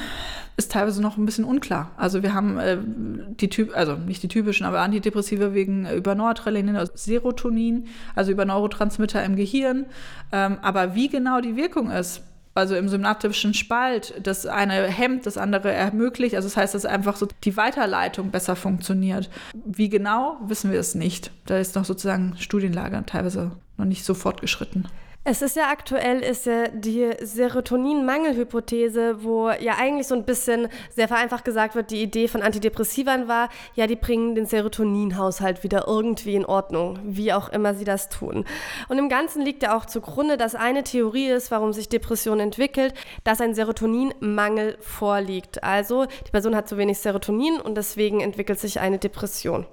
ist 0.56 0.72
teilweise 0.72 1.00
noch 1.00 1.16
ein 1.16 1.26
bisschen 1.26 1.44
unklar. 1.44 1.92
Also 1.96 2.22
wir 2.22 2.34
haben 2.34 2.58
äh, 2.58 2.78
die 2.80 3.48
Typ, 3.48 3.76
also 3.76 3.94
nicht 3.94 4.22
die 4.22 4.28
typischen, 4.28 4.66
aber 4.66 4.80
Antidepressive 4.80 5.54
wegen 5.54 5.84
äh, 5.84 5.94
über 5.94 6.14
Noradrenalin, 6.14 6.76
also 6.76 6.92
Serotonin, 6.94 7.86
also 8.14 8.32
über 8.32 8.44
Neurotransmitter 8.44 9.22
im 9.22 9.36
Gehirn. 9.36 9.86
Ähm, 10.32 10.58
aber 10.62 10.94
wie 10.94 11.08
genau 11.08 11.40
die 11.40 11.56
Wirkung 11.56 11.90
ist, 11.90 12.22
also 12.54 12.74
im 12.74 12.88
synaptischen 12.88 13.52
Spalt, 13.52 14.14
das 14.22 14.46
eine 14.46 14.86
hemmt, 14.86 15.26
das 15.26 15.36
andere 15.36 15.72
ermöglicht. 15.72 16.34
Also 16.34 16.48
das 16.48 16.56
heißt, 16.56 16.74
dass 16.74 16.86
einfach 16.86 17.16
so 17.16 17.28
die 17.44 17.56
Weiterleitung 17.56 18.30
besser 18.30 18.56
funktioniert. 18.56 19.28
Wie 19.66 19.90
genau, 19.90 20.38
wissen 20.46 20.72
wir 20.72 20.80
es 20.80 20.94
nicht. 20.94 21.30
Da 21.44 21.58
ist 21.58 21.76
noch 21.76 21.84
sozusagen 21.84 22.34
Studienlage 22.38 23.04
teilweise 23.04 23.52
noch 23.76 23.84
nicht 23.84 24.04
so 24.04 24.14
fortgeschritten. 24.14 24.88
Es 25.28 25.42
ist 25.42 25.56
ja 25.56 25.70
aktuell 25.70 26.20
ist 26.20 26.46
ja 26.46 26.68
die 26.68 27.10
Serotonin-Mangelhypothese, 27.20 29.24
wo 29.24 29.50
ja 29.50 29.74
eigentlich 29.76 30.06
so 30.06 30.14
ein 30.14 30.22
bisschen 30.22 30.68
sehr 30.94 31.08
vereinfacht 31.08 31.44
gesagt 31.44 31.74
wird, 31.74 31.90
die 31.90 32.00
Idee 32.00 32.28
von 32.28 32.42
Antidepressivern 32.42 33.26
war, 33.26 33.48
ja, 33.74 33.88
die 33.88 33.96
bringen 33.96 34.36
den 34.36 34.46
Serotoninhaushalt 34.46 35.64
wieder 35.64 35.88
irgendwie 35.88 36.36
in 36.36 36.46
Ordnung, 36.46 37.00
wie 37.02 37.32
auch 37.32 37.48
immer 37.48 37.74
sie 37.74 37.82
das 37.82 38.08
tun. 38.08 38.44
Und 38.88 38.98
im 38.98 39.08
Ganzen 39.08 39.42
liegt 39.42 39.64
ja 39.64 39.76
auch 39.76 39.86
zugrunde, 39.86 40.36
dass 40.36 40.54
eine 40.54 40.84
Theorie 40.84 41.30
ist, 41.30 41.50
warum 41.50 41.72
sich 41.72 41.88
Depression 41.88 42.38
entwickelt, 42.38 42.94
dass 43.24 43.40
ein 43.40 43.52
Serotoninmangel 43.52 44.78
vorliegt. 44.80 45.64
Also 45.64 46.04
die 46.04 46.30
Person 46.30 46.54
hat 46.54 46.68
zu 46.68 46.78
wenig 46.78 47.00
Serotonin 47.00 47.60
und 47.60 47.74
deswegen 47.74 48.20
entwickelt 48.20 48.60
sich 48.60 48.78
eine 48.78 48.98
Depression. 48.98 49.66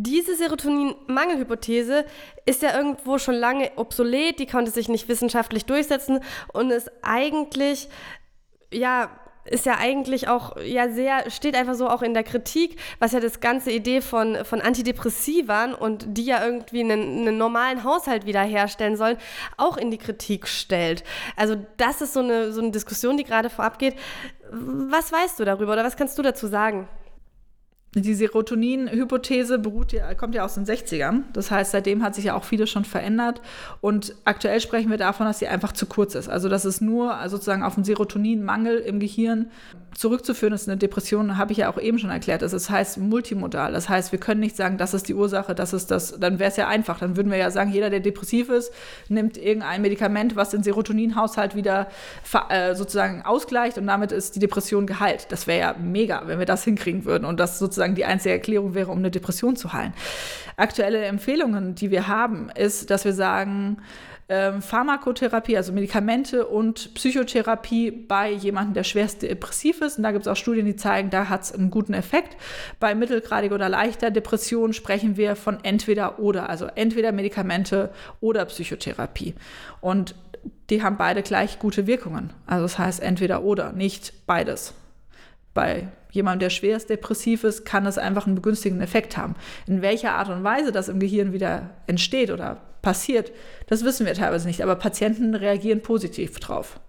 Diese 0.00 0.36
Serotonin-Mangelhypothese 0.36 2.04
ist 2.46 2.62
ja 2.62 2.72
irgendwo 2.76 3.18
schon 3.18 3.34
lange 3.34 3.72
obsolet, 3.74 4.38
die 4.38 4.46
konnte 4.46 4.70
sich 4.70 4.88
nicht 4.88 5.08
wissenschaftlich 5.08 5.64
durchsetzen 5.64 6.20
und 6.52 6.70
ist 6.70 6.88
eigentlich, 7.02 7.88
ja, 8.72 9.10
ist 9.44 9.66
ja 9.66 9.76
eigentlich 9.76 10.28
auch 10.28 10.56
ja 10.62 10.88
sehr, 10.88 11.28
steht 11.32 11.56
einfach 11.56 11.74
so 11.74 11.88
auch 11.88 12.02
in 12.02 12.14
der 12.14 12.22
Kritik, 12.22 12.78
was 13.00 13.10
ja 13.10 13.18
das 13.18 13.40
ganze 13.40 13.72
Idee 13.72 14.00
von, 14.00 14.44
von 14.44 14.60
Antidepressivern 14.60 15.74
und 15.74 16.04
die 16.16 16.26
ja 16.26 16.44
irgendwie 16.46 16.84
einen, 16.84 17.26
einen 17.26 17.36
normalen 17.36 17.82
Haushalt 17.82 18.24
wiederherstellen 18.24 18.96
sollen, 18.96 19.16
auch 19.56 19.76
in 19.76 19.90
die 19.90 19.98
Kritik 19.98 20.46
stellt. 20.46 21.02
Also 21.34 21.56
das 21.76 22.02
ist 22.02 22.12
so 22.12 22.20
eine, 22.20 22.52
so 22.52 22.60
eine 22.60 22.70
Diskussion, 22.70 23.16
die 23.16 23.24
gerade 23.24 23.50
vorab 23.50 23.80
geht. 23.80 23.96
Was 24.52 25.10
weißt 25.10 25.40
du 25.40 25.44
darüber 25.44 25.72
oder 25.72 25.82
was 25.82 25.96
kannst 25.96 26.16
du 26.18 26.22
dazu 26.22 26.46
sagen? 26.46 26.86
Die 27.94 28.14
Serotonin-Hypothese 28.14 29.58
beruht 29.58 29.92
ja, 29.92 30.12
kommt 30.12 30.34
ja 30.34 30.44
aus 30.44 30.54
den 30.54 30.66
60ern. 30.66 31.22
Das 31.32 31.50
heißt, 31.50 31.70
seitdem 31.70 32.02
hat 32.02 32.14
sich 32.14 32.26
ja 32.26 32.34
auch 32.34 32.44
vieles 32.44 32.68
schon 32.68 32.84
verändert. 32.84 33.40
Und 33.80 34.14
aktuell 34.24 34.60
sprechen 34.60 34.90
wir 34.90 34.98
davon, 34.98 35.26
dass 35.26 35.38
sie 35.38 35.48
einfach 35.48 35.72
zu 35.72 35.86
kurz 35.86 36.14
ist. 36.14 36.28
Also, 36.28 36.50
dass 36.50 36.66
es 36.66 36.82
nur 36.82 37.16
sozusagen 37.28 37.62
auf 37.62 37.76
einen 37.76 37.84
Serotoninmangel 37.84 38.78
im 38.78 39.00
Gehirn 39.00 39.50
zurückzuführen 39.94 40.52
ist. 40.52 40.68
Eine 40.68 40.76
Depression, 40.76 41.38
habe 41.38 41.52
ich 41.52 41.58
ja 41.58 41.72
auch 41.72 41.80
eben 41.80 41.98
schon 41.98 42.10
erklärt. 42.10 42.42
Das 42.42 42.68
heißt 42.68 42.98
multimodal. 42.98 43.72
Das 43.72 43.88
heißt, 43.88 44.12
wir 44.12 44.20
können 44.20 44.40
nicht 44.40 44.54
sagen, 44.54 44.76
das 44.76 44.92
ist 44.92 45.08
die 45.08 45.14
Ursache, 45.14 45.54
das 45.54 45.72
ist 45.72 45.90
das. 45.90 46.20
Dann 46.20 46.38
wäre 46.38 46.50
es 46.50 46.56
ja 46.56 46.68
einfach. 46.68 46.98
Dann 46.98 47.16
würden 47.16 47.30
wir 47.30 47.38
ja 47.38 47.50
sagen, 47.50 47.72
jeder, 47.72 47.88
der 47.88 48.00
depressiv 48.00 48.50
ist, 48.50 48.70
nimmt 49.08 49.38
irgendein 49.38 49.80
Medikament, 49.80 50.36
was 50.36 50.50
den 50.50 50.62
Serotoninhaushalt 50.62 51.56
wieder 51.56 51.88
äh, 52.50 52.74
sozusagen 52.74 53.22
ausgleicht 53.22 53.78
und 53.78 53.86
damit 53.86 54.12
ist 54.12 54.36
die 54.36 54.40
Depression 54.40 54.86
geheilt. 54.86 55.26
Das 55.30 55.46
wäre 55.46 55.58
ja 55.58 55.74
mega, 55.82 56.22
wenn 56.26 56.38
wir 56.38 56.46
das 56.46 56.64
hinkriegen 56.64 57.04
würden 57.06 57.24
und 57.24 57.40
das 57.40 57.58
sozusagen 57.58 57.77
sozusagen 57.78 57.94
die 57.94 58.04
einzige 58.04 58.34
Erklärung 58.34 58.74
wäre, 58.74 58.90
um 58.90 58.98
eine 58.98 59.10
Depression 59.10 59.54
zu 59.54 59.72
heilen. 59.72 59.94
Aktuelle 60.56 61.04
Empfehlungen, 61.04 61.76
die 61.76 61.92
wir 61.92 62.08
haben, 62.08 62.50
ist, 62.50 62.90
dass 62.90 63.04
wir 63.04 63.12
sagen, 63.12 63.78
ähm, 64.28 64.60
Pharmakotherapie, 64.60 65.56
also 65.56 65.72
Medikamente 65.72 66.46
und 66.46 66.92
Psychotherapie 66.94 67.92
bei 67.92 68.30
jemandem, 68.30 68.74
der 68.74 68.84
schwerst 68.84 69.22
depressiv 69.22 69.80
ist. 69.80 69.96
Und 69.96 70.02
da 70.02 70.10
gibt 70.10 70.26
es 70.26 70.28
auch 70.28 70.36
Studien, 70.36 70.66
die 70.66 70.74
zeigen, 70.74 71.08
da 71.10 71.28
hat 71.28 71.44
es 71.44 71.52
einen 71.52 71.70
guten 71.70 71.94
Effekt. 71.94 72.36
Bei 72.80 72.94
mittelgradiger 72.96 73.54
oder 73.54 73.68
leichter 73.68 74.10
Depression 74.10 74.72
sprechen 74.72 75.16
wir 75.16 75.36
von 75.36 75.62
entweder 75.62 76.18
oder, 76.18 76.50
also 76.50 76.66
entweder 76.74 77.12
Medikamente 77.12 77.90
oder 78.20 78.44
Psychotherapie. 78.44 79.34
Und 79.80 80.16
die 80.68 80.82
haben 80.82 80.96
beide 80.96 81.22
gleich 81.22 81.58
gute 81.60 81.86
Wirkungen. 81.86 82.32
Also 82.46 82.64
das 82.64 82.78
heißt 82.78 83.00
entweder 83.00 83.44
oder, 83.44 83.72
nicht 83.72 84.26
beides. 84.26 84.74
Bei 85.54 85.88
jemandem, 86.10 86.40
der 86.40 86.50
schwerst 86.50 86.90
depressiv 86.90 87.44
ist, 87.44 87.64
kann 87.64 87.86
es 87.86 87.98
einfach 87.98 88.26
einen 88.26 88.36
begünstigenden 88.36 88.84
Effekt 88.84 89.16
haben. 89.16 89.34
In 89.66 89.82
welcher 89.82 90.12
Art 90.12 90.28
und 90.28 90.44
Weise 90.44 90.72
das 90.72 90.88
im 90.88 91.00
Gehirn 91.00 91.32
wieder 91.32 91.70
entsteht 91.86 92.30
oder 92.30 92.58
passiert, 92.82 93.32
das 93.66 93.84
wissen 93.84 94.06
wir 94.06 94.14
teilweise 94.14 94.46
nicht, 94.46 94.62
aber 94.62 94.76
Patienten 94.76 95.34
reagieren 95.34 95.82
positiv 95.82 96.38
drauf. 96.40 96.80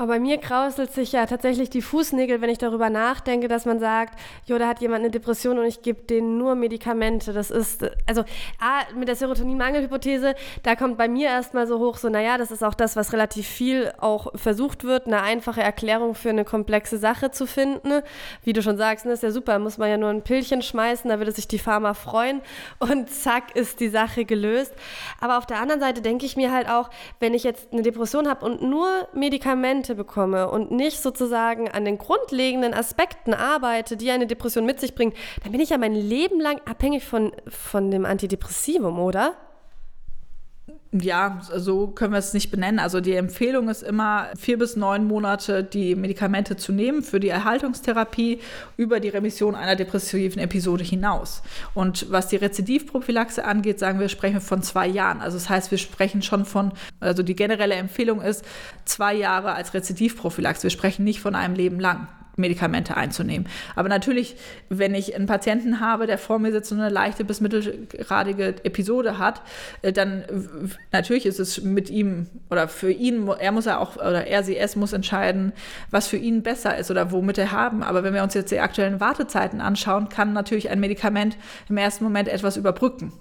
Aber 0.00 0.14
bei 0.14 0.18
mir 0.18 0.38
krauselt 0.38 0.94
sich 0.94 1.12
ja 1.12 1.26
tatsächlich 1.26 1.68
die 1.68 1.82
Fußnägel, 1.82 2.40
wenn 2.40 2.48
ich 2.48 2.56
darüber 2.56 2.88
nachdenke, 2.88 3.48
dass 3.48 3.66
man 3.66 3.80
sagt, 3.80 4.18
jo, 4.46 4.56
da 4.56 4.66
hat 4.66 4.80
jemand 4.80 5.00
eine 5.00 5.10
Depression 5.10 5.58
und 5.58 5.66
ich 5.66 5.82
gebe 5.82 6.00
denen 6.00 6.38
nur 6.38 6.54
Medikamente. 6.54 7.34
Das 7.34 7.50
ist, 7.50 7.84
also 8.06 8.22
A, 8.58 8.94
mit 8.96 9.08
der 9.08 9.16
Serotoninmangelhypothese, 9.16 10.36
da 10.62 10.74
kommt 10.74 10.96
bei 10.96 11.06
mir 11.06 11.28
erstmal 11.28 11.66
so 11.66 11.78
hoch, 11.78 11.98
so, 11.98 12.08
naja, 12.08 12.38
das 12.38 12.50
ist 12.50 12.64
auch 12.64 12.72
das, 12.72 12.96
was 12.96 13.12
relativ 13.12 13.46
viel 13.46 13.92
auch 13.98 14.28
versucht 14.36 14.84
wird, 14.84 15.06
eine 15.06 15.20
einfache 15.20 15.60
Erklärung 15.60 16.14
für 16.14 16.30
eine 16.30 16.46
komplexe 16.46 16.96
Sache 16.96 17.30
zu 17.30 17.46
finden. 17.46 18.00
Wie 18.42 18.54
du 18.54 18.62
schon 18.62 18.78
sagst, 18.78 19.04
ne, 19.04 19.12
ist 19.12 19.22
ja 19.22 19.30
super, 19.30 19.58
muss 19.58 19.76
man 19.76 19.90
ja 19.90 19.98
nur 19.98 20.08
ein 20.08 20.22
Pillchen 20.22 20.62
schmeißen, 20.62 21.10
da 21.10 21.18
würde 21.18 21.32
sich 21.32 21.46
die 21.46 21.58
Pharma 21.58 21.92
freuen 21.92 22.40
und 22.78 23.10
zack 23.10 23.54
ist 23.54 23.80
die 23.80 23.90
Sache 23.90 24.24
gelöst. 24.24 24.72
Aber 25.20 25.36
auf 25.36 25.44
der 25.44 25.60
anderen 25.60 25.82
Seite 25.82 26.00
denke 26.00 26.24
ich 26.24 26.38
mir 26.38 26.52
halt 26.52 26.70
auch, 26.70 26.88
wenn 27.18 27.34
ich 27.34 27.44
jetzt 27.44 27.70
eine 27.74 27.82
Depression 27.82 28.30
habe 28.30 28.46
und 28.46 28.62
nur 28.62 28.88
Medikamente 29.12 29.89
Medikamente 29.90 29.94
bekomme 29.94 30.50
und 30.50 30.70
nicht 30.70 31.00
sozusagen 31.00 31.68
an 31.68 31.84
den 31.84 31.98
grundlegenden 31.98 32.74
Aspekten 32.74 33.34
arbeite, 33.34 33.96
die 33.96 34.10
eine 34.10 34.26
Depression 34.26 34.64
mit 34.64 34.80
sich 34.80 34.94
bringt, 34.94 35.16
dann 35.42 35.52
bin 35.52 35.60
ich 35.60 35.70
ja 35.70 35.78
mein 35.78 35.94
Leben 35.94 36.40
lang 36.40 36.60
abhängig 36.66 37.04
von, 37.04 37.32
von 37.48 37.90
dem 37.90 38.04
Antidepressivum, 38.04 38.98
oder? 38.98 39.34
Ja, 40.92 41.40
so 41.54 41.86
können 41.86 42.12
wir 42.12 42.18
es 42.18 42.34
nicht 42.34 42.50
benennen. 42.50 42.80
Also 42.80 43.00
die 43.00 43.14
Empfehlung 43.14 43.68
ist 43.68 43.84
immer, 43.84 44.26
vier 44.36 44.58
bis 44.58 44.74
neun 44.74 45.06
Monate 45.06 45.62
die 45.62 45.94
Medikamente 45.94 46.56
zu 46.56 46.72
nehmen 46.72 47.04
für 47.04 47.20
die 47.20 47.28
Erhaltungstherapie 47.28 48.40
über 48.76 48.98
die 48.98 49.08
Remission 49.08 49.54
einer 49.54 49.76
depressiven 49.76 50.42
Episode 50.42 50.82
hinaus. 50.82 51.42
Und 51.74 52.10
was 52.10 52.26
die 52.26 52.36
Rezidivprophylaxe 52.36 53.44
angeht, 53.44 53.78
sagen 53.78 54.00
wir, 54.00 54.08
sprechen 54.08 54.34
wir 54.34 54.40
von 54.40 54.64
zwei 54.64 54.88
Jahren. 54.88 55.20
Also 55.20 55.36
das 55.36 55.48
heißt, 55.48 55.70
wir 55.70 55.78
sprechen 55.78 56.22
schon 56.22 56.44
von, 56.44 56.72
also 56.98 57.22
die 57.22 57.36
generelle 57.36 57.76
Empfehlung 57.76 58.20
ist 58.20 58.44
zwei 58.84 59.14
Jahre 59.14 59.52
als 59.52 59.72
Rezidivprophylaxe. 59.72 60.64
Wir 60.64 60.70
sprechen 60.70 61.04
nicht 61.04 61.20
von 61.20 61.36
einem 61.36 61.54
Leben 61.54 61.78
lang. 61.78 62.08
Medikamente 62.40 62.96
einzunehmen. 62.96 63.46
Aber 63.76 63.88
natürlich, 63.88 64.36
wenn 64.68 64.94
ich 64.94 65.14
einen 65.14 65.26
Patienten 65.26 65.80
habe, 65.80 66.06
der 66.06 66.18
vor 66.18 66.38
mir 66.38 66.52
sitzt 66.52 66.72
und 66.72 66.80
eine 66.80 66.90
leichte 66.90 67.24
bis 67.24 67.40
mittelgradige 67.40 68.54
Episode 68.64 69.18
hat, 69.18 69.42
äh, 69.82 69.92
dann 69.92 70.24
natürlich 70.92 71.26
ist 71.26 71.38
es 71.38 71.62
mit 71.62 71.90
ihm 71.90 72.26
oder 72.50 72.68
für 72.68 72.90
ihn, 72.90 73.28
er 73.28 73.52
muss 73.52 73.66
ja 73.66 73.78
auch, 73.78 73.96
oder 73.96 74.26
er, 74.26 74.42
sie, 74.42 74.56
es 74.56 74.76
muss 74.76 74.92
entscheiden, 74.92 75.52
was 75.90 76.08
für 76.08 76.16
ihn 76.16 76.42
besser 76.42 76.76
ist 76.76 76.90
oder 76.90 77.12
womit 77.12 77.38
er 77.38 77.52
haben. 77.52 77.82
Aber 77.82 78.02
wenn 78.02 78.14
wir 78.14 78.22
uns 78.22 78.34
jetzt 78.34 78.50
die 78.50 78.60
aktuellen 78.60 79.00
Wartezeiten 79.00 79.60
anschauen, 79.60 80.08
kann 80.08 80.32
natürlich 80.32 80.70
ein 80.70 80.80
Medikament 80.80 81.36
im 81.68 81.76
ersten 81.76 82.04
Moment 82.04 82.28
etwas 82.28 82.56
überbrücken. 82.56 83.12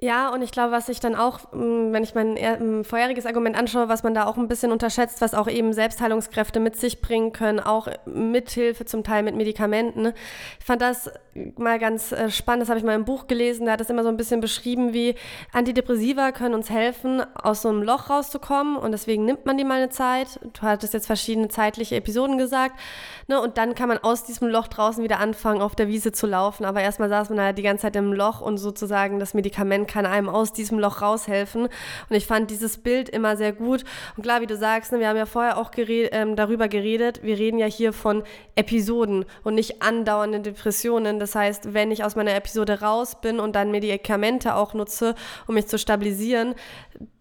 Ja, 0.00 0.32
und 0.32 0.42
ich 0.42 0.52
glaube, 0.52 0.70
was 0.70 0.88
ich 0.88 1.00
dann 1.00 1.16
auch, 1.16 1.52
mm, 1.52 1.92
wenn 1.92 2.04
ich 2.04 2.14
mein 2.14 2.84
vorheriges 2.84 3.26
Argument 3.26 3.58
anschaue, 3.58 3.88
was 3.88 4.04
man 4.04 4.14
da 4.14 4.26
auch 4.26 4.36
ein 4.36 4.46
bisschen 4.46 4.70
unterschätzt, 4.70 5.20
was 5.20 5.34
auch 5.34 5.48
eben 5.48 5.72
Selbstheilungskräfte 5.72 6.60
mit 6.60 6.76
sich 6.76 7.00
bringen 7.00 7.32
können, 7.32 7.58
auch 7.58 7.88
mithilfe 8.06 8.84
zum 8.84 9.02
Teil 9.02 9.24
mit 9.24 9.34
Medikamenten. 9.34 10.12
Ich 10.60 10.64
fand 10.64 10.82
das 10.82 11.10
mal 11.56 11.80
ganz 11.80 12.12
äh, 12.12 12.30
spannend, 12.30 12.62
das 12.62 12.68
habe 12.68 12.78
ich 12.78 12.84
mal 12.84 12.94
im 12.94 13.04
Buch 13.04 13.26
gelesen, 13.26 13.66
da 13.66 13.72
hat 13.72 13.80
es 13.80 13.90
immer 13.90 14.04
so 14.04 14.08
ein 14.08 14.16
bisschen 14.16 14.40
beschrieben, 14.40 14.92
wie 14.92 15.16
Antidepressiva 15.52 16.30
können 16.30 16.54
uns 16.54 16.70
helfen, 16.70 17.20
aus 17.34 17.62
so 17.62 17.68
einem 17.68 17.82
Loch 17.82 18.08
rauszukommen 18.08 18.76
und 18.76 18.92
deswegen 18.92 19.24
nimmt 19.24 19.46
man 19.46 19.58
die 19.58 19.64
mal 19.64 19.78
eine 19.78 19.90
Zeit. 19.90 20.38
Du 20.52 20.62
hattest 20.62 20.94
jetzt 20.94 21.06
verschiedene 21.06 21.48
zeitliche 21.48 21.96
Episoden 21.96 22.38
gesagt, 22.38 22.78
ne, 23.26 23.40
und 23.40 23.58
dann 23.58 23.74
kann 23.74 23.88
man 23.88 23.98
aus 23.98 24.24
diesem 24.24 24.46
Loch 24.48 24.68
draußen 24.68 25.02
wieder 25.02 25.18
anfangen, 25.18 25.60
auf 25.60 25.74
der 25.74 25.88
Wiese 25.88 26.12
zu 26.12 26.28
laufen, 26.28 26.64
aber 26.64 26.82
erstmal 26.82 27.08
saß 27.08 27.30
man 27.30 27.40
halt 27.40 27.58
die 27.58 27.62
ganze 27.62 27.82
Zeit 27.82 27.96
im 27.96 28.12
Loch 28.12 28.40
und 28.40 28.58
sozusagen 28.58 29.18
das 29.18 29.34
Medikament 29.34 29.87
kann 29.88 30.06
einem 30.06 30.28
aus 30.28 30.52
diesem 30.52 30.78
Loch 30.78 31.02
raushelfen. 31.02 31.62
Und 31.64 32.16
ich 32.16 32.26
fand 32.26 32.52
dieses 32.52 32.78
Bild 32.78 33.08
immer 33.08 33.36
sehr 33.36 33.52
gut. 33.52 33.84
Und 34.16 34.22
klar, 34.22 34.40
wie 34.40 34.46
du 34.46 34.56
sagst, 34.56 34.92
ne, 34.92 35.00
wir 35.00 35.08
haben 35.08 35.16
ja 35.16 35.26
vorher 35.26 35.58
auch 35.58 35.72
gered 35.72 36.10
ähm, 36.12 36.36
darüber 36.36 36.68
geredet, 36.68 37.22
wir 37.24 37.36
reden 37.36 37.58
ja 37.58 37.66
hier 37.66 37.92
von 37.92 38.22
Episoden 38.54 39.24
und 39.42 39.54
nicht 39.54 39.82
andauernden 39.82 40.44
Depressionen. 40.44 41.18
Das 41.18 41.34
heißt, 41.34 41.74
wenn 41.74 41.90
ich 41.90 42.04
aus 42.04 42.14
meiner 42.14 42.34
Episode 42.34 42.80
raus 42.80 43.20
bin 43.20 43.40
und 43.40 43.56
dann 43.56 43.70
Medikamente 43.72 44.54
auch 44.54 44.74
nutze, 44.74 45.14
um 45.46 45.54
mich 45.54 45.66
zu 45.66 45.78
stabilisieren, 45.78 46.54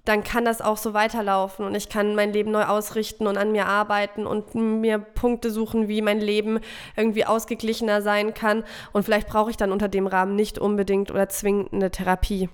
dann 0.06 0.24
kann 0.24 0.46
das 0.46 0.62
auch 0.62 0.78
so 0.78 0.94
weiterlaufen 0.94 1.66
und 1.66 1.76
ich 1.76 1.90
kann 1.90 2.16
mein 2.16 2.32
Leben 2.32 2.52
neu 2.52 2.64
ausrichten 2.64 3.28
und 3.28 3.38
an 3.38 3.52
mir 3.52 3.68
arbeiten 3.68 4.26
und 4.26 4.56
mir 4.56 5.00
Punkte 5.00 5.52
suchen, 5.52 5.88
wie 5.90 6.02
mein 6.02 6.20
Leben 6.20 6.60
irgendwie 6.96 7.26
ausgeglichener 7.26 8.02
sein 8.02 8.34
kann. 8.34 8.64
Und 8.94 9.04
vielleicht 9.04 9.28
brauche 9.28 9.52
ich 9.52 9.58
dann 9.58 9.72
unter 9.72 9.90
dem 9.90 10.08
Rahmen 10.08 10.36
nicht 10.36 10.60
unbedingt 10.60 11.12
oder 11.12 11.28
zwingend 11.28 11.74
eine 11.74 11.92
Therapie. 11.92 12.50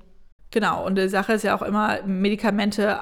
Genau, 0.49 0.85
und 0.85 0.97
die 0.97 1.09
Sache 1.09 1.33
ist 1.33 1.43
ja 1.43 1.55
auch 1.55 1.61
immer, 1.61 2.01
Medikamente 2.05 3.01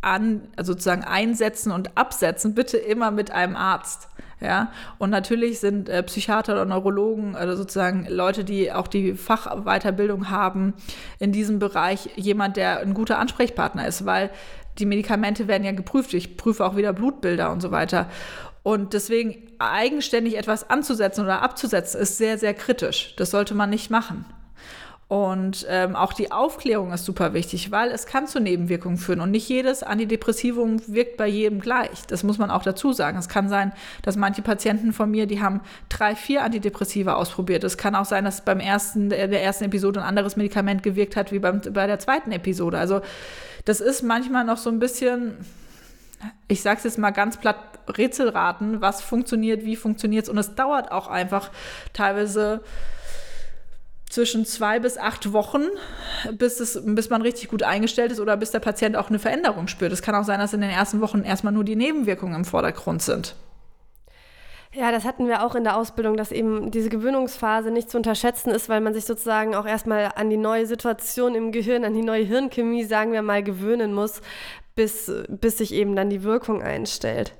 an, 0.00 0.48
also 0.56 0.72
sozusagen 0.72 1.04
einsetzen 1.04 1.72
und 1.72 1.96
absetzen, 1.96 2.54
bitte 2.54 2.78
immer 2.78 3.10
mit 3.10 3.30
einem 3.30 3.56
Arzt. 3.56 4.08
Ja, 4.40 4.72
und 4.96 5.10
natürlich 5.10 5.60
sind 5.60 5.90
äh, 5.90 6.02
Psychiater 6.02 6.54
oder 6.54 6.64
Neurologen 6.64 7.34
oder 7.34 7.56
sozusagen 7.56 8.06
Leute, 8.08 8.42
die 8.42 8.72
auch 8.72 8.88
die 8.88 9.14
Fachweiterbildung 9.14 10.30
haben 10.30 10.72
in 11.18 11.30
diesem 11.30 11.58
Bereich, 11.58 12.08
jemand, 12.16 12.56
der 12.56 12.80
ein 12.80 12.94
guter 12.94 13.18
Ansprechpartner 13.18 13.86
ist, 13.86 14.06
weil 14.06 14.30
die 14.78 14.86
Medikamente 14.86 15.46
werden 15.46 15.64
ja 15.64 15.72
geprüft. 15.72 16.14
Ich 16.14 16.38
prüfe 16.38 16.64
auch 16.64 16.76
wieder 16.76 16.94
Blutbilder 16.94 17.52
und 17.52 17.60
so 17.60 17.70
weiter. 17.70 18.08
Und 18.62 18.94
deswegen 18.94 19.50
eigenständig 19.58 20.38
etwas 20.38 20.68
anzusetzen 20.68 21.24
oder 21.24 21.42
abzusetzen, 21.42 22.00
ist 22.00 22.18
sehr, 22.18 22.38
sehr 22.38 22.54
kritisch. 22.54 23.14
Das 23.16 23.30
sollte 23.30 23.54
man 23.54 23.70
nicht 23.70 23.90
machen. 23.90 24.24
Und 25.10 25.66
ähm, 25.68 25.96
auch 25.96 26.12
die 26.12 26.30
Aufklärung 26.30 26.92
ist 26.92 27.04
super 27.04 27.34
wichtig, 27.34 27.72
weil 27.72 27.90
es 27.90 28.06
kann 28.06 28.28
zu 28.28 28.38
Nebenwirkungen 28.38 28.96
führen 28.96 29.20
und 29.20 29.32
nicht 29.32 29.48
jedes 29.48 29.82
Antidepressivum 29.82 30.80
wirkt 30.86 31.16
bei 31.16 31.26
jedem 31.26 31.60
gleich. 31.60 32.06
Das 32.06 32.22
muss 32.22 32.38
man 32.38 32.48
auch 32.48 32.62
dazu 32.62 32.92
sagen. 32.92 33.18
Es 33.18 33.28
kann 33.28 33.48
sein, 33.48 33.72
dass 34.02 34.14
manche 34.14 34.42
Patienten 34.42 34.92
von 34.92 35.10
mir, 35.10 35.26
die 35.26 35.42
haben 35.42 35.62
drei, 35.88 36.14
vier 36.14 36.44
Antidepressiva 36.44 37.14
ausprobiert. 37.14 37.64
Es 37.64 37.76
kann 37.76 37.96
auch 37.96 38.04
sein, 38.04 38.24
dass 38.24 38.44
beim 38.44 38.60
ersten, 38.60 39.10
der 39.10 39.42
ersten 39.42 39.64
Episode 39.64 40.00
ein 40.00 40.06
anderes 40.06 40.36
Medikament 40.36 40.84
gewirkt 40.84 41.16
hat 41.16 41.32
wie 41.32 41.40
beim, 41.40 41.60
bei 41.60 41.88
der 41.88 41.98
zweiten 41.98 42.30
Episode. 42.30 42.78
Also 42.78 43.00
das 43.64 43.80
ist 43.80 44.02
manchmal 44.02 44.44
noch 44.44 44.58
so 44.58 44.70
ein 44.70 44.78
bisschen, 44.78 45.38
ich 46.46 46.62
sage 46.62 46.78
es 46.78 46.84
jetzt 46.84 46.98
mal 46.98 47.10
ganz 47.10 47.36
platt, 47.36 47.56
Rätselraten, 47.98 48.80
was 48.80 49.02
funktioniert, 49.02 49.64
wie 49.64 49.74
funktioniert 49.74 50.26
es. 50.26 50.28
Und 50.28 50.38
es 50.38 50.54
dauert 50.54 50.92
auch 50.92 51.08
einfach 51.08 51.50
teilweise 51.92 52.60
zwischen 54.10 54.44
zwei 54.44 54.80
bis 54.80 54.98
acht 54.98 55.32
Wochen, 55.32 55.62
bis, 56.32 56.60
es, 56.60 56.78
bis 56.84 57.08
man 57.08 57.22
richtig 57.22 57.48
gut 57.48 57.62
eingestellt 57.62 58.12
ist 58.12 58.20
oder 58.20 58.36
bis 58.36 58.50
der 58.50 58.58
Patient 58.58 58.96
auch 58.96 59.08
eine 59.08 59.20
Veränderung 59.20 59.68
spürt. 59.68 59.92
Es 59.92 60.02
kann 60.02 60.14
auch 60.14 60.24
sein, 60.24 60.40
dass 60.40 60.52
in 60.52 60.60
den 60.60 60.70
ersten 60.70 61.00
Wochen 61.00 61.22
erstmal 61.22 61.52
nur 61.52 61.64
die 61.64 61.76
Nebenwirkungen 61.76 62.34
im 62.34 62.44
Vordergrund 62.44 63.02
sind. 63.02 63.36
Ja, 64.72 64.92
das 64.92 65.04
hatten 65.04 65.26
wir 65.26 65.44
auch 65.44 65.54
in 65.54 65.64
der 65.64 65.76
Ausbildung, 65.76 66.16
dass 66.16 66.30
eben 66.30 66.70
diese 66.70 66.90
Gewöhnungsphase 66.90 67.70
nicht 67.70 67.90
zu 67.90 67.96
unterschätzen 67.96 68.50
ist, 68.50 68.68
weil 68.68 68.80
man 68.80 68.94
sich 68.94 69.04
sozusagen 69.04 69.54
auch 69.54 69.66
erstmal 69.66 70.12
an 70.14 70.30
die 70.30 70.36
neue 70.36 70.66
Situation 70.66 71.34
im 71.34 71.50
Gehirn, 71.50 71.84
an 71.84 71.94
die 71.94 72.02
neue 72.02 72.22
Hirnchemie, 72.24 72.84
sagen 72.84 73.12
wir 73.12 73.22
mal, 73.22 73.42
gewöhnen 73.42 73.94
muss, 73.94 74.20
bis, 74.76 75.10
bis 75.28 75.58
sich 75.58 75.72
eben 75.72 75.96
dann 75.96 76.10
die 76.10 76.22
Wirkung 76.22 76.62
einstellt. 76.62 77.34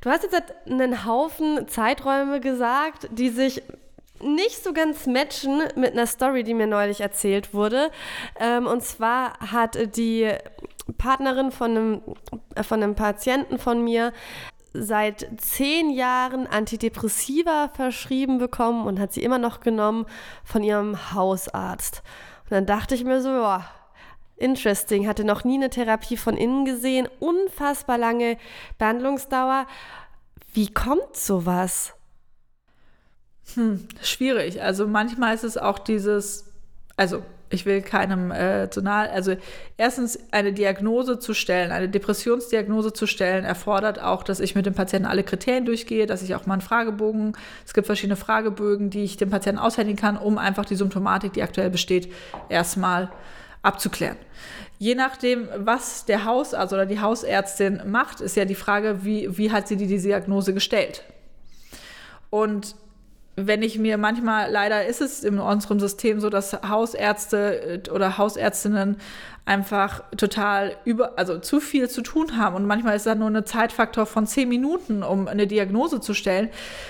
Du 0.00 0.10
hast 0.10 0.22
jetzt 0.22 0.42
einen 0.66 1.06
Haufen 1.06 1.66
Zeiträume 1.68 2.40
gesagt, 2.40 3.08
die 3.10 3.28
sich 3.28 3.62
nicht 4.22 4.62
so 4.62 4.72
ganz 4.72 5.06
matchen 5.06 5.62
mit 5.76 5.92
einer 5.92 6.06
Story, 6.06 6.44
die 6.44 6.54
mir 6.54 6.66
neulich 6.66 7.00
erzählt 7.00 7.52
wurde. 7.54 7.90
Ähm, 8.38 8.66
und 8.66 8.82
zwar 8.82 9.38
hat 9.40 9.96
die 9.96 10.32
Partnerin 10.98 11.50
von 11.50 11.70
einem, 11.70 12.02
äh, 12.54 12.62
von 12.62 12.82
einem 12.82 12.94
Patienten 12.94 13.58
von 13.58 13.82
mir 13.82 14.12
seit 14.72 15.28
zehn 15.40 15.90
Jahren 15.90 16.46
Antidepressiva 16.46 17.68
verschrieben 17.68 18.38
bekommen 18.38 18.86
und 18.86 18.98
hat 18.98 19.12
sie 19.12 19.22
immer 19.22 19.38
noch 19.38 19.60
genommen 19.60 20.06
von 20.44 20.62
ihrem 20.62 21.14
Hausarzt. 21.14 22.02
Und 22.44 22.50
dann 22.50 22.66
dachte 22.66 22.94
ich 22.96 23.04
mir 23.04 23.22
so, 23.22 23.28
ja, 23.28 23.64
interesting, 24.36 25.06
hatte 25.06 25.24
noch 25.24 25.44
nie 25.44 25.54
eine 25.54 25.70
Therapie 25.70 26.16
von 26.16 26.36
innen 26.36 26.64
gesehen, 26.64 27.08
unfassbar 27.20 27.98
lange 27.98 28.36
Behandlungsdauer. 28.78 29.66
Wie 30.52 30.72
kommt 30.72 31.16
sowas? 31.16 31.94
Hm, 33.54 33.86
schwierig. 34.02 34.62
Also 34.62 34.86
manchmal 34.86 35.34
ist 35.34 35.44
es 35.44 35.58
auch 35.58 35.78
dieses, 35.78 36.46
also 36.96 37.22
ich 37.50 37.66
will 37.66 37.82
keinem 37.82 38.30
äh, 38.32 38.68
zu 38.70 38.82
nahe, 38.82 39.10
also 39.10 39.36
erstens 39.76 40.18
eine 40.32 40.52
Diagnose 40.52 41.18
zu 41.18 41.34
stellen, 41.34 41.70
eine 41.70 41.88
Depressionsdiagnose 41.88 42.92
zu 42.92 43.06
stellen, 43.06 43.44
erfordert 43.44 44.00
auch, 44.00 44.22
dass 44.22 44.40
ich 44.40 44.54
mit 44.54 44.66
dem 44.66 44.74
Patienten 44.74 45.06
alle 45.06 45.22
Kriterien 45.22 45.64
durchgehe, 45.64 46.06
dass 46.06 46.22
ich 46.22 46.34
auch 46.34 46.46
mal 46.46 46.54
einen 46.54 46.62
Fragebogen, 46.62 47.36
es 47.64 47.74
gibt 47.74 47.86
verschiedene 47.86 48.16
Fragebögen, 48.16 48.90
die 48.90 49.04
ich 49.04 49.16
dem 49.16 49.30
Patienten 49.30 49.60
aushändigen 49.60 50.00
kann, 50.00 50.16
um 50.16 50.38
einfach 50.38 50.64
die 50.64 50.76
Symptomatik, 50.76 51.32
die 51.34 51.42
aktuell 51.42 51.70
besteht, 51.70 52.12
erstmal 52.48 53.10
abzuklären. 53.62 54.16
Je 54.78 54.94
nachdem, 54.94 55.48
was 55.56 56.04
der 56.04 56.24
Hausarzt 56.24 56.72
oder 56.72 56.86
die 56.86 57.00
Hausärztin 57.00 57.82
macht, 57.86 58.20
ist 58.20 58.36
ja 58.36 58.44
die 58.44 58.54
Frage, 58.54 59.04
wie, 59.04 59.38
wie 59.38 59.52
hat 59.52 59.68
sie 59.68 59.76
die, 59.76 59.86
die 59.86 60.00
Diagnose 60.00 60.52
gestellt. 60.52 61.04
Und 62.30 62.74
wenn 63.36 63.62
ich 63.62 63.78
mir 63.78 63.98
manchmal, 63.98 64.50
leider 64.50 64.86
ist 64.86 65.00
es 65.00 65.24
in 65.24 65.38
unserem 65.38 65.80
System 65.80 66.20
so, 66.20 66.30
dass 66.30 66.52
Hausärzte 66.52 67.82
äh, 67.86 67.90
oder 67.90 68.18
Hausärztinnen 68.18 68.96
einfach 69.44 70.02
total 70.16 70.76
über, 70.84 71.18
also 71.18 71.38
zu 71.38 71.60
viel 71.60 71.88
zu 71.90 72.02
tun 72.02 72.36
haben 72.36 72.56
und 72.56 72.66
manchmal 72.66 72.96
ist 72.96 73.06
da 73.06 73.14
nur 73.14 73.28
ein 73.28 73.44
Zeitfaktor 73.44 74.06
von 74.06 74.26
zehn 74.26 74.48
Minuten, 74.48 75.02
um 75.02 75.28
eine 75.28 75.46
Diagnose 75.46 76.00
zu 76.00 76.14
stellen. 76.14 76.48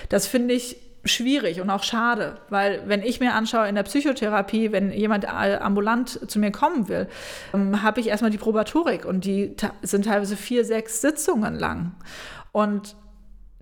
Das 0.09 0.27
finde 0.27 0.53
ich 0.53 0.77
schwierig 1.03 1.61
und 1.61 1.69
auch 1.69 1.83
schade, 1.83 2.37
weil 2.49 2.81
wenn 2.87 3.03
ich 3.03 3.19
mir 3.19 3.33
anschaue 3.33 3.67
in 3.67 3.75
der 3.75 3.83
Psychotherapie, 3.83 4.71
wenn 4.71 4.91
jemand 4.91 5.27
ambulant 5.27 6.29
zu 6.29 6.39
mir 6.39 6.51
kommen 6.51 6.87
will, 6.87 7.07
ähm, 7.53 7.83
habe 7.83 7.99
ich 7.99 8.07
erstmal 8.07 8.31
die 8.31 8.37
Probatorik 8.37 9.05
und 9.05 9.25
die 9.25 9.55
sind 9.81 10.05
teilweise 10.05 10.35
vier, 10.35 10.65
sechs 10.65 11.01
Sitzungen 11.01 11.55
lang. 11.55 11.95
Und 12.51 12.95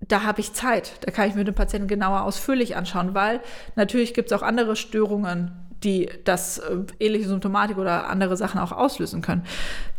da 0.08 0.22
habe 0.22 0.40
ich 0.40 0.52
Zeit. 0.52 0.92
Da 1.02 1.10
kann 1.10 1.28
ich 1.28 1.34
mir 1.34 1.44
den 1.44 1.54
Patienten 1.54 1.88
genauer 1.88 2.22
ausführlich 2.22 2.76
anschauen, 2.76 3.14
weil 3.14 3.40
natürlich 3.76 4.14
gibt 4.14 4.30
es 4.30 4.38
auch 4.38 4.42
andere 4.42 4.76
Störungen, 4.76 5.52
die 5.82 6.08
das 6.24 6.58
äh, 6.58 6.76
ähnliche 6.98 7.28
Symptomatik 7.28 7.78
oder 7.78 8.08
andere 8.08 8.36
Sachen 8.36 8.60
auch 8.60 8.72
auslösen 8.72 9.22
können. 9.22 9.44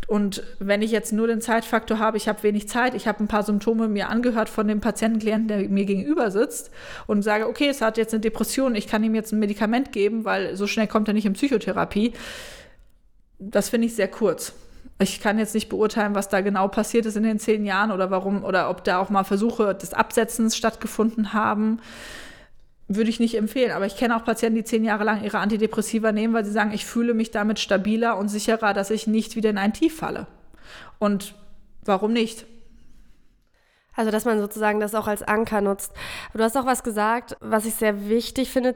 Und 0.08 0.44
wenn 0.60 0.82
ich 0.82 0.92
jetzt 0.92 1.14
nur 1.14 1.28
den 1.28 1.42
Zeitfaktor 1.42 1.98
habe, 1.98 2.18
ich 2.18 2.28
habe 2.28 2.44
wenig 2.44 2.68
Zeit, 2.68 2.94
ich 2.94 3.08
habe 3.08 3.24
ein 3.24 3.28
paar 3.28 3.44
Symptome 3.44 3.88
mir 3.88 4.10
angehört 4.10 4.50
von 4.50 4.68
dem 4.68 4.80
Patientenklienten, 4.80 5.48
der 5.48 5.70
mir 5.70 5.86
gegenüber 5.86 6.30
sitzt 6.30 6.70
und 7.08 7.24
sage, 7.24 7.48
okay, 7.48 7.70
es 7.70 7.82
hat 7.82 7.98
jetzt 7.98 8.14
eine 8.14 8.22
Depression, 8.22 8.76
ich 8.76 8.88
kann 8.88 9.04
ihm 9.04 9.16
jetzt 9.16 9.32
ein 9.32 9.40
Medikament 9.40 9.92
geben, 9.92 10.24
weil 10.24 10.56
so 10.56 10.68
schnell 10.68 10.88
kommt 10.88 11.08
er 11.08 11.16
nicht 11.16 11.26
in 11.26 11.34
Psychotherapie. 11.34 12.14
Das 13.40 13.70
finde 13.70 13.88
ich 13.88 13.96
sehr 13.96 14.08
kurz. 14.08 14.54
Ich 14.98 15.20
kann 15.20 15.38
jetzt 15.38 15.54
nicht 15.54 15.68
beurteilen, 15.68 16.16
was 16.16 16.30
da 16.30 16.40
genau 16.40 16.70
passiert 16.70 17.06
ist 17.06 17.18
in 17.18 17.24
den 17.24 17.40
zehn 17.40 17.66
Jahren 17.66 17.92
oder 17.92 18.12
warum 18.12 18.46
oder 18.46 18.70
ob 18.70 18.84
da 18.86 19.00
auch 19.00 19.10
mal 19.10 19.26
Versuche 19.26 19.76
des 19.76 19.94
Absetzens 19.94 20.56
stattgefunden 20.56 21.34
haben. 21.34 21.82
Würde 22.88 23.10
ich 23.10 23.20
nicht 23.20 23.36
empfehlen. 23.36 23.72
Aber 23.72 23.86
ich 23.86 23.98
kenne 23.98 24.16
auch 24.16 24.24
Patienten, 24.24 24.56
die 24.56 24.64
zehn 24.64 24.86
Jahre 24.86 25.04
lang 25.04 25.24
ihre 25.24 25.40
Antidepressiva 25.40 26.12
nehmen, 26.12 26.34
weil 26.34 26.46
sie 26.46 26.52
sagen, 26.52 26.72
ich 26.72 26.86
fühle 26.86 27.14
mich 27.14 27.32
damit 27.32 27.60
stabiler 27.60 28.18
und 28.18 28.30
sicherer, 28.30 28.74
dass 28.74 28.90
ich 28.90 29.06
nicht 29.06 29.36
wieder 29.36 29.50
in 29.50 29.58
ein 29.58 29.74
Tief 29.74 29.98
falle. 29.98 30.28
Und 30.98 31.36
warum 31.84 32.14
nicht? 32.14 32.46
Also, 33.96 34.12
dass 34.12 34.26
man 34.26 34.40
sozusagen 34.40 34.80
das 34.80 34.94
auch 34.94 35.08
als 35.08 35.24
Anker 35.24 35.62
nutzt. 35.62 35.94
Du 36.34 36.44
hast 36.44 36.58
auch 36.58 36.66
was 36.66 36.84
gesagt, 36.84 37.38
was 37.40 37.66
ich 37.66 37.76
sehr 37.76 38.10
wichtig 38.10 38.52
finde, 38.52 38.72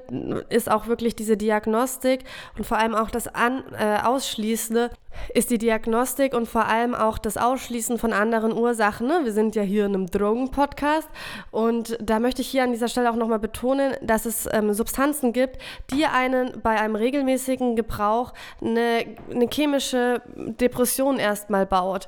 ist 0.50 0.72
auch 0.72 0.88
wirklich 0.88 1.16
diese 1.16 1.36
Diagnostik 1.36 2.24
und 2.58 2.66
vor 2.66 2.78
allem 2.78 2.96
auch 2.96 3.12
das 3.12 3.28
An 3.28 3.64
äh, 3.78 3.98
Ausschließende 4.04 4.92
ist 5.34 5.50
die 5.52 5.58
Diagnostik 5.58 6.34
und 6.34 6.48
vor 6.48 6.66
allem 6.66 6.96
auch 6.96 7.18
das 7.18 7.38
Ausschließen 7.38 7.98
von 7.98 8.14
anderen 8.14 8.54
Ursachen. 8.54 9.08
Ne? 9.08 9.22
Wir 9.24 9.32
sind 9.32 9.56
ja 9.56 9.62
hier 9.62 9.86
in 9.86 9.96
einem 9.96 10.06
Drogen-Podcast 10.08 11.10
und 11.52 11.98
da 12.02 12.20
möchte 12.20 12.42
ich 12.42 12.48
hier 12.48 12.64
an 12.64 12.72
dieser 12.72 12.88
Stelle 12.88 13.12
auch 13.12 13.16
nochmal 13.16 13.40
betonen, 13.40 13.94
dass 14.02 14.26
es 14.26 14.48
ähm, 14.52 14.74
Substanzen 14.74 15.34
gibt, 15.34 15.58
die 15.92 16.06
einen 16.06 16.62
bei 16.62 16.80
einem 16.80 16.96
regelmäßigen 16.96 17.76
Gebrauch 17.76 18.34
eine, 18.62 19.06
eine 19.32 19.48
chemische 19.52 20.22
Depression 20.36 21.18
erstmal 21.18 21.66
baut. 21.66 22.08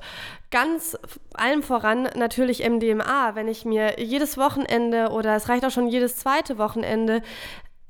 Ganz 0.50 0.98
allem 1.34 1.64
voran 1.64 2.10
natürlich 2.16 2.68
MDMA. 2.68 3.36
Wenn 3.36 3.48
ich 3.48 3.64
mir 3.64 4.00
jedes 4.00 4.38
Wochenende 4.38 5.10
oder 5.10 5.36
es 5.36 5.48
reicht 5.48 5.66
auch 5.66 5.72
schon 5.72 5.88
jedes 5.88 6.18
zweite 6.18 6.58
Wochenende 6.58 7.22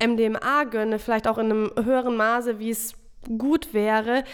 MDMA 0.00 0.64
gönne, 0.64 0.98
vielleicht 0.98 1.26
auch 1.26 1.38
in 1.38 1.46
einem 1.46 1.70
höheren 1.84 2.16
Maße, 2.16 2.58
wie 2.58 2.70
es 2.70 2.94
gut 3.38 3.72
wäre, 3.72 4.24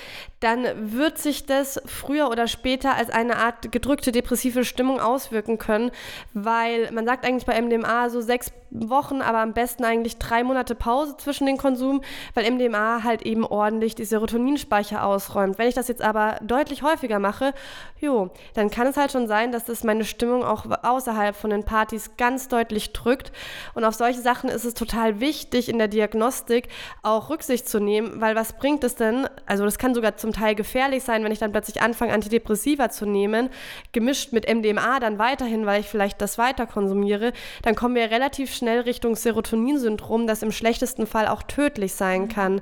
dann 0.41 0.65
wird 0.77 1.19
sich 1.19 1.47
das 1.47 1.81
früher 1.85 2.31
oder 2.31 2.47
später 2.47 2.95
als 2.95 3.11
eine 3.11 3.37
Art 3.37 3.73
gedrückte 3.73 4.13
depressive 4.13 4.65
Stimmung 4.65 5.01
auswirken 5.01 5.59
können, 5.59 5.91
weil 6.33 6.91
man 6.93 7.07
sagt 7.07 7.27
eigentlich 7.27 7.47
bei 7.47 7.61
MDMA 7.61 8.09
so 8.09 8.21
sechs 8.21 8.53
Wochen, 8.71 9.23
aber 9.23 9.39
am 9.39 9.55
besten 9.55 9.85
eigentlich 9.85 10.19
drei 10.19 10.45
Monate 10.45 10.75
Pause 10.75 11.17
zwischen 11.17 11.47
den 11.47 11.57
Konsum, 11.57 12.03
weil 12.35 12.51
MDMA 12.51 13.03
halt 13.03 13.23
eben 13.23 13.45
ordentlich 13.45 13.95
die 13.95 14.05
Serotoninspeicher 14.05 15.05
ausräumt. 15.05 15.59
Wenn 15.59 15.69
ich 15.69 15.75
das 15.75 15.89
jetzt 15.89 16.03
aber 16.03 16.37
deutlich 16.43 16.83
häufiger 16.83 17.19
mache, 17.19 17.55
jo, 17.99 18.31
dann 18.55 18.71
kann 18.71 18.87
es 18.87 18.97
halt 18.97 19.11
schon 19.11 19.27
sein, 19.27 19.53
dass 19.53 19.65
das 19.65 19.85
meine 19.85 20.05
Stimmung 20.05 20.45
auch 20.45 20.67
außerhalb 20.83 21.35
von 21.35 21.51
den 21.51 21.65
Partys 21.65 22.11
ganz 22.17 22.49
deutlich 22.49 22.93
drückt. 22.93 23.33
Und 23.75 23.85
auf 23.85 23.95
solche 23.95 24.21
Sachen 24.21 24.51
ist 24.51 24.65
es 24.65 24.75
total 24.75 25.21
wichtig, 25.21 25.69
in 25.69 25.79
der 25.79 25.89
Diagnostik 25.89 26.69
auch 27.03 27.31
Rücksicht 27.31 27.69
zu 27.69 27.81
nehmen, 27.81 28.21
weil 28.21 28.37
was 28.37 28.53
bringt 28.53 28.78
es 28.85 28.95
denn? 28.95 29.27
Also 29.47 29.65
das 29.65 29.79
kann 29.79 29.95
sogar 29.95 30.17
zum 30.17 30.33
Teil 30.33 30.55
gefährlich 30.55 31.05
sein, 31.05 31.25
wenn 31.25 31.33
ich 31.33 31.39
dann 31.39 31.53
plötzlich 31.53 31.83
anfange, 31.83 32.13
Antidepressiva 32.13 32.91
zu 32.91 33.07
nehmen, 33.07 33.51
gemischt 33.93 34.33
mit 34.33 34.53
MDMA 34.53 35.01
dann 35.01 35.19
weiterhin, 35.19 35.67
weil 35.67 35.81
ich 35.81 35.87
vielleicht 35.87 36.21
das 36.21 36.39
weiter 36.39 36.67
konsumiere, 36.67 37.33
dann 37.63 37.75
kommen 37.75 37.95
wir 37.95 38.11
relativ 38.11 38.55
schnell 38.55 38.81
Richtung 38.81 39.17
Serotoninsyndrom, 39.17 40.27
das 40.27 40.43
im 40.43 40.53
schlechtesten 40.53 41.07
Fall 41.07 41.29
auch 41.29 41.43
tödlich 41.43 41.95
sein 41.95 42.29
kann. 42.29 42.61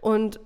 Und 0.00 0.40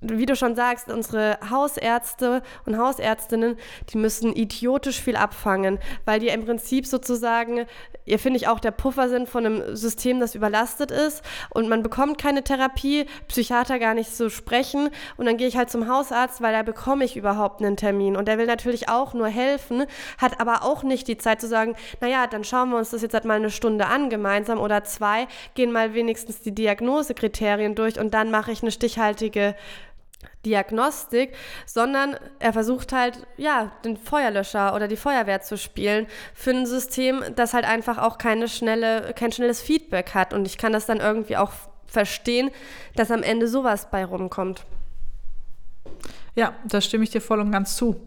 wie 0.00 0.26
du 0.26 0.36
schon 0.36 0.54
sagst, 0.54 0.90
unsere 0.90 1.38
Hausärzte 1.50 2.42
und 2.66 2.78
Hausärztinnen, 2.78 3.56
die 3.92 3.98
müssen 3.98 4.32
idiotisch 4.32 5.00
viel 5.00 5.16
abfangen, 5.16 5.78
weil 6.04 6.20
die 6.20 6.28
im 6.28 6.44
Prinzip 6.44 6.86
sozusagen, 6.86 7.66
ihr 8.04 8.18
finde 8.20 8.36
ich 8.36 8.46
auch 8.46 8.60
der 8.60 8.70
Puffer 8.70 9.08
sind 9.08 9.28
von 9.28 9.44
einem 9.44 9.76
System, 9.76 10.20
das 10.20 10.36
überlastet 10.36 10.92
ist 10.92 11.22
und 11.50 11.68
man 11.68 11.82
bekommt 11.82 12.18
keine 12.18 12.44
Therapie, 12.44 13.06
Psychiater 13.26 13.80
gar 13.80 13.94
nicht 13.94 14.14
zu 14.14 14.30
sprechen 14.30 14.90
und 15.16 15.26
dann 15.26 15.36
gehe 15.36 15.48
ich 15.48 15.56
halt 15.56 15.68
zum 15.68 15.88
Hausarzt, 15.88 16.40
weil 16.40 16.52
da 16.52 16.62
bekomme 16.62 17.04
ich 17.04 17.16
überhaupt 17.16 17.60
einen 17.60 17.76
Termin 17.76 18.16
und 18.16 18.28
der 18.28 18.38
will 18.38 18.46
natürlich 18.46 18.88
auch 18.88 19.14
nur 19.14 19.28
helfen, 19.28 19.84
hat 20.18 20.40
aber 20.40 20.62
auch 20.62 20.84
nicht 20.84 21.08
die 21.08 21.18
Zeit 21.18 21.40
zu 21.40 21.48
sagen, 21.48 21.74
naja, 22.00 22.28
dann 22.28 22.44
schauen 22.44 22.70
wir 22.70 22.78
uns 22.78 22.90
das 22.90 23.02
jetzt 23.02 23.14
halt 23.14 23.24
mal 23.24 23.34
eine 23.34 23.50
Stunde 23.50 23.86
an 23.86 24.10
gemeinsam 24.10 24.60
oder 24.60 24.84
zwei, 24.84 25.26
gehen 25.54 25.72
mal 25.72 25.92
wenigstens 25.94 26.40
die 26.40 26.54
Diagnosekriterien 26.54 27.74
durch 27.74 27.98
und 27.98 28.14
dann 28.14 28.30
mache 28.30 28.52
ich 28.52 28.62
eine 28.62 28.70
stichhaltige 28.70 29.56
Diagnostik, 30.44 31.34
sondern 31.66 32.16
er 32.38 32.52
versucht 32.52 32.92
halt, 32.92 33.26
ja, 33.36 33.72
den 33.84 33.96
Feuerlöscher 33.96 34.74
oder 34.74 34.88
die 34.88 34.96
Feuerwehr 34.96 35.40
zu 35.42 35.56
spielen 35.56 36.06
für 36.34 36.50
ein 36.50 36.66
System, 36.66 37.22
das 37.36 37.54
halt 37.54 37.64
einfach 37.64 37.98
auch 37.98 38.18
keine 38.18 38.48
schnelle, 38.48 39.12
kein 39.14 39.32
schnelles 39.32 39.60
Feedback 39.60 40.14
hat. 40.14 40.32
Und 40.32 40.46
ich 40.46 40.58
kann 40.58 40.72
das 40.72 40.86
dann 40.86 41.00
irgendwie 41.00 41.36
auch 41.36 41.52
verstehen, 41.86 42.50
dass 42.96 43.10
am 43.10 43.22
Ende 43.22 43.48
sowas 43.48 43.90
bei 43.90 44.04
rumkommt. 44.04 44.64
Ja, 46.34 46.54
da 46.64 46.80
stimme 46.80 47.04
ich 47.04 47.10
dir 47.10 47.20
voll 47.20 47.40
und 47.40 47.50
ganz 47.50 47.76
zu. 47.76 48.00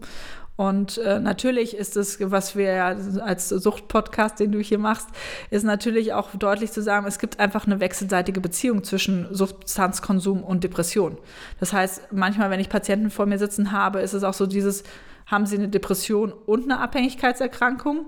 Und 0.62 0.98
äh, 0.98 1.18
natürlich 1.18 1.76
ist 1.76 1.96
es, 1.96 2.18
was 2.20 2.54
wir 2.54 2.84
als 3.24 3.48
Suchtpodcast, 3.48 4.38
den 4.38 4.52
du 4.52 4.60
hier 4.60 4.78
machst, 4.78 5.08
ist 5.50 5.64
natürlich 5.64 6.12
auch 6.12 6.30
deutlich 6.36 6.70
zu 6.70 6.80
sagen, 6.80 7.04
es 7.04 7.18
gibt 7.18 7.40
einfach 7.40 7.66
eine 7.66 7.80
wechselseitige 7.80 8.40
Beziehung 8.40 8.84
zwischen 8.84 9.26
Substanzkonsum 9.34 10.44
und 10.44 10.62
Depression. 10.62 11.18
Das 11.58 11.72
heißt, 11.72 12.12
manchmal, 12.12 12.50
wenn 12.50 12.60
ich 12.60 12.68
Patienten 12.68 13.10
vor 13.10 13.26
mir 13.26 13.38
sitzen 13.38 13.72
habe, 13.72 14.02
ist 14.02 14.12
es 14.12 14.22
auch 14.22 14.34
so 14.34 14.46
dieses, 14.46 14.84
haben 15.26 15.46
sie 15.46 15.56
eine 15.56 15.68
Depression 15.68 16.32
und 16.32 16.70
eine 16.70 16.78
Abhängigkeitserkrankung 16.78 18.06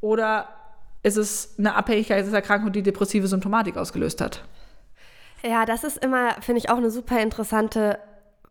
oder 0.00 0.48
ist 1.04 1.16
es 1.16 1.54
eine 1.58 1.76
Abhängigkeitserkrankung, 1.76 2.72
die 2.72 2.82
depressive 2.82 3.28
Symptomatik 3.28 3.76
ausgelöst 3.76 4.20
hat? 4.20 4.42
Ja, 5.44 5.64
das 5.64 5.84
ist 5.84 6.04
immer, 6.04 6.32
finde 6.40 6.58
ich, 6.58 6.70
auch 6.70 6.78
eine 6.78 6.90
super 6.90 7.20
interessante 7.20 8.00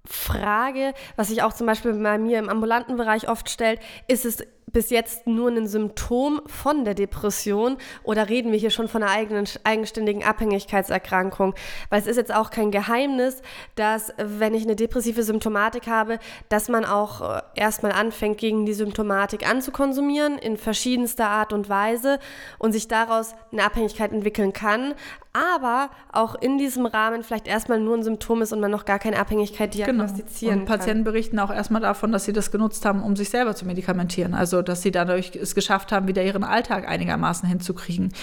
Frage, 0.07 0.93
was 1.15 1.29
sich 1.29 1.43
auch 1.43 1.53
zum 1.53 1.67
Beispiel 1.67 1.93
bei 1.93 2.17
mir 2.17 2.39
im 2.39 2.49
ambulanten 2.49 2.97
Bereich 2.97 3.29
oft 3.29 3.49
stellt, 3.49 3.79
ist 4.07 4.25
es 4.25 4.45
bis 4.73 4.89
jetzt 4.89 5.27
nur 5.27 5.49
ein 5.49 5.67
Symptom 5.67 6.41
von 6.47 6.83
der 6.83 6.95
Depression 6.95 7.77
oder 8.03 8.27
reden 8.27 8.51
wir 8.51 8.59
hier 8.59 8.71
schon 8.71 8.87
von 8.87 9.03
einer 9.03 9.11
eigenen, 9.11 9.47
eigenständigen 9.63 10.23
Abhängigkeitserkrankung? 10.23 11.53
Weil 11.89 12.01
es 12.01 12.07
ist 12.07 12.17
jetzt 12.17 12.33
auch 12.33 12.49
kein 12.49 12.71
Geheimnis, 12.71 13.41
dass 13.75 14.13
wenn 14.17 14.53
ich 14.53 14.63
eine 14.63 14.75
depressive 14.75 15.23
Symptomatik 15.23 15.87
habe, 15.87 16.19
dass 16.49 16.69
man 16.69 16.85
auch 16.85 17.21
äh, 17.21 17.41
erstmal 17.55 17.91
anfängt, 17.91 18.39
gegen 18.39 18.65
die 18.65 18.73
Symptomatik 18.73 19.47
anzukonsumieren 19.47 20.37
in 20.39 20.57
verschiedenster 20.57 21.29
Art 21.29 21.53
und 21.53 21.69
Weise 21.69 22.19
und 22.57 22.73
sich 22.73 22.87
daraus 22.87 23.35
eine 23.51 23.63
Abhängigkeit 23.63 24.11
entwickeln 24.11 24.53
kann, 24.53 24.95
aber 25.33 25.89
auch 26.11 26.35
in 26.35 26.57
diesem 26.57 26.85
Rahmen 26.85 27.23
vielleicht 27.23 27.47
erstmal 27.47 27.79
nur 27.79 27.97
ein 27.97 28.03
Symptom 28.03 28.41
ist 28.41 28.53
und 28.53 28.59
man 28.59 28.71
noch 28.71 28.85
gar 28.85 28.99
keine 28.99 29.19
Abhängigkeit 29.19 29.71
genau. 29.71 29.85
diagnostizieren 29.85 30.59
genau. 30.59 30.61
Und 30.61 30.67
Patienten 30.67 31.03
kann. 31.03 31.13
berichten 31.13 31.39
auch 31.39 31.51
erstmal 31.51 31.81
davon, 31.81 32.11
dass 32.11 32.25
sie 32.25 32.33
das 32.33 32.51
genutzt 32.51 32.85
haben, 32.85 33.03
um 33.03 33.15
sich 33.15 33.29
selber 33.29 33.55
zu 33.55 33.65
medikamentieren. 33.65 34.33
Also 34.33 34.61
dass 34.69 34.81
sie 34.81 34.91
dadurch 34.91 35.35
es 35.35 35.55
geschafft 35.55 35.91
haben, 35.91 36.07
wieder 36.07 36.23
ihren 36.23 36.43
Alltag 36.43 36.87
einigermaßen 36.87 37.47
hinzukriegen. 37.47 38.13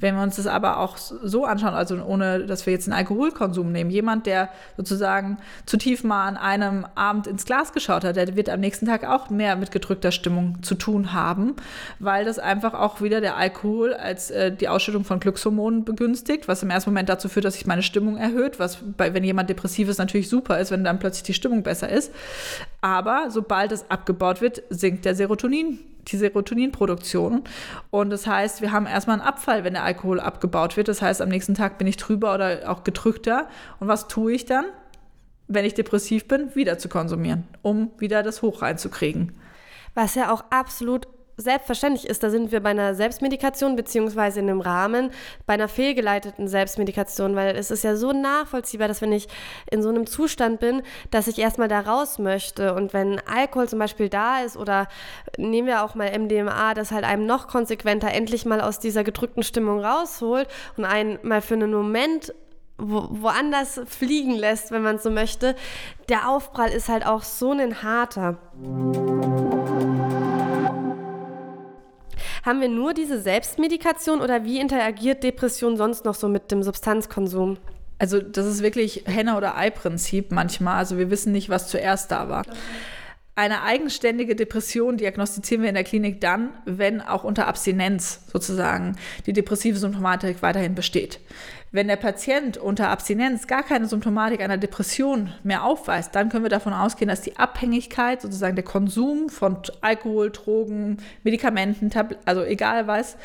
Wenn 0.00 0.16
wir 0.16 0.22
uns 0.22 0.36
das 0.36 0.46
aber 0.46 0.78
auch 0.78 0.96
so 0.96 1.44
anschauen, 1.44 1.74
also 1.74 2.02
ohne, 2.02 2.46
dass 2.46 2.66
wir 2.66 2.72
jetzt 2.72 2.88
einen 2.88 2.96
Alkoholkonsum 2.96 3.72
nehmen, 3.72 3.90
jemand, 3.90 4.26
der 4.26 4.48
sozusagen 4.76 5.38
zu 5.66 5.76
tief 5.76 6.04
mal 6.04 6.26
an 6.26 6.36
einem 6.36 6.86
Abend 6.94 7.26
ins 7.26 7.44
Glas 7.44 7.72
geschaut 7.72 8.04
hat, 8.04 8.16
der 8.16 8.36
wird 8.36 8.48
am 8.48 8.60
nächsten 8.60 8.86
Tag 8.86 9.04
auch 9.04 9.30
mehr 9.30 9.56
mit 9.56 9.70
gedrückter 9.70 10.12
Stimmung 10.12 10.62
zu 10.62 10.74
tun 10.74 11.12
haben, 11.12 11.54
weil 11.98 12.24
das 12.24 12.38
einfach 12.38 12.74
auch 12.74 13.00
wieder 13.00 13.20
der 13.20 13.36
Alkohol 13.36 13.94
als 13.94 14.30
äh, 14.30 14.54
die 14.54 14.68
Ausschüttung 14.68 15.04
von 15.04 15.20
Glückshormonen 15.20 15.84
begünstigt, 15.84 16.48
was 16.48 16.62
im 16.62 16.70
ersten 16.70 16.90
Moment 16.90 17.08
dazu 17.08 17.28
führt, 17.28 17.44
dass 17.44 17.54
sich 17.54 17.66
meine 17.66 17.82
Stimmung 17.82 18.16
erhöht, 18.16 18.58
was 18.58 18.78
bei, 18.96 19.14
wenn 19.14 19.24
jemand 19.24 19.50
depressiv 19.50 19.88
ist, 19.88 19.98
natürlich 19.98 20.28
super 20.28 20.58
ist, 20.58 20.70
wenn 20.70 20.84
dann 20.84 20.98
plötzlich 20.98 21.24
die 21.24 21.34
Stimmung 21.34 21.62
besser 21.62 21.88
ist. 21.88 22.12
Aber 22.80 23.30
sobald 23.30 23.72
es 23.72 23.90
abgebaut 23.90 24.40
wird, 24.40 24.62
sinkt 24.70 25.04
der 25.04 25.14
Serotonin 25.14 25.78
die 26.08 26.16
Serotoninproduktion. 26.16 27.42
Und 27.90 28.10
das 28.10 28.26
heißt, 28.26 28.62
wir 28.62 28.72
haben 28.72 28.86
erstmal 28.86 29.18
einen 29.18 29.26
Abfall, 29.26 29.64
wenn 29.64 29.74
der 29.74 29.84
Alkohol 29.84 30.20
abgebaut 30.20 30.76
wird. 30.76 30.88
Das 30.88 31.02
heißt, 31.02 31.22
am 31.22 31.28
nächsten 31.28 31.54
Tag 31.54 31.78
bin 31.78 31.86
ich 31.86 31.96
trüber 31.96 32.34
oder 32.34 32.70
auch 32.70 32.84
gedrückter. 32.84 33.48
Und 33.80 33.88
was 33.88 34.08
tue 34.08 34.32
ich 34.32 34.44
dann? 34.44 34.66
Wenn 35.46 35.64
ich 35.64 35.74
depressiv 35.74 36.26
bin, 36.26 36.54
wieder 36.54 36.78
zu 36.78 36.88
konsumieren, 36.88 37.46
um 37.62 37.90
wieder 37.98 38.22
das 38.22 38.42
Hoch 38.42 38.62
reinzukriegen. 38.62 39.32
Was 39.94 40.14
ja 40.14 40.32
auch 40.32 40.44
absolut 40.50 41.06
selbstverständlich 41.36 42.08
ist, 42.08 42.22
da 42.22 42.30
sind 42.30 42.52
wir 42.52 42.60
bei 42.60 42.70
einer 42.70 42.94
Selbstmedikation 42.94 43.76
beziehungsweise 43.76 44.40
in 44.40 44.48
einem 44.48 44.60
Rahmen 44.60 45.10
bei 45.46 45.54
einer 45.54 45.68
fehlgeleiteten 45.68 46.48
Selbstmedikation, 46.48 47.34
weil 47.34 47.56
es 47.56 47.70
ist 47.70 47.84
ja 47.84 47.96
so 47.96 48.12
nachvollziehbar, 48.12 48.88
dass 48.88 49.02
wenn 49.02 49.12
ich 49.12 49.28
in 49.70 49.82
so 49.82 49.88
einem 49.88 50.06
Zustand 50.06 50.60
bin, 50.60 50.82
dass 51.10 51.26
ich 51.26 51.38
erstmal 51.38 51.68
da 51.68 51.80
raus 51.80 52.18
möchte 52.18 52.74
und 52.74 52.92
wenn 52.92 53.20
Alkohol 53.26 53.68
zum 53.68 53.78
Beispiel 53.78 54.08
da 54.08 54.40
ist 54.40 54.56
oder 54.56 54.88
nehmen 55.36 55.66
wir 55.66 55.84
auch 55.84 55.94
mal 55.94 56.16
MDMA, 56.16 56.74
das 56.74 56.92
halt 56.92 57.04
einem 57.04 57.26
noch 57.26 57.48
konsequenter 57.48 58.10
endlich 58.12 58.44
mal 58.44 58.60
aus 58.60 58.78
dieser 58.78 59.04
gedrückten 59.04 59.42
Stimmung 59.42 59.84
rausholt 59.84 60.48
und 60.76 60.84
einen 60.84 61.18
mal 61.22 61.40
für 61.40 61.54
einen 61.54 61.72
Moment 61.72 62.32
wo, 62.78 63.08
woanders 63.10 63.80
fliegen 63.86 64.34
lässt, 64.34 64.70
wenn 64.70 64.82
man 64.82 64.98
so 64.98 65.10
möchte, 65.10 65.54
der 66.08 66.28
Aufprall 66.28 66.70
ist 66.70 66.88
halt 66.88 67.06
auch 67.06 67.22
so 67.22 67.52
ein 67.52 67.82
harter. 67.82 68.38
Haben 72.44 72.60
wir 72.60 72.68
nur 72.68 72.92
diese 72.92 73.22
Selbstmedikation 73.22 74.20
oder 74.20 74.44
wie 74.44 74.60
interagiert 74.60 75.24
Depression 75.24 75.78
sonst 75.78 76.04
noch 76.04 76.14
so 76.14 76.28
mit 76.28 76.50
dem 76.50 76.62
Substanzkonsum? 76.62 77.56
Also 77.98 78.20
das 78.20 78.44
ist 78.44 78.62
wirklich 78.62 79.04
Henne- 79.06 79.38
oder 79.38 79.56
Ei-Prinzip 79.56 80.30
manchmal. 80.30 80.76
Also 80.76 80.98
wir 80.98 81.08
wissen 81.08 81.32
nicht, 81.32 81.48
was 81.48 81.68
zuerst 81.68 82.10
da 82.10 82.28
war. 82.28 82.44
Eine 83.34 83.62
eigenständige 83.62 84.36
Depression 84.36 84.98
diagnostizieren 84.98 85.62
wir 85.62 85.70
in 85.70 85.74
der 85.74 85.84
Klinik 85.84 86.20
dann, 86.20 86.50
wenn 86.66 87.00
auch 87.00 87.24
unter 87.24 87.48
Abstinenz 87.48 88.20
sozusagen 88.30 88.96
die 89.24 89.32
depressive 89.32 89.78
Symptomatik 89.78 90.42
weiterhin 90.42 90.74
besteht. 90.74 91.20
Wenn 91.74 91.88
der 91.88 91.96
Patient 91.96 92.56
unter 92.56 92.88
Abstinenz 92.88 93.48
gar 93.48 93.64
keine 93.64 93.88
Symptomatik 93.88 94.40
einer 94.40 94.58
Depression 94.58 95.32
mehr 95.42 95.64
aufweist, 95.64 96.14
dann 96.14 96.28
können 96.28 96.44
wir 96.44 96.48
davon 96.48 96.72
ausgehen, 96.72 97.08
dass 97.08 97.20
die 97.20 97.36
Abhängigkeit, 97.36 98.22
sozusagen 98.22 98.54
der 98.54 98.64
Konsum 98.64 99.28
von 99.28 99.56
Alkohol, 99.80 100.30
Drogen, 100.30 100.98
Medikamenten, 101.24 101.90
also 102.26 102.44
egal 102.44 102.86
was, 102.86 103.16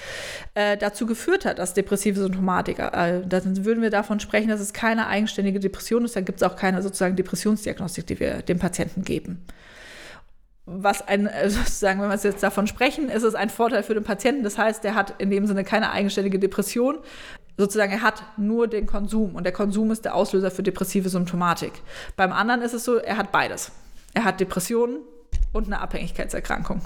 äh, 0.55 0.77
dazu 0.77 1.05
geführt 1.05 1.45
hat, 1.45 1.59
dass 1.59 1.75
depressive 1.75 2.19
Symptomatik, 2.19 2.79
äh, 2.79 3.21
dann 3.23 3.65
würden 3.65 3.83
wir 3.83 3.91
davon 3.91 4.19
sprechen, 4.19 4.49
dass 4.49 4.61
es 4.61 4.73
keine 4.73 5.05
eigenständige 5.05 5.59
Depression 5.59 6.03
ist, 6.03 6.15
dann 6.15 6.25
gibt 6.25 6.41
es 6.41 6.43
auch 6.43 6.55
keine 6.55 6.81
sozusagen 6.81 7.15
Depressionsdiagnostik, 7.15 8.07
die 8.07 8.19
wir 8.19 8.41
dem 8.41 8.57
Patienten 8.57 9.03
geben 9.03 9.45
was 10.69 11.07
ein, 11.07 11.27
äh, 11.27 11.49
sozusagen, 11.49 12.01
wenn 12.01 12.09
wir 12.09 12.17
jetzt 12.17 12.43
davon 12.43 12.67
sprechen, 12.67 13.09
ist 13.09 13.23
es 13.23 13.35
ein 13.35 13.49
Vorteil 13.49 13.83
für 13.83 13.93
den 13.93 14.03
Patienten. 14.03 14.43
Das 14.43 14.57
heißt, 14.57 14.83
der 14.83 14.95
hat 14.95 15.15
in 15.17 15.29
dem 15.29 15.47
Sinne 15.47 15.63
keine 15.63 15.91
eigenständige 15.91 16.39
Depression, 16.39 16.99
sozusagen, 17.59 17.91
er 17.91 18.01
hat 18.01 18.23
nur 18.37 18.69
den 18.69 18.85
Konsum 18.85 19.35
und 19.35 19.43
der 19.43 19.51
Konsum 19.51 19.91
ist 19.91 20.05
der 20.05 20.15
Auslöser 20.15 20.49
für 20.49 20.63
depressive 20.63 21.09
Symptomatik. 21.09 21.73
Beim 22.15 22.31
anderen 22.31 22.61
ist 22.61 22.73
es 22.73 22.85
so, 22.85 22.95
er 22.95 23.17
hat 23.17 23.33
beides. 23.33 23.73
Er 24.13 24.23
hat 24.23 24.39
Depressionen 24.39 24.99
und 25.51 25.65
eine 25.65 25.81
Abhängigkeitserkrankung. 25.81 26.81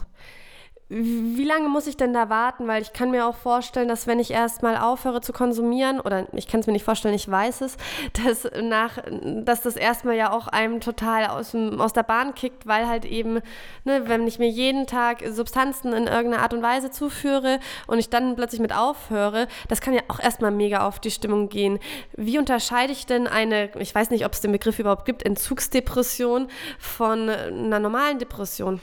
Wie 0.90 1.46
lange 1.46 1.70
muss 1.70 1.88
ich 1.88 1.98
denn 1.98 2.14
da 2.14 2.30
warten? 2.30 2.68
Weil 2.68 2.82
ich 2.82 2.94
kann 2.94 3.10
mir 3.10 3.26
auch 3.26 3.36
vorstellen, 3.36 3.88
dass 3.88 4.06
wenn 4.06 4.20
ich 4.20 4.32
erstmal 4.32 4.78
aufhöre 4.78 5.22
zu 5.22 5.34
konsumieren, 5.34 6.00
oder 6.00 6.28
ich 6.34 6.48
kann 6.48 6.60
es 6.60 6.68
mir 6.68 6.74
nicht 6.74 6.84
vorstellen, 6.84 7.16
ich 7.16 7.30
weiß 7.30 7.62
es, 7.62 7.78
dass, 8.24 8.48
nach, 8.62 8.98
dass 9.44 9.62
das 9.62 9.76
erstmal 9.76 10.16
ja 10.16 10.32
auch 10.32 10.48
einem 10.48 10.82
total 10.82 11.28
aus, 11.28 11.56
aus 11.56 11.94
der 11.94 12.04
Bahn 12.04 12.36
kickt, 12.36 12.68
weil 12.68 12.88
halt 12.88 13.06
eben, 13.06 13.40
ne, 13.86 14.04
wenn 14.08 14.28
ich 14.28 14.40
mir 14.40 14.50
jeden 14.50 14.86
Tag 14.86 15.24
Substanzen 15.32 15.94
in 15.94 16.08
irgendeiner 16.08 16.44
Art 16.44 16.54
und 16.54 16.62
Weise 16.62 16.92
zuführe 16.92 17.60
und 17.88 17.98
ich 17.98 18.10
dann 18.10 18.36
plötzlich 18.36 18.62
mit 18.62 18.76
aufhöre, 18.76 19.48
das 19.70 19.82
kann 19.82 19.94
ja 19.94 20.02
auch 20.10 20.20
erstmal 20.20 20.52
mega 20.52 20.86
auf 20.86 21.00
die 21.00 21.12
Stimmung 21.12 21.50
gehen. 21.50 21.80
Wie 22.18 22.38
unterscheide 22.38 22.92
ich 22.92 23.06
denn 23.06 23.28
eine, 23.28 23.72
ich 23.80 23.96
weiß 23.96 24.10
nicht, 24.10 24.26
ob 24.26 24.34
es 24.34 24.42
den 24.42 24.52
Begriff 24.52 24.80
überhaupt 24.80 25.06
gibt, 25.06 25.24
Entzugsdepression 25.26 26.50
von 26.78 27.30
einer 27.30 27.80
normalen 27.80 28.20
Depression? 28.20 28.80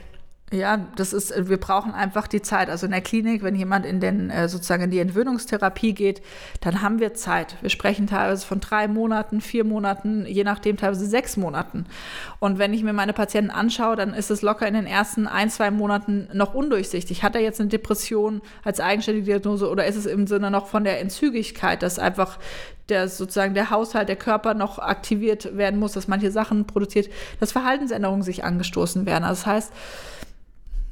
Ja, 0.53 0.85
das 0.97 1.13
ist, 1.13 1.33
wir 1.47 1.57
brauchen 1.57 1.93
einfach 1.93 2.27
die 2.27 2.41
Zeit. 2.41 2.69
Also 2.69 2.85
in 2.85 2.91
der 2.91 2.99
Klinik, 2.99 3.41
wenn 3.41 3.55
jemand 3.55 3.85
in 3.85 4.01
den, 4.01 4.29
äh, 4.29 4.49
sozusagen 4.49 4.83
in 4.83 4.91
die 4.91 4.99
Entwöhnungstherapie 4.99 5.93
geht, 5.93 6.21
dann 6.59 6.81
haben 6.81 6.99
wir 6.99 7.13
Zeit. 7.13 7.55
Wir 7.61 7.69
sprechen 7.69 8.05
teilweise 8.05 8.45
von 8.45 8.59
drei 8.59 8.89
Monaten, 8.89 9.39
vier 9.39 9.63
Monaten, 9.63 10.25
je 10.25 10.43
nachdem 10.43 10.75
teilweise 10.75 11.05
sechs 11.05 11.37
Monaten. 11.37 11.85
Und 12.39 12.59
wenn 12.59 12.73
ich 12.73 12.83
mir 12.83 12.91
meine 12.91 13.13
Patienten 13.13 13.49
anschaue, 13.49 13.95
dann 13.95 14.13
ist 14.13 14.29
es 14.29 14.41
locker 14.41 14.67
in 14.67 14.73
den 14.73 14.87
ersten 14.87 15.25
ein, 15.25 15.49
zwei 15.49 15.71
Monaten 15.71 16.27
noch 16.33 16.53
undurchsichtig. 16.53 17.23
Hat 17.23 17.35
er 17.35 17.41
jetzt 17.41 17.61
eine 17.61 17.69
Depression 17.69 18.41
als 18.65 18.81
eigenständige 18.81 19.27
Diagnose 19.27 19.69
oder 19.69 19.85
ist 19.85 19.95
es 19.95 20.05
im 20.05 20.27
Sinne 20.27 20.51
noch 20.51 20.67
von 20.67 20.83
der 20.83 20.99
Entzügigkeit, 20.99 21.81
dass 21.81 21.97
einfach 21.97 22.39
der 22.89 23.07
sozusagen 23.07 23.53
der 23.53 23.69
Haushalt, 23.69 24.09
der 24.09 24.17
Körper 24.17 24.53
noch 24.53 24.79
aktiviert 24.79 25.55
werden 25.55 25.79
muss, 25.79 25.93
dass 25.93 26.09
manche 26.09 26.29
Sachen 26.29 26.67
produziert, 26.67 27.07
dass 27.39 27.53
Verhaltensänderungen 27.53 28.21
sich 28.21 28.43
angestoßen 28.43 29.05
werden. 29.05 29.23
Also 29.23 29.43
das 29.43 29.45
heißt, 29.45 29.73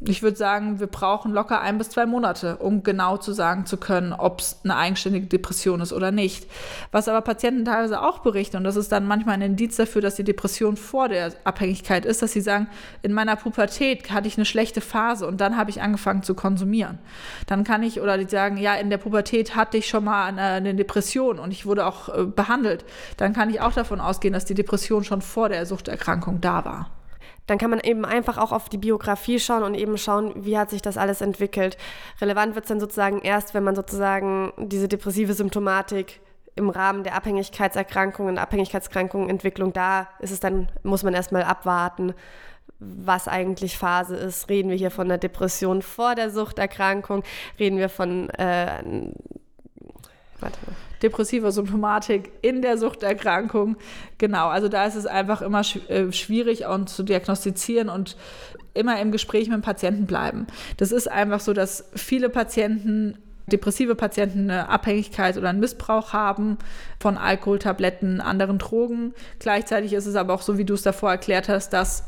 ich 0.01 0.23
würde 0.23 0.37
sagen, 0.37 0.79
wir 0.79 0.87
brauchen 0.87 1.33
locker 1.33 1.59
ein 1.59 1.77
bis 1.77 1.89
zwei 1.89 2.05
Monate, 2.05 2.55
um 2.57 2.83
genau 2.83 3.17
zu 3.17 3.33
sagen 3.33 3.65
zu 3.65 3.75
können, 3.75 4.13
ob 4.13 4.39
es 4.39 4.59
eine 4.63 4.77
eigenständige 4.77 5.27
Depression 5.27 5.81
ist 5.81 5.91
oder 5.91 6.11
nicht. 6.11 6.47
Was 6.93 7.09
aber 7.09 7.21
Patienten 7.21 7.65
teilweise 7.65 8.01
auch 8.01 8.19
berichten, 8.19 8.55
und 8.55 8.63
das 8.63 8.77
ist 8.77 8.93
dann 8.93 9.05
manchmal 9.05 9.35
ein 9.35 9.41
Indiz 9.41 9.75
dafür, 9.75 10.01
dass 10.01 10.15
die 10.15 10.23
Depression 10.23 10.77
vor 10.77 11.09
der 11.09 11.33
Abhängigkeit 11.43 12.05
ist, 12.05 12.21
dass 12.21 12.31
sie 12.31 12.39
sagen, 12.39 12.67
in 13.01 13.11
meiner 13.11 13.35
Pubertät 13.35 14.09
hatte 14.09 14.29
ich 14.29 14.37
eine 14.37 14.45
schlechte 14.45 14.79
Phase 14.79 15.27
und 15.27 15.41
dann 15.41 15.57
habe 15.57 15.69
ich 15.69 15.81
angefangen 15.81 16.23
zu 16.23 16.33
konsumieren. 16.33 16.99
Dann 17.47 17.65
kann 17.65 17.83
ich, 17.83 17.99
oder 17.99 18.17
die 18.17 18.29
sagen, 18.29 18.55
ja, 18.55 18.75
in 18.75 18.89
der 18.89 18.99
Pubertät 18.99 19.57
hatte 19.57 19.77
ich 19.77 19.89
schon 19.89 20.05
mal 20.05 20.27
eine, 20.27 20.75
Depression 20.75 21.39
und 21.39 21.51
ich 21.51 21.65
wurde 21.65 21.85
auch 21.85 22.07
äh, 22.09 22.23
behandelt. 22.23 22.85
Dann 23.17 23.33
kann 23.33 23.49
ich 23.49 23.59
auch 23.59 23.73
davon 23.73 23.99
ausgehen, 23.99 24.33
dass 24.33 24.45
die 24.45 24.53
Depression 24.53 25.03
schon 25.03 25.21
vor 25.21 25.49
der 25.49 25.65
Suchterkrankung 25.65 26.39
da 26.39 26.63
war 26.63 26.89
dann 27.47 27.57
kann 27.57 27.69
man 27.69 27.79
eben 27.79 28.05
einfach 28.05 28.37
auch 28.37 28.51
auf 28.51 28.69
die 28.69 28.77
Biografie 28.77 29.39
schauen 29.39 29.63
und 29.63 29.75
eben 29.75 29.97
schauen, 29.97 30.33
wie 30.45 30.57
hat 30.57 30.69
sich 30.69 30.81
das 30.81 30.97
alles 30.97 31.21
entwickelt. 31.21 31.77
Relevant 32.21 32.55
wird 32.55 32.65
es 32.65 32.69
dann 32.69 32.79
sozusagen 32.79 33.19
erst, 33.21 33.53
wenn 33.53 33.63
man 33.63 33.75
sozusagen 33.75 34.53
diese 34.57 34.87
depressive 34.87 35.33
Symptomatik 35.33 36.21
im 36.55 36.69
Rahmen 36.69 37.03
der 37.03 37.15
Abhängigkeitserkrankungen, 37.15 38.37
Abhängigkeitskrankenentwicklung, 38.37 39.29
Entwicklung, 39.29 39.73
da 39.73 40.09
ist 40.19 40.31
es 40.31 40.39
dann, 40.39 40.67
muss 40.83 41.03
man 41.03 41.13
erstmal 41.13 41.43
abwarten, 41.43 42.13
was 42.79 43.27
eigentlich 43.27 43.77
Phase 43.77 44.15
ist. 44.15 44.49
Reden 44.49 44.69
wir 44.69 44.77
hier 44.77 44.91
von 44.91 45.07
einer 45.07 45.17
Depression 45.17 45.81
vor 45.81 46.15
der 46.15 46.29
Suchterkrankung? 46.29 47.23
Reden 47.59 47.77
wir 47.77 47.89
von, 47.89 48.29
äh, 48.31 48.83
warte 50.41 50.57
mal 50.65 50.75
depressiver 51.01 51.51
Symptomatik 51.51 52.31
in 52.41 52.61
der 52.61 52.77
Suchterkrankung. 52.77 53.77
Genau, 54.17 54.47
also 54.47 54.67
da 54.67 54.85
ist 54.85 54.95
es 54.95 55.05
einfach 55.05 55.41
immer 55.41 55.61
äh, 55.87 56.11
schwierig 56.11 56.65
und 56.65 56.89
zu 56.89 57.03
diagnostizieren 57.03 57.89
und 57.89 58.17
immer 58.73 58.99
im 58.99 59.11
Gespräch 59.11 59.47
mit 59.47 59.55
dem 59.55 59.61
Patienten 59.61 60.05
bleiben. 60.05 60.47
Das 60.77 60.91
ist 60.91 61.09
einfach 61.09 61.39
so, 61.39 61.53
dass 61.53 61.89
viele 61.95 62.29
Patienten 62.29 63.17
depressive 63.47 63.95
Patienten 63.95 64.51
eine 64.51 64.69
Abhängigkeit 64.69 65.35
oder 65.35 65.49
einen 65.49 65.59
Missbrauch 65.59 66.13
haben 66.13 66.59
von 66.99 67.17
Alkohol, 67.17 67.57
Tabletten, 67.57 68.21
anderen 68.21 68.59
Drogen. 68.59 69.13
Gleichzeitig 69.39 69.93
ist 69.93 70.05
es 70.05 70.15
aber 70.15 70.35
auch 70.35 70.43
so, 70.43 70.59
wie 70.59 70.65
du 70.65 70.75
es 70.75 70.83
davor 70.83 71.09
erklärt 71.09 71.49
hast, 71.49 71.73
dass 71.73 72.03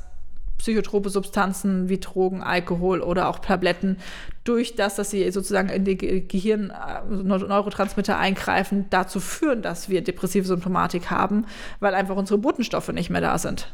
psychotrope 0.61 1.09
Substanzen 1.09 1.89
wie 1.89 1.99
Drogen, 1.99 2.43
Alkohol 2.43 3.01
oder 3.01 3.27
auch 3.27 3.39
Tabletten 3.39 3.97
durch 4.43 4.75
das, 4.75 4.95
dass 4.95 5.09
sie 5.09 5.29
sozusagen 5.31 5.69
in 5.69 5.85
die 5.85 5.97
Gehirn 5.97 6.69
äh, 6.69 7.03
Neurotransmitter 7.09 8.17
eingreifen, 8.17 8.85
dazu 8.91 9.19
führen, 9.19 9.63
dass 9.63 9.89
wir 9.89 10.03
depressive 10.03 10.45
Symptomatik 10.45 11.09
haben, 11.09 11.45
weil 11.79 11.95
einfach 11.95 12.15
unsere 12.15 12.37
Botenstoffe 12.37 12.89
nicht 12.89 13.09
mehr 13.09 13.21
da 13.21 13.37
sind. 13.39 13.73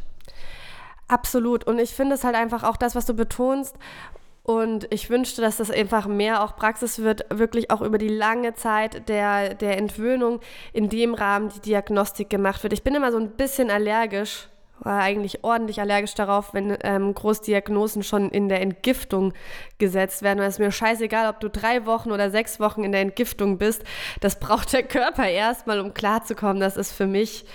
Absolut. 1.09 1.65
Und 1.65 1.79
ich 1.79 1.91
finde 1.91 2.15
es 2.15 2.23
halt 2.23 2.35
einfach 2.35 2.63
auch 2.63 2.77
das, 2.77 2.95
was 2.95 3.05
du 3.05 3.13
betonst. 3.13 3.75
Und 4.43 4.87
ich 4.93 5.09
wünschte, 5.09 5.41
dass 5.41 5.57
das 5.57 5.69
einfach 5.69 6.07
mehr 6.07 6.41
auch 6.41 6.55
Praxis 6.55 6.99
wird, 6.99 7.25
wirklich 7.29 7.69
auch 7.69 7.81
über 7.81 7.97
die 7.97 8.07
lange 8.07 8.53
Zeit 8.53 9.09
der, 9.09 9.55
der 9.55 9.77
Entwöhnung 9.77 10.39
in 10.71 10.87
dem 10.87 11.13
Rahmen 11.13 11.49
die 11.49 11.59
Diagnostik 11.59 12.29
gemacht 12.29 12.63
wird. 12.63 12.71
Ich 12.71 12.83
bin 12.83 12.95
immer 12.95 13.11
so 13.11 13.17
ein 13.17 13.31
bisschen 13.31 13.69
allergisch 13.69 14.47
war 14.79 15.01
eigentlich 15.01 15.43
ordentlich 15.43 15.81
allergisch 15.81 16.13
darauf, 16.13 16.53
wenn 16.53 16.77
ähm, 16.83 17.13
Großdiagnosen 17.13 18.03
schon 18.03 18.29
in 18.29 18.49
der 18.49 18.61
Entgiftung 18.61 19.33
gesetzt 19.77 20.21
werden. 20.21 20.39
es 20.39 20.55
ist 20.55 20.59
mir 20.59 20.71
scheißegal, 20.71 21.29
ob 21.29 21.39
du 21.39 21.49
drei 21.49 21.85
Wochen 21.85 22.11
oder 22.11 22.29
sechs 22.29 22.59
Wochen 22.59 22.83
in 22.83 22.91
der 22.91 23.01
Entgiftung 23.01 23.57
bist. 23.57 23.83
Das 24.19 24.39
braucht 24.39 24.73
der 24.73 24.83
Körper 24.83 25.27
erstmal, 25.27 25.79
um 25.79 25.93
klarzukommen. 25.93 26.59
Das 26.59 26.77
ist 26.77 26.91
für 26.91 27.07
mich, 27.07 27.45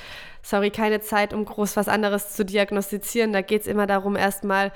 sorry, 0.42 0.70
keine 0.70 1.00
Zeit, 1.00 1.32
um 1.32 1.44
groß 1.44 1.76
was 1.76 1.88
anderes 1.88 2.32
zu 2.32 2.44
diagnostizieren. 2.44 3.32
Da 3.32 3.40
geht 3.40 3.62
es 3.62 3.66
immer 3.66 3.86
darum, 3.86 4.16
erstmal 4.16 4.72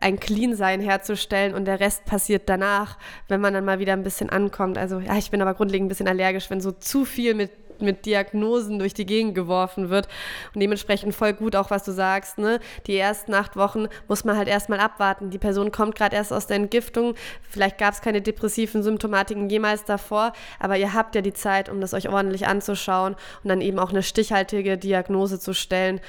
ein 0.00 0.20
Clean-Sein 0.20 0.80
herzustellen 0.80 1.54
und 1.54 1.64
der 1.64 1.80
Rest 1.80 2.04
passiert 2.04 2.48
danach, 2.48 2.98
wenn 3.28 3.40
man 3.40 3.54
dann 3.54 3.64
mal 3.64 3.78
wieder 3.78 3.94
ein 3.94 4.02
bisschen 4.02 4.28
ankommt. 4.28 4.76
Also 4.76 5.00
ja, 5.00 5.16
ich 5.16 5.30
bin 5.30 5.40
aber 5.40 5.54
grundlegend 5.54 5.86
ein 5.86 5.88
bisschen 5.88 6.08
allergisch, 6.08 6.50
wenn 6.50 6.60
so 6.60 6.72
zu 6.72 7.04
viel 7.04 7.34
mit 7.34 7.50
mit 7.80 8.06
Diagnosen 8.06 8.78
durch 8.78 8.94
die 8.94 9.06
Gegend 9.06 9.34
geworfen 9.34 9.90
wird. 9.90 10.08
Und 10.54 10.60
dementsprechend 10.60 11.14
voll 11.14 11.32
gut 11.32 11.56
auch, 11.56 11.70
was 11.70 11.84
du 11.84 11.92
sagst. 11.92 12.38
Ne? 12.38 12.60
Die 12.86 12.96
ersten 12.96 13.34
acht 13.34 13.56
Wochen 13.56 13.86
muss 14.08 14.24
man 14.24 14.36
halt 14.36 14.48
erstmal 14.48 14.80
abwarten. 14.80 15.30
Die 15.30 15.38
Person 15.38 15.72
kommt 15.72 15.94
gerade 15.94 16.16
erst 16.16 16.32
aus 16.32 16.46
der 16.46 16.56
Entgiftung. 16.56 17.14
Vielleicht 17.48 17.78
gab 17.78 17.94
es 17.94 18.00
keine 18.00 18.22
depressiven 18.22 18.82
Symptomatiken 18.82 19.48
jemals 19.48 19.84
davor, 19.84 20.32
aber 20.58 20.76
ihr 20.76 20.94
habt 20.94 21.14
ja 21.14 21.22
die 21.22 21.32
Zeit, 21.32 21.68
um 21.68 21.80
das 21.80 21.94
euch 21.94 22.08
ordentlich 22.08 22.46
anzuschauen 22.46 23.14
und 23.42 23.48
dann 23.48 23.60
eben 23.60 23.78
auch 23.78 23.90
eine 23.90 24.02
stichhaltige 24.02 24.78
Diagnose 24.78 25.38
zu 25.38 25.54
stellen. 25.54 26.00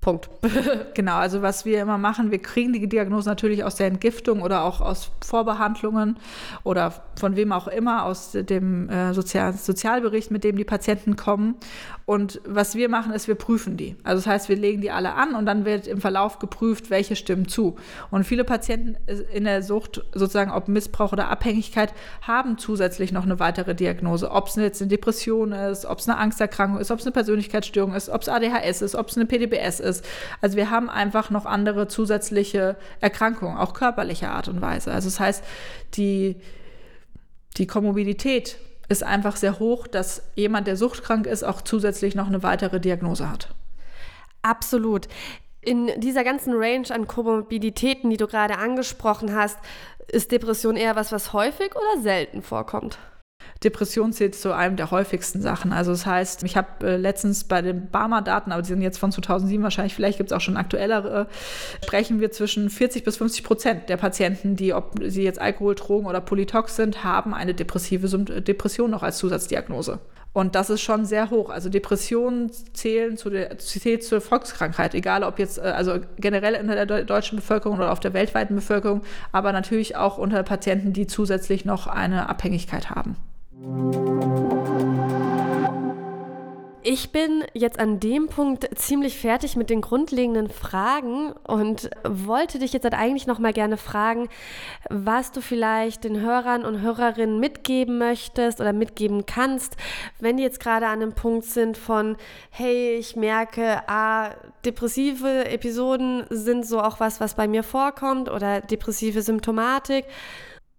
Punkt. 0.00 0.30
genau, 0.94 1.16
also 1.16 1.42
was 1.42 1.64
wir 1.64 1.82
immer 1.82 1.98
machen, 1.98 2.30
wir 2.30 2.38
kriegen 2.38 2.72
die 2.72 2.88
Diagnose 2.88 3.28
natürlich 3.28 3.64
aus 3.64 3.74
der 3.76 3.88
Entgiftung 3.88 4.42
oder 4.42 4.62
auch 4.62 4.80
aus 4.80 5.10
Vorbehandlungen 5.24 6.16
oder 6.62 6.94
von 7.18 7.34
wem 7.34 7.50
auch 7.52 7.66
immer, 7.66 8.04
aus 8.04 8.32
dem 8.32 8.88
äh, 8.88 9.12
Sozial 9.12 9.52
Sozialbericht, 9.54 10.30
mit 10.30 10.44
dem 10.44 10.56
die 10.56 10.64
Patienten 10.64 11.16
kommen. 11.16 11.56
Und 12.08 12.40
was 12.46 12.74
wir 12.74 12.88
machen, 12.88 13.12
ist, 13.12 13.28
wir 13.28 13.34
prüfen 13.34 13.76
die. 13.76 13.94
Also 14.02 14.20
das 14.20 14.26
heißt, 14.26 14.48
wir 14.48 14.56
legen 14.56 14.80
die 14.80 14.90
alle 14.90 15.12
an 15.12 15.34
und 15.34 15.44
dann 15.44 15.66
wird 15.66 15.86
im 15.86 16.00
Verlauf 16.00 16.38
geprüft, 16.38 16.88
welche 16.88 17.16
stimmen 17.16 17.48
zu. 17.48 17.76
Und 18.10 18.24
viele 18.24 18.44
Patienten 18.44 18.96
in 19.30 19.44
der 19.44 19.62
Sucht, 19.62 20.02
sozusagen 20.14 20.50
ob 20.50 20.68
Missbrauch 20.68 21.12
oder 21.12 21.28
Abhängigkeit, 21.28 21.92
haben 22.22 22.56
zusätzlich 22.56 23.12
noch 23.12 23.24
eine 23.24 23.40
weitere 23.40 23.74
Diagnose. 23.74 24.30
Ob 24.30 24.46
es 24.48 24.54
jetzt 24.54 24.80
eine 24.80 24.88
Depression 24.88 25.52
ist, 25.52 25.84
ob 25.84 25.98
es 25.98 26.08
eine 26.08 26.16
Angsterkrankung 26.16 26.80
ist, 26.80 26.90
ob 26.90 26.98
es 26.98 27.04
eine 27.04 27.12
Persönlichkeitsstörung 27.12 27.92
ist, 27.92 28.08
ob 28.08 28.22
es 28.22 28.30
ADHS 28.30 28.80
ist, 28.80 28.94
ob 28.94 29.08
es 29.08 29.18
eine 29.18 29.26
PDBS 29.26 29.78
ist. 29.78 30.02
Also 30.40 30.56
wir 30.56 30.70
haben 30.70 30.88
einfach 30.88 31.28
noch 31.28 31.44
andere 31.44 31.88
zusätzliche 31.88 32.76
Erkrankungen, 33.00 33.58
auch 33.58 33.74
körperlicher 33.74 34.30
Art 34.30 34.48
und 34.48 34.62
Weise. 34.62 34.92
Also 34.92 35.08
das 35.08 35.20
heißt, 35.20 35.44
die, 35.92 36.36
die 37.58 37.66
Komorbidität 37.66 38.56
ist 38.88 39.02
einfach 39.02 39.36
sehr 39.36 39.58
hoch, 39.58 39.86
dass 39.86 40.22
jemand, 40.34 40.66
der 40.66 40.76
suchtkrank 40.76 41.26
ist, 41.26 41.42
auch 41.42 41.60
zusätzlich 41.60 42.14
noch 42.14 42.26
eine 42.26 42.42
weitere 42.42 42.80
Diagnose 42.80 43.30
hat. 43.30 43.54
Absolut. 44.42 45.08
In 45.60 45.90
dieser 46.00 46.24
ganzen 46.24 46.54
Range 46.54 46.88
an 46.90 47.06
Komorbiditäten, 47.06 48.10
die 48.10 48.16
du 48.16 48.26
gerade 48.26 48.56
angesprochen 48.56 49.34
hast, 49.34 49.58
ist 50.10 50.32
Depression 50.32 50.76
eher 50.76 50.96
was, 50.96 51.12
was 51.12 51.32
häufig 51.32 51.74
oder 51.74 52.02
selten 52.02 52.42
vorkommt? 52.42 52.98
Depression 53.64 54.12
zählt 54.12 54.36
zu 54.36 54.54
einem 54.54 54.76
der 54.76 54.90
häufigsten 54.90 55.40
Sachen. 55.40 55.72
Also 55.72 55.90
das 55.90 56.06
heißt, 56.06 56.44
ich 56.44 56.56
habe 56.56 56.86
äh, 56.86 56.96
letztens 56.96 57.44
bei 57.44 57.60
den 57.60 57.90
Barmer-Daten, 57.90 58.52
aber 58.52 58.62
die 58.62 58.68
sind 58.68 58.82
jetzt 58.82 58.98
von 58.98 59.10
2007 59.10 59.62
wahrscheinlich, 59.62 59.94
vielleicht 59.94 60.18
gibt 60.18 60.30
es 60.30 60.36
auch 60.36 60.40
schon 60.40 60.56
aktuellere, 60.56 61.26
sprechen 61.84 62.20
wir 62.20 62.30
zwischen 62.30 62.70
40 62.70 63.04
bis 63.04 63.16
50 63.16 63.42
Prozent 63.42 63.88
der 63.88 63.96
Patienten, 63.96 64.54
die, 64.54 64.72
ob 64.74 65.00
sie 65.04 65.24
jetzt 65.24 65.40
Alkohol, 65.40 65.74
Drogen 65.74 66.06
oder 66.06 66.20
Polytox 66.20 66.76
sind, 66.76 67.02
haben 67.02 67.34
eine 67.34 67.54
depressive 67.54 68.08
Depression 68.42 68.90
noch 68.90 69.02
als 69.02 69.18
Zusatzdiagnose. 69.18 69.98
Und 70.32 70.54
das 70.54 70.70
ist 70.70 70.82
schon 70.82 71.04
sehr 71.04 71.30
hoch. 71.30 71.50
Also 71.50 71.68
Depressionen 71.68 72.52
zählen 72.52 73.16
zu 73.16 73.28
der, 73.28 73.58
zählt 73.58 74.04
zur 74.04 74.20
Volkskrankheit, 74.20 74.94
egal 74.94 75.24
ob 75.24 75.40
jetzt, 75.40 75.58
äh, 75.58 75.62
also 75.62 75.98
generell 76.16 76.54
in 76.54 76.68
der 76.68 76.86
deutschen 76.86 77.36
Bevölkerung 77.36 77.78
oder 77.78 77.90
auf 77.90 77.98
der 77.98 78.12
weltweiten 78.12 78.54
Bevölkerung, 78.54 79.02
aber 79.32 79.50
natürlich 79.50 79.96
auch 79.96 80.16
unter 80.16 80.44
Patienten, 80.44 80.92
die 80.92 81.08
zusätzlich 81.08 81.64
noch 81.64 81.88
eine 81.88 82.28
Abhängigkeit 82.28 82.90
haben. 82.90 83.16
Ich 86.90 87.12
bin 87.12 87.44
jetzt 87.52 87.78
an 87.78 88.00
dem 88.00 88.28
Punkt 88.28 88.66
ziemlich 88.78 89.18
fertig 89.18 89.56
mit 89.56 89.68
den 89.68 89.82
grundlegenden 89.82 90.48
Fragen 90.48 91.32
und 91.46 91.90
wollte 92.02 92.58
dich 92.58 92.72
jetzt 92.72 92.86
eigentlich 92.86 93.26
noch 93.26 93.38
mal 93.38 93.52
gerne 93.52 93.76
fragen, 93.76 94.28
was 94.88 95.30
du 95.30 95.42
vielleicht 95.42 96.04
den 96.04 96.20
Hörern 96.20 96.64
und 96.64 96.80
Hörerinnen 96.80 97.38
mitgeben 97.38 97.98
möchtest 97.98 98.60
oder 98.62 98.72
mitgeben 98.72 99.26
kannst, 99.26 99.76
wenn 100.18 100.38
die 100.38 100.42
jetzt 100.42 100.60
gerade 100.60 100.86
an 100.86 101.00
dem 101.00 101.12
Punkt 101.12 101.44
sind 101.44 101.76
von, 101.76 102.16
hey, 102.48 102.94
ich 102.94 103.16
merke, 103.16 103.82
ah, 103.86 104.30
depressive 104.64 105.44
Episoden 105.44 106.24
sind 106.30 106.66
so 106.66 106.80
auch 106.80 107.00
was, 107.00 107.20
was 107.20 107.34
bei 107.34 107.46
mir 107.46 107.64
vorkommt 107.64 108.30
oder 108.30 108.62
depressive 108.62 109.20
Symptomatik. 109.20 110.06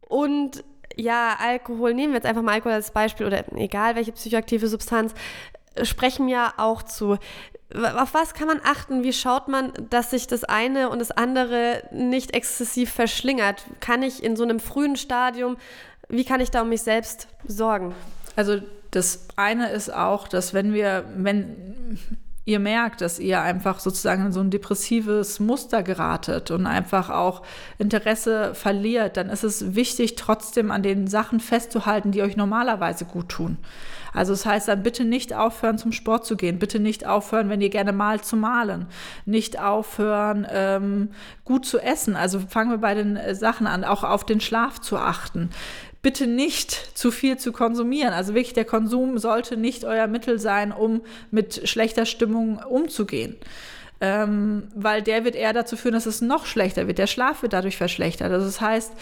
Und 0.08 0.64
ja, 0.96 1.38
Alkohol, 1.40 1.94
nehmen 1.94 2.14
wir 2.14 2.18
jetzt 2.18 2.26
einfach 2.26 2.42
mal 2.42 2.54
Alkohol 2.54 2.74
als 2.74 2.92
Beispiel 2.92 3.26
oder 3.26 3.44
egal 3.56 3.96
welche 3.96 4.12
psychoaktive 4.12 4.68
Substanz, 4.68 5.14
sprechen 5.84 6.28
ja 6.28 6.54
auch 6.58 6.84
zu. 6.84 7.18
Auf 7.74 8.14
was 8.14 8.34
kann 8.34 8.48
man 8.48 8.60
achten? 8.64 9.04
Wie 9.04 9.14
schaut 9.14 9.48
man, 9.48 9.72
dass 9.90 10.10
sich 10.10 10.26
das 10.26 10.44
eine 10.44 10.90
und 10.90 11.00
das 11.00 11.12
andere 11.12 11.84
nicht 11.92 12.34
exzessiv 12.34 12.92
verschlingert? 12.92 13.64
Kann 13.80 14.02
ich 14.02 14.24
in 14.24 14.36
so 14.36 14.44
einem 14.44 14.60
frühen 14.60 14.96
Stadium, 14.96 15.58
wie 16.08 16.26
kann 16.26 16.42
ich 16.42 16.50
da 16.50 16.64
um 16.64 16.70
mich 16.70 16.82
selbst 16.82 17.28
sorgen? 17.46 17.94
Also 18.36 18.60
das 18.92 19.28
eine 19.36 19.70
ist 19.70 19.94
auch, 19.94 20.28
dass 20.28 20.54
wenn 20.54 20.74
wir, 20.74 21.06
wenn 21.16 22.00
ihr 22.50 22.60
merkt, 22.60 23.02
dass 23.02 23.20
ihr 23.20 23.42
einfach 23.42 23.80
sozusagen 23.80 24.26
in 24.26 24.32
so 24.32 24.40
ein 24.40 24.50
depressives 24.50 25.40
Muster 25.40 25.84
geratet 25.84 26.50
und 26.50 26.66
einfach 26.66 27.12
auch 27.12 27.44
Interesse 27.78 28.56
verliert, 28.56 29.18
dann 29.18 29.30
ist 29.30 29.44
es 29.44 29.76
wichtig, 29.76 30.16
trotzdem 30.16 30.72
an 30.72 30.82
den 30.82 31.08
Sachen 31.08 31.40
festzuhalten, 31.40 32.12
die 32.12 32.24
euch 32.24 32.36
normalerweise 32.36 33.06
gut 33.06 33.30
tun. 33.30 33.58
Also 34.14 34.34
das 34.34 34.48
heißt 34.48 34.68
dann 34.68 34.82
bitte 34.82 35.06
nicht 35.06 35.36
aufhören, 35.36 35.78
zum 35.78 35.92
Sport 35.92 36.26
zu 36.26 36.36
gehen, 36.36 36.58
bitte 36.58 36.80
nicht 36.80 37.06
aufhören, 37.06 37.50
wenn 37.50 37.62
ihr 37.62 37.70
gerne 37.70 37.94
malt, 37.94 38.26
zu 38.26 38.36
malen, 38.36 38.88
nicht 39.26 39.62
aufhören, 39.62 40.48
ähm, 40.50 41.12
gut 41.46 41.68
zu 41.68 41.78
essen. 41.78 42.16
Also 42.16 42.40
fangen 42.40 42.72
wir 42.72 42.80
bei 42.80 42.96
den 42.96 43.16
äh, 43.16 43.36
Sachen 43.36 43.68
an, 43.68 43.84
auch 43.84 44.04
auf 44.04 44.26
den 44.26 44.42
Schlaf 44.42 44.82
zu 44.82 44.98
achten 44.98 45.52
bitte 46.02 46.28
nicht 46.28 46.72
zu 46.98 47.12
viel 47.12 47.38
zu 47.38 47.52
konsumieren. 47.52 48.14
Also 48.14 48.34
wirklich, 48.34 48.54
der 48.54 48.66
Konsum 48.66 49.18
sollte 49.18 49.58
nicht 49.58 49.84
euer 49.84 50.08
Mittel 50.08 50.40
sein, 50.40 50.72
um 50.72 51.02
mit 51.32 51.68
schlechter 51.68 52.06
Stimmung 52.06 52.60
umzugehen. 52.60 53.36
Ähm, 54.02 54.70
weil 54.76 55.02
der 55.02 55.26
wird 55.26 55.36
eher 55.36 55.52
dazu 55.52 55.76
führen, 55.76 55.94
dass 55.94 56.06
es 56.06 56.22
noch 56.22 56.46
schlechter 56.46 56.88
wird. 56.88 57.00
Der 57.00 57.08
Schlaf 57.08 57.42
wird 57.42 57.52
dadurch 57.52 57.76
verschlechtert. 57.76 58.32
Also 58.32 58.46
das 58.46 58.62
heißt, 58.62 58.94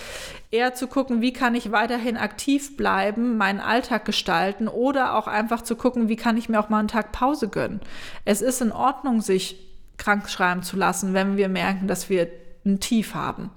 eher 0.50 0.74
zu 0.74 0.88
gucken, 0.88 1.22
wie 1.22 1.34
kann 1.34 1.54
ich 1.54 1.72
weiterhin 1.72 2.18
aktiv 2.18 2.76
bleiben, 2.78 3.38
meinen 3.38 3.60
Alltag 3.60 4.06
gestalten 4.06 4.68
oder 4.68 5.16
auch 5.16 5.28
einfach 5.28 5.62
zu 5.62 5.76
gucken, 5.76 6.10
wie 6.10 6.16
kann 6.16 6.36
ich 6.36 6.50
mir 6.50 6.60
auch 6.60 6.70
mal 6.70 6.80
einen 6.80 6.88
Tag 6.88 7.12
Pause 7.12 7.48
gönnen. 7.48 7.80
Es 8.26 8.42
ist 8.42 8.60
in 8.60 8.72
Ordnung, 8.72 9.22
sich 9.22 9.58
krank 9.98 10.30
schreiben 10.30 10.64
zu 10.64 10.78
lassen, 10.78 11.14
wenn 11.14 11.38
wir 11.38 11.48
merken, 11.48 11.88
dass 11.88 12.10
wir 12.10 12.28
ein 12.66 12.80
Tief 12.80 13.14
haben 13.14 13.52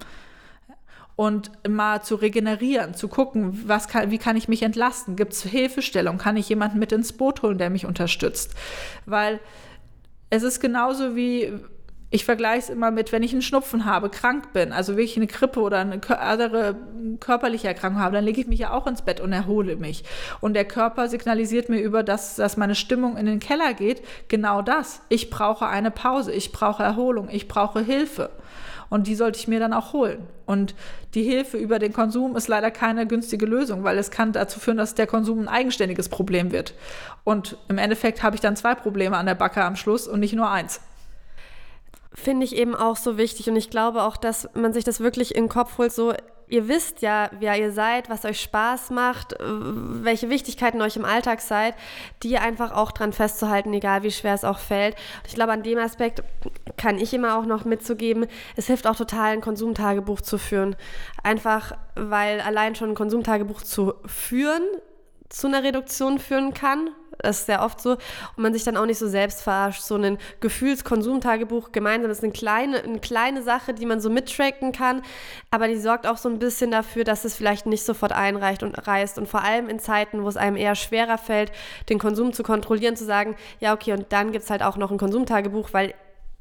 und 1.20 1.50
mal 1.68 2.00
zu 2.00 2.14
regenerieren, 2.14 2.94
zu 2.94 3.06
gucken, 3.06 3.64
was 3.66 3.88
kann, 3.88 4.10
wie 4.10 4.16
kann 4.16 4.38
ich 4.38 4.48
mich 4.48 4.62
entlasten? 4.62 5.16
Gibt 5.16 5.34
es 5.34 5.42
Hilfestellung? 5.42 6.16
Kann 6.16 6.38
ich 6.38 6.48
jemanden 6.48 6.78
mit 6.78 6.92
ins 6.92 7.12
Boot 7.12 7.42
holen, 7.42 7.58
der 7.58 7.68
mich 7.68 7.84
unterstützt? 7.84 8.54
Weil 9.04 9.38
es 10.30 10.42
ist 10.42 10.60
genauso 10.60 11.16
wie, 11.16 11.52
ich 12.08 12.24
vergleiche 12.24 12.60
es 12.60 12.70
immer 12.70 12.90
mit, 12.90 13.12
wenn 13.12 13.22
ich 13.22 13.32
einen 13.32 13.42
Schnupfen 13.42 13.84
habe, 13.84 14.08
krank 14.08 14.54
bin, 14.54 14.72
also 14.72 14.96
wirklich 14.96 15.18
eine 15.18 15.26
Grippe 15.26 15.60
oder 15.60 15.80
eine 15.80 16.00
andere 16.18 16.74
körperliche 17.20 17.68
Erkrankung 17.68 18.00
habe, 18.00 18.14
dann 18.14 18.24
lege 18.24 18.40
ich 18.40 18.46
mich 18.46 18.60
ja 18.60 18.72
auch 18.72 18.86
ins 18.86 19.02
Bett 19.02 19.20
und 19.20 19.34
erhole 19.34 19.76
mich. 19.76 20.04
Und 20.40 20.54
der 20.54 20.64
Körper 20.64 21.06
signalisiert 21.10 21.68
mir 21.68 21.82
über 21.82 22.02
das, 22.02 22.36
dass 22.36 22.56
meine 22.56 22.74
Stimmung 22.74 23.18
in 23.18 23.26
den 23.26 23.40
Keller 23.40 23.74
geht, 23.74 24.00
genau 24.28 24.62
das. 24.62 25.02
Ich 25.10 25.28
brauche 25.28 25.66
eine 25.66 25.90
Pause, 25.90 26.32
ich 26.32 26.50
brauche 26.50 26.82
Erholung, 26.82 27.28
ich 27.30 27.46
brauche 27.46 27.80
Hilfe. 27.80 28.30
Und 28.90 29.06
die 29.06 29.14
sollte 29.14 29.38
ich 29.38 29.48
mir 29.48 29.60
dann 29.60 29.72
auch 29.72 29.92
holen. 29.92 30.26
Und 30.46 30.74
die 31.14 31.22
Hilfe 31.22 31.56
über 31.56 31.78
den 31.78 31.92
Konsum 31.92 32.36
ist 32.36 32.48
leider 32.48 32.70
keine 32.70 33.06
günstige 33.06 33.46
Lösung, 33.46 33.84
weil 33.84 33.96
es 33.96 34.10
kann 34.10 34.32
dazu 34.32 34.60
führen, 34.60 34.76
dass 34.76 34.94
der 34.94 35.06
Konsum 35.06 35.40
ein 35.40 35.48
eigenständiges 35.48 36.08
Problem 36.08 36.52
wird. 36.52 36.74
Und 37.24 37.56
im 37.68 37.78
Endeffekt 37.78 38.22
habe 38.22 38.34
ich 38.34 38.42
dann 38.42 38.56
zwei 38.56 38.74
Probleme 38.74 39.16
an 39.16 39.26
der 39.26 39.36
Backe 39.36 39.64
am 39.64 39.76
Schluss 39.76 40.06
und 40.06 40.20
nicht 40.20 40.34
nur 40.34 40.50
eins 40.50 40.80
finde 42.12 42.44
ich 42.44 42.56
eben 42.56 42.74
auch 42.74 42.96
so 42.96 43.16
wichtig. 43.16 43.48
Und 43.48 43.56
ich 43.56 43.70
glaube 43.70 44.02
auch, 44.02 44.16
dass 44.16 44.48
man 44.54 44.72
sich 44.72 44.84
das 44.84 45.00
wirklich 45.00 45.34
in 45.34 45.44
den 45.44 45.48
Kopf 45.48 45.78
holt, 45.78 45.92
so 45.92 46.12
ihr 46.50 46.68
wisst 46.68 47.00
ja, 47.00 47.30
wer 47.38 47.58
ihr 47.58 47.72
seid, 47.72 48.10
was 48.10 48.24
euch 48.24 48.40
Spaß 48.40 48.90
macht, 48.90 49.34
welche 49.38 50.28
Wichtigkeiten 50.28 50.82
euch 50.82 50.96
im 50.96 51.04
Alltag 51.04 51.40
seid, 51.40 51.74
die 52.22 52.38
einfach 52.38 52.72
auch 52.72 52.92
dran 52.92 53.12
festzuhalten, 53.12 53.72
egal 53.72 54.02
wie 54.02 54.10
schwer 54.10 54.34
es 54.34 54.44
auch 54.44 54.58
fällt. 54.58 54.94
Und 54.94 55.28
ich 55.28 55.34
glaube, 55.34 55.52
an 55.52 55.62
dem 55.62 55.78
Aspekt 55.78 56.22
kann 56.76 56.98
ich 56.98 57.14
immer 57.14 57.38
auch 57.38 57.46
noch 57.46 57.64
mitzugeben, 57.64 58.26
es 58.56 58.66
hilft 58.66 58.86
auch 58.86 58.96
total, 58.96 59.32
ein 59.32 59.40
Konsumtagebuch 59.40 60.20
zu 60.20 60.38
führen. 60.38 60.76
Einfach, 61.22 61.72
weil 61.94 62.40
allein 62.40 62.74
schon 62.74 62.90
ein 62.90 62.94
Konsumtagebuch 62.94 63.62
zu 63.62 63.94
führen 64.06 64.62
zu 65.30 65.46
einer 65.46 65.62
Reduktion 65.62 66.18
führen 66.18 66.52
kann, 66.52 66.90
das 67.22 67.40
ist 67.40 67.46
sehr 67.46 67.62
oft 67.62 67.80
so. 67.80 67.92
Und 67.92 68.38
man 68.38 68.52
sich 68.52 68.64
dann 68.64 68.76
auch 68.76 68.86
nicht 68.86 68.98
so 68.98 69.08
selbst 69.08 69.42
verarscht. 69.42 69.82
So 69.82 69.96
ein 69.96 70.18
Gefühlskonsumtagebuch 70.40 71.72
gemeinsam 71.72 72.10
ist 72.10 72.22
eine 72.22 72.32
kleine, 72.32 72.82
eine 72.82 73.00
kleine 73.00 73.42
Sache, 73.42 73.74
die 73.74 73.86
man 73.86 74.00
so 74.00 74.10
mittracken 74.10 74.72
kann. 74.72 75.02
Aber 75.50 75.68
die 75.68 75.78
sorgt 75.78 76.06
auch 76.06 76.16
so 76.16 76.28
ein 76.28 76.38
bisschen 76.38 76.70
dafür, 76.70 77.04
dass 77.04 77.24
es 77.24 77.34
vielleicht 77.34 77.66
nicht 77.66 77.84
sofort 77.84 78.12
einreicht 78.12 78.62
und 78.62 78.86
reißt. 78.86 79.18
Und 79.18 79.28
vor 79.28 79.42
allem 79.42 79.68
in 79.68 79.78
Zeiten, 79.78 80.22
wo 80.22 80.28
es 80.28 80.36
einem 80.36 80.56
eher 80.56 80.74
schwerer 80.74 81.18
fällt, 81.18 81.52
den 81.88 81.98
Konsum 81.98 82.32
zu 82.32 82.42
kontrollieren, 82.42 82.96
zu 82.96 83.04
sagen, 83.04 83.36
ja, 83.58 83.74
okay, 83.74 83.92
und 83.92 84.12
dann 84.12 84.32
gibt 84.32 84.44
es 84.44 84.50
halt 84.50 84.62
auch 84.62 84.76
noch 84.76 84.90
ein 84.90 84.98
Konsumtagebuch, 84.98 85.70
weil 85.72 85.94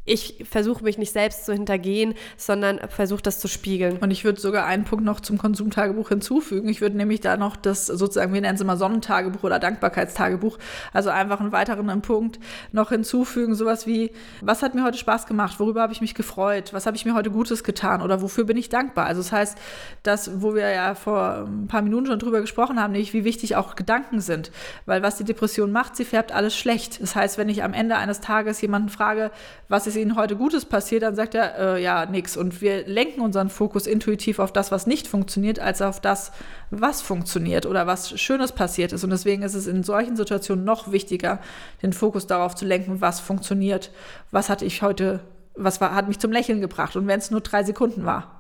ich 0.10 0.44
versuche 0.50 0.84
mich 0.84 0.98
nicht 0.98 1.14
selbst 1.14 1.46
zu 1.46 1.54
hintergehen, 1.54 2.16
sondern 2.36 2.80
versuche 2.90 3.22
das 3.22 3.40
zu 3.40 3.48
spiegeln. 3.48 3.98
Und 3.98 4.10
ich 4.10 4.26
würde 4.26 4.42
sogar 4.42 4.66
einen 4.66 4.84
Punkt 4.84 5.06
noch 5.06 5.20
zum 5.20 5.38
Konsumtagebuch 5.38 6.10
hinzufügen. 6.10 6.68
Ich 6.68 6.82
würde 6.82 6.98
nämlich 6.98 7.22
da 7.22 7.38
noch 7.38 7.56
das 7.56 7.86
sozusagen, 7.86 8.34
wir 8.34 8.42
nennen 8.42 8.56
es 8.56 8.62
immer 8.62 8.76
Sonnentagebuch 8.76 9.44
oder 9.44 9.60
Dankbarkeitstagebuch, 9.60 10.58
also 10.94 11.12
einfach 11.12 11.40
einen 11.40 11.52
weiteren 11.52 12.02
Punkt 12.02 12.40
noch 12.72 12.90
hinzufügen, 12.90 13.54
sowas 13.54 13.86
wie, 13.86 14.12
was 14.42 14.64
hat 14.64 14.74
mir 14.74 14.84
heute 14.84 14.98
Spaß 14.98 15.28
gemacht, 15.28 15.60
worüber 15.60 15.82
habe 15.82 15.94
ich 15.94 16.02
mich 16.02 16.16
gefreut, 16.16 16.74
was 16.74 16.86
habe 16.86 16.98
ich 16.98 17.06
mir 17.06 17.14
heute 17.14 17.30
Gutes 17.30 17.64
getan 17.64 18.02
oder 18.02 18.22
wofür 18.22 18.46
bin 18.46 18.58
ich 18.58 18.70
dankbar. 18.70 19.06
Also 19.06 19.22
das 19.22 19.32
heißt, 19.32 19.58
das, 20.04 20.42
wo 20.42 20.56
wir 20.56 20.70
ja 20.70 20.96
vor 20.96 21.48
ein 21.48 21.68
paar 21.68 21.82
Minuten 21.82 22.08
schon 22.08 22.20
drüber 22.20 22.42
gesprochen 22.42 22.82
haben, 22.82 22.94
nämlich 22.94 23.14
wie 23.14 23.24
wichtig 23.24 23.56
auch 23.56 23.76
Gedanken 23.76 24.22
sind, 24.22 24.52
weil 24.86 25.04
was 25.04 25.18
die 25.18 25.24
Depression 25.24 25.72
macht, 25.72 25.96
sie 25.96 26.06
färbt 26.06 26.32
alles 26.32 26.56
schlecht. 26.56 27.02
Das 27.02 27.16
heißt, 27.16 27.38
wenn 27.38 27.50
ich 27.50 27.64
am 27.64 27.74
Ende 27.74 27.98
eines 27.98 28.22
Tages 28.22 28.60
jemanden 28.62 28.90
frage, 28.90 29.32
was 29.68 29.86
ist 29.86 29.99
Ihnen 30.00 30.16
heute 30.16 30.36
Gutes 30.36 30.66
passiert, 30.66 31.04
dann 31.04 31.16
sagt 31.16 31.36
er, 31.36 31.58
äh, 31.58 31.84
ja, 31.84 32.06
nix. 32.06 32.38
Und 32.38 32.62
wir 32.62 32.88
lenken 32.88 33.22
unseren 33.22 33.50
Fokus 33.50 33.88
intuitiv 33.88 34.40
auf 34.40 34.52
das, 34.52 34.72
was 34.72 34.88
nicht 34.88 35.08
funktioniert, 35.08 35.60
als 35.60 35.82
auf 35.82 36.00
das, 36.00 36.32
was 36.72 37.02
funktioniert 37.02 37.66
oder 37.66 37.88
was 37.88 38.20
Schönes 38.20 38.52
passiert 38.52 38.94
ist. 38.94 39.04
Und 39.04 39.12
deswegen 39.12 39.44
ist 39.44 39.56
es 39.56 39.68
in 39.68 39.84
solchen 39.84 40.16
Situationen 40.16 40.66
noch 40.66 40.92
wichtiger, 40.92 41.40
den 41.82 41.94
Fokus 41.94 42.28
darauf 42.28 42.56
zu 42.56 42.66
lenken, 42.66 43.02
was 43.02 43.20
funktioniert, 43.20 43.92
was 44.32 44.50
hatte 44.50 44.66
ich 44.66 44.82
heute, 44.82 45.20
was 45.56 45.82
war, 45.82 45.94
hat 45.94 46.08
mich 46.08 46.20
zum 46.20 46.32
Lächeln 46.32 46.62
gebracht. 46.62 46.96
Und 46.96 47.08
wenn 47.08 47.20
es 47.20 47.32
nur 47.32 47.42
drei 47.42 47.64
Sekunden 47.64 48.06
war 48.06 48.39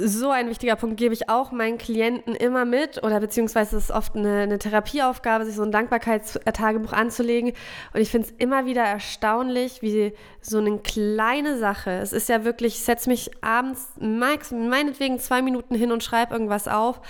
so 0.00 0.30
ein 0.30 0.48
wichtiger 0.48 0.76
Punkt 0.76 0.96
gebe 0.96 1.14
ich 1.14 1.28
auch 1.28 1.52
meinen 1.52 1.78
Klienten 1.78 2.34
immer 2.34 2.64
mit 2.64 3.02
oder 3.02 3.20
beziehungsweise 3.20 3.76
es 3.76 3.84
ist 3.84 3.90
oft 3.90 4.16
eine, 4.16 4.42
eine 4.42 4.58
Therapieaufgabe, 4.58 5.44
sich 5.44 5.54
so 5.54 5.62
ein 5.62 5.72
Dankbarkeitstagebuch 5.72 6.92
anzulegen. 6.92 7.52
Und 7.92 8.00
ich 8.00 8.10
finde 8.10 8.28
es 8.28 8.34
immer 8.38 8.66
wieder 8.66 8.82
erstaunlich, 8.82 9.82
wie 9.82 10.12
so 10.40 10.58
eine 10.58 10.78
kleine 10.78 11.58
Sache, 11.58 11.90
es 11.90 12.12
ist 12.12 12.28
ja 12.28 12.44
wirklich, 12.44 12.74
ich 12.74 12.84
setze 12.84 13.10
mich 13.10 13.30
abends 13.42 13.88
meinetwegen 13.98 15.18
zwei 15.18 15.42
Minuten 15.42 15.74
hin 15.74 15.92
und 15.92 16.02
schreibe 16.02 16.32
irgendwas 16.32 16.68
auf, 16.68 17.00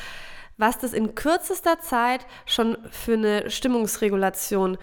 was 0.56 0.78
das 0.78 0.92
in 0.92 1.14
kürzester 1.14 1.80
Zeit 1.80 2.26
schon 2.44 2.76
für 2.90 3.14
eine 3.14 3.50
Stimmungsregulation 3.50 4.78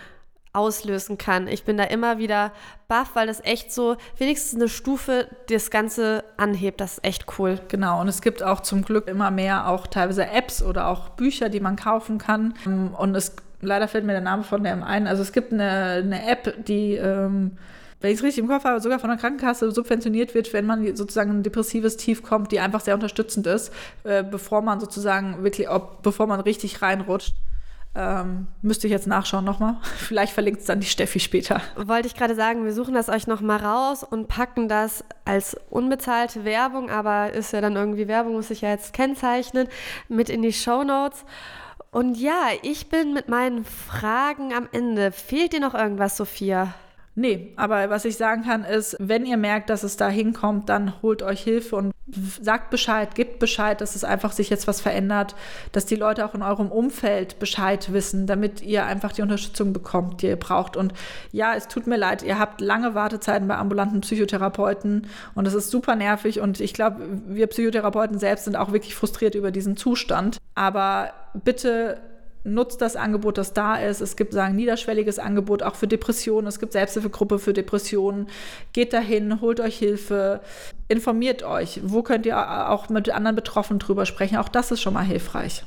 auslösen 0.58 1.18
kann. 1.18 1.48
Ich 1.48 1.64
bin 1.64 1.78
da 1.78 1.84
immer 1.84 2.18
wieder 2.18 2.52
baff, 2.88 3.12
weil 3.14 3.28
das 3.28 3.44
echt 3.44 3.72
so 3.72 3.98
wenigstens 4.18 4.60
eine 4.60 4.70
Stufe 4.70 5.28
das 5.50 5.70
Ganze 5.70 6.24
anhebt. 6.38 6.82
Das 6.82 6.94
ist 6.94 7.06
echt 7.06 7.26
cool. 7.38 7.60
Genau, 7.68 8.02
und 8.02 8.08
es 8.08 8.22
gibt 8.22 8.42
auch 8.42 8.62
zum 8.62 8.84
Glück 8.84 9.08
immer 9.08 9.32
mehr 9.32 9.68
auch 9.68 9.88
teilweise 9.88 10.28
Apps 10.28 10.64
oder 10.64 10.88
auch 10.88 11.10
Bücher, 11.10 11.50
die 11.50 11.60
man 11.60 11.76
kaufen 11.76 12.18
kann. 12.18 12.54
Und 12.98 13.16
es 13.16 13.36
leider 13.62 13.88
fällt 13.88 14.06
mir 14.06 14.14
der 14.14 14.22
Name 14.22 14.44
von 14.44 14.64
dem 14.64 14.84
ein. 14.84 15.08
Also 15.08 15.22
es 15.22 15.32
gibt 15.32 15.54
eine, 15.54 16.02
eine 16.04 16.28
App, 16.30 16.66
die 16.66 16.96
ähm, 16.96 17.58
wenn 18.00 18.12
ich 18.12 18.20
es 18.20 18.24
richtig 18.24 18.44
im 18.44 18.48
Kopf 18.48 18.64
habe, 18.64 18.80
sogar 18.80 19.00
von 19.00 19.10
der 19.10 19.18
Krankenkasse 19.18 19.72
subventioniert 19.72 20.36
wird, 20.36 20.54
wenn 20.54 20.66
man 20.66 20.96
sozusagen 20.96 21.32
ein 21.32 21.44
depressives 21.44 21.98
Tief 21.98 22.22
kommt, 22.22 22.52
die 22.52 22.60
einfach 22.60 22.82
sehr 22.82 22.94
unterstützend 22.94 23.48
ist, 23.48 23.74
äh, 24.04 24.24
bevor 24.24 24.62
man 24.62 24.80
sozusagen 24.80 25.44
wirklich, 25.44 25.70
ob, 25.70 26.04
bevor 26.04 26.28
man 26.28 26.40
richtig 26.40 26.82
reinrutscht. 26.82 27.34
Ähm, 28.00 28.46
müsste 28.62 28.86
ich 28.86 28.92
jetzt 28.92 29.08
nachschauen 29.08 29.44
nochmal. 29.44 29.78
Vielleicht 29.98 30.32
verlinkt 30.32 30.60
es 30.60 30.68
dann 30.68 30.80
die 30.80 30.86
Steffi 30.86 31.20
später. 31.20 31.62
Wollte 31.76 32.08
ich 32.08 32.14
gerade 32.14 32.36
sagen, 32.36 32.64
wir 32.64 32.72
suchen 32.72 32.94
das 32.94 33.10
euch 33.10 33.26
nochmal 33.26 33.58
raus 33.58 34.04
und 34.04 34.28
packen 34.28 34.70
das 34.70 35.04
als 35.26 35.58
unbezahlte 35.72 36.46
Werbung, 36.46 36.92
aber 36.92 37.34
ist 37.34 37.54
ja 37.54 37.62
dann 37.62 37.76
irgendwie 37.76 38.08
Werbung, 38.08 38.34
muss 38.34 38.52
ich 38.52 38.62
ja 38.62 38.70
jetzt 38.70 38.94
kennzeichnen, 38.94 39.68
mit 40.10 40.30
in 40.30 40.44
die 40.44 40.54
Show 40.54 40.84
Notes. 40.84 41.26
Und 41.90 42.20
ja, 42.20 42.50
ich 42.62 42.90
bin 42.90 43.14
mit 43.16 43.30
meinen 43.30 43.66
Fragen 43.66 44.54
am 44.54 44.70
Ende. 44.72 45.12
Fehlt 45.12 45.54
dir 45.54 45.60
noch 45.60 45.74
irgendwas, 45.74 46.18
Sophia? 46.18 46.76
Nee, 47.20 47.52
aber 47.56 47.90
was 47.90 48.06
ich 48.06 48.16
sagen 48.16 48.44
kann 48.44 48.64
ist, 48.64 48.96
wenn 49.00 49.26
ihr 49.26 49.38
merkt, 49.38 49.72
dass 49.72 49.82
es 49.82 49.98
da 49.98 50.08
hinkommt, 50.08 50.70
dann 50.70 51.02
holt 51.02 51.24
euch 51.24 51.42
Hilfe 51.42 51.76
und 51.76 51.92
sagt 52.40 52.70
Bescheid, 52.70 53.16
gebt 53.16 53.40
Bescheid, 53.40 53.82
dass 53.82 53.96
es 53.96 54.04
einfach 54.04 54.32
sich 54.32 54.52
jetzt 54.52 54.68
was 54.68 54.82
verändert, 54.82 55.34
dass 55.72 55.88
die 55.88 55.96
Leute 55.96 56.24
auch 56.24 56.36
in 56.36 56.44
eurem 56.44 56.72
Umfeld 56.72 57.40
Bescheid 57.40 57.92
wissen, 57.92 58.28
damit 58.28 58.62
ihr 58.62 58.86
einfach 58.86 59.14
die 59.14 59.24
Unterstützung 59.24 59.74
bekommt, 59.74 60.22
die 60.22 60.28
ihr 60.28 60.36
braucht. 60.36 60.78
Und 60.78 60.94
ja, 61.32 61.56
es 61.56 61.68
tut 61.68 61.88
mir 61.88 61.98
leid, 61.98 62.22
ihr 62.22 62.38
habt 62.38 62.62
lange 62.62 62.94
Wartezeiten 62.94 63.48
bei 63.48 63.58
ambulanten 63.58 64.02
Psychotherapeuten 64.02 65.08
und 65.34 65.48
es 65.48 65.56
ist 65.56 65.72
super 65.72 65.96
nervig 65.96 66.40
und 66.40 66.60
ich 66.60 66.76
glaube, 66.76 67.02
wir 67.28 67.48
Psychotherapeuten 67.48 68.20
selbst 68.20 68.46
sind 68.46 68.56
auch 68.56 68.72
wirklich 68.74 68.94
frustriert 68.94 69.34
über 69.34 69.50
diesen 69.50 69.76
Zustand. 69.76 70.38
Aber 70.54 71.14
bitte 71.34 71.98
nutzt 72.48 72.82
das 72.82 72.96
Angebot, 72.96 73.38
das 73.38 73.54
da 73.54 73.76
ist. 73.76 74.02
Es 74.02 74.16
gibt 74.16 74.34
sagen 74.34 74.56
niederschwelliges 74.56 75.20
Angebot 75.20 75.64
auch 75.64 75.76
für 75.76 75.88
Depressionen. 75.88 76.48
Es 76.48 76.60
gibt 76.60 76.74
Selbsthilfegruppe 76.74 77.40
für 77.40 77.54
Depressionen. 77.54 78.28
Geht 78.74 78.94
dahin, 78.94 79.42
holt 79.42 79.60
euch 79.60 79.78
Hilfe, 79.78 80.42
informiert 80.88 81.44
euch. 81.44 81.82
Wo 81.84 82.02
könnt 82.02 82.26
ihr 82.26 82.70
auch 82.70 82.90
mit 82.90 83.10
anderen 83.10 83.36
Betroffenen 83.36 83.80
drüber 83.80 84.06
sprechen? 84.06 84.38
Auch 84.38 84.50
das 84.50 84.72
ist 84.72 84.82
schon 84.82 84.94
mal 84.94 85.06
hilfreich. 85.06 85.64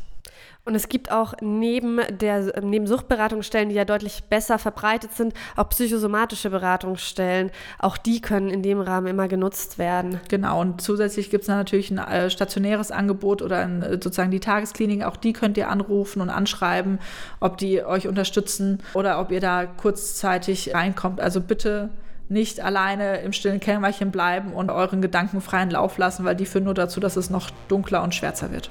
Und 0.67 0.75
es 0.75 0.89
gibt 0.89 1.11
auch 1.11 1.35
neben, 1.41 2.01
der, 2.11 2.61
neben 2.63 2.87
Suchtberatungsstellen, 2.87 3.71
die 3.71 3.75
ja 3.75 3.87
deutlich 3.87 4.25
besser 4.25 4.59
verbreitet 4.59 5.13
sind, 5.15 5.33
auch 5.57 5.69
psychosomatische 5.71 6.51
Beratungsstellen. 6.51 7.51
Auch 7.79 7.97
die 7.97 8.21
können 8.21 8.51
in 8.51 8.63
dem 8.63 8.81
Rahmen 8.81 9.07
immer 9.07 9.27
genutzt 9.27 9.79
werden. 9.79 10.21
Genau, 10.29 10.61
und 10.61 10.83
zusätzlich 10.83 11.31
gibt 11.31 11.43
es 11.43 11.49
natürlich 11.49 11.91
ein 11.91 11.99
äh, 11.99 12.29
stationäres 12.29 12.91
Angebot 12.91 13.41
oder 13.41 13.61
ein, 13.61 13.83
äh, 13.83 13.93
sozusagen 13.93 14.31
die 14.31 14.41
Tagesklinik. 14.41 15.03
Auch 15.05 15.17
die 15.17 15.33
könnt 15.33 15.57
ihr 15.57 15.71
anrufen 15.71 16.21
und 16.21 16.29
anschreiben, 16.29 16.99
ob 17.41 17.57
die 17.57 17.83
euch 17.83 18.07
unterstützen 18.07 18.83
oder 18.93 19.19
ob 19.19 19.33
ihr 19.33 19.41
da 19.41 19.65
kurzzeitig 19.65 20.75
reinkommt. 20.75 21.21
Also 21.21 21.41
bitte 21.41 21.89
nicht 22.29 22.61
alleine 22.61 23.23
im 23.23 23.33
stillen 23.33 23.61
Kämmerchen 23.61 24.11
bleiben 24.11 24.53
und 24.53 24.71
euren 24.71 25.03
Gedanken 25.03 25.41
freien 25.41 25.71
Lauf 25.71 25.99
lassen, 25.99 26.25
weil 26.25 26.37
die 26.37 26.47
führen 26.47 26.65
nur 26.65 26.75
dazu, 26.75 27.01
dass 27.01 27.17
es 27.17 27.31
noch 27.31 27.51
dunkler 27.69 28.03
und 28.03 28.15
schwärzer 28.15 28.53
wird. 28.53 28.71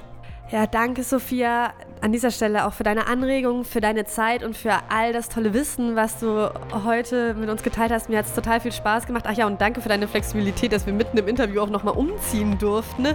Ja, 0.50 0.66
danke 0.66 1.04
Sophia 1.04 1.72
an 2.00 2.12
dieser 2.12 2.30
Stelle 2.32 2.66
auch 2.66 2.72
für 2.72 2.82
deine 2.82 3.06
Anregungen, 3.06 3.64
für 3.64 3.80
deine 3.80 4.04
Zeit 4.04 4.42
und 4.42 4.56
für 4.56 4.72
all 4.88 5.12
das 5.12 5.28
tolle 5.28 5.54
Wissen, 5.54 5.94
was 5.94 6.18
du 6.18 6.50
heute 6.84 7.34
mit 7.34 7.48
uns 7.48 7.62
geteilt 7.62 7.92
hast. 7.92 8.08
Mir 8.08 8.18
hat 8.18 8.26
es 8.26 8.34
total 8.34 8.60
viel 8.60 8.72
Spaß 8.72 9.06
gemacht. 9.06 9.26
Ach 9.28 9.34
ja, 9.34 9.46
und 9.46 9.60
danke 9.60 9.80
für 9.80 9.88
deine 9.88 10.08
Flexibilität, 10.08 10.72
dass 10.72 10.86
wir 10.86 10.92
mitten 10.92 11.16
im 11.18 11.28
Interview 11.28 11.60
auch 11.60 11.70
nochmal 11.70 11.94
umziehen 11.94 12.58
durften. 12.58 13.06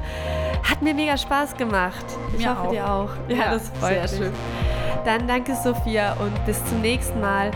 Hat 0.64 0.82
mir 0.82 0.94
mega 0.94 1.18
Spaß 1.18 1.58
gemacht. 1.58 2.06
Ich 2.34 2.46
mir 2.46 2.50
hoffe 2.52 2.68
auch. 2.68 2.72
dir 2.72 2.90
auch. 2.90 3.10
Ja, 3.28 3.36
ja 3.36 3.52
das 3.52 3.70
freut 3.70 3.90
sehr 3.90 4.02
mich. 4.02 4.12
schön. 4.12 4.34
Dann 5.04 5.28
danke 5.28 5.56
Sophia 5.56 6.14
und 6.14 6.46
bis 6.46 6.64
zum 6.66 6.82
nächsten 6.82 7.20
Mal. 7.20 7.52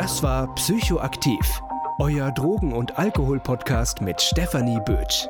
Das 0.00 0.22
war 0.22 0.46
Psychoaktiv, 0.54 1.62
euer 1.98 2.30
Drogen- 2.32 2.72
und 2.72 2.98
Alkohol-Podcast 2.98 4.00
mit 4.00 4.18
Stefanie 4.18 4.80
Bötsch. 4.86 5.28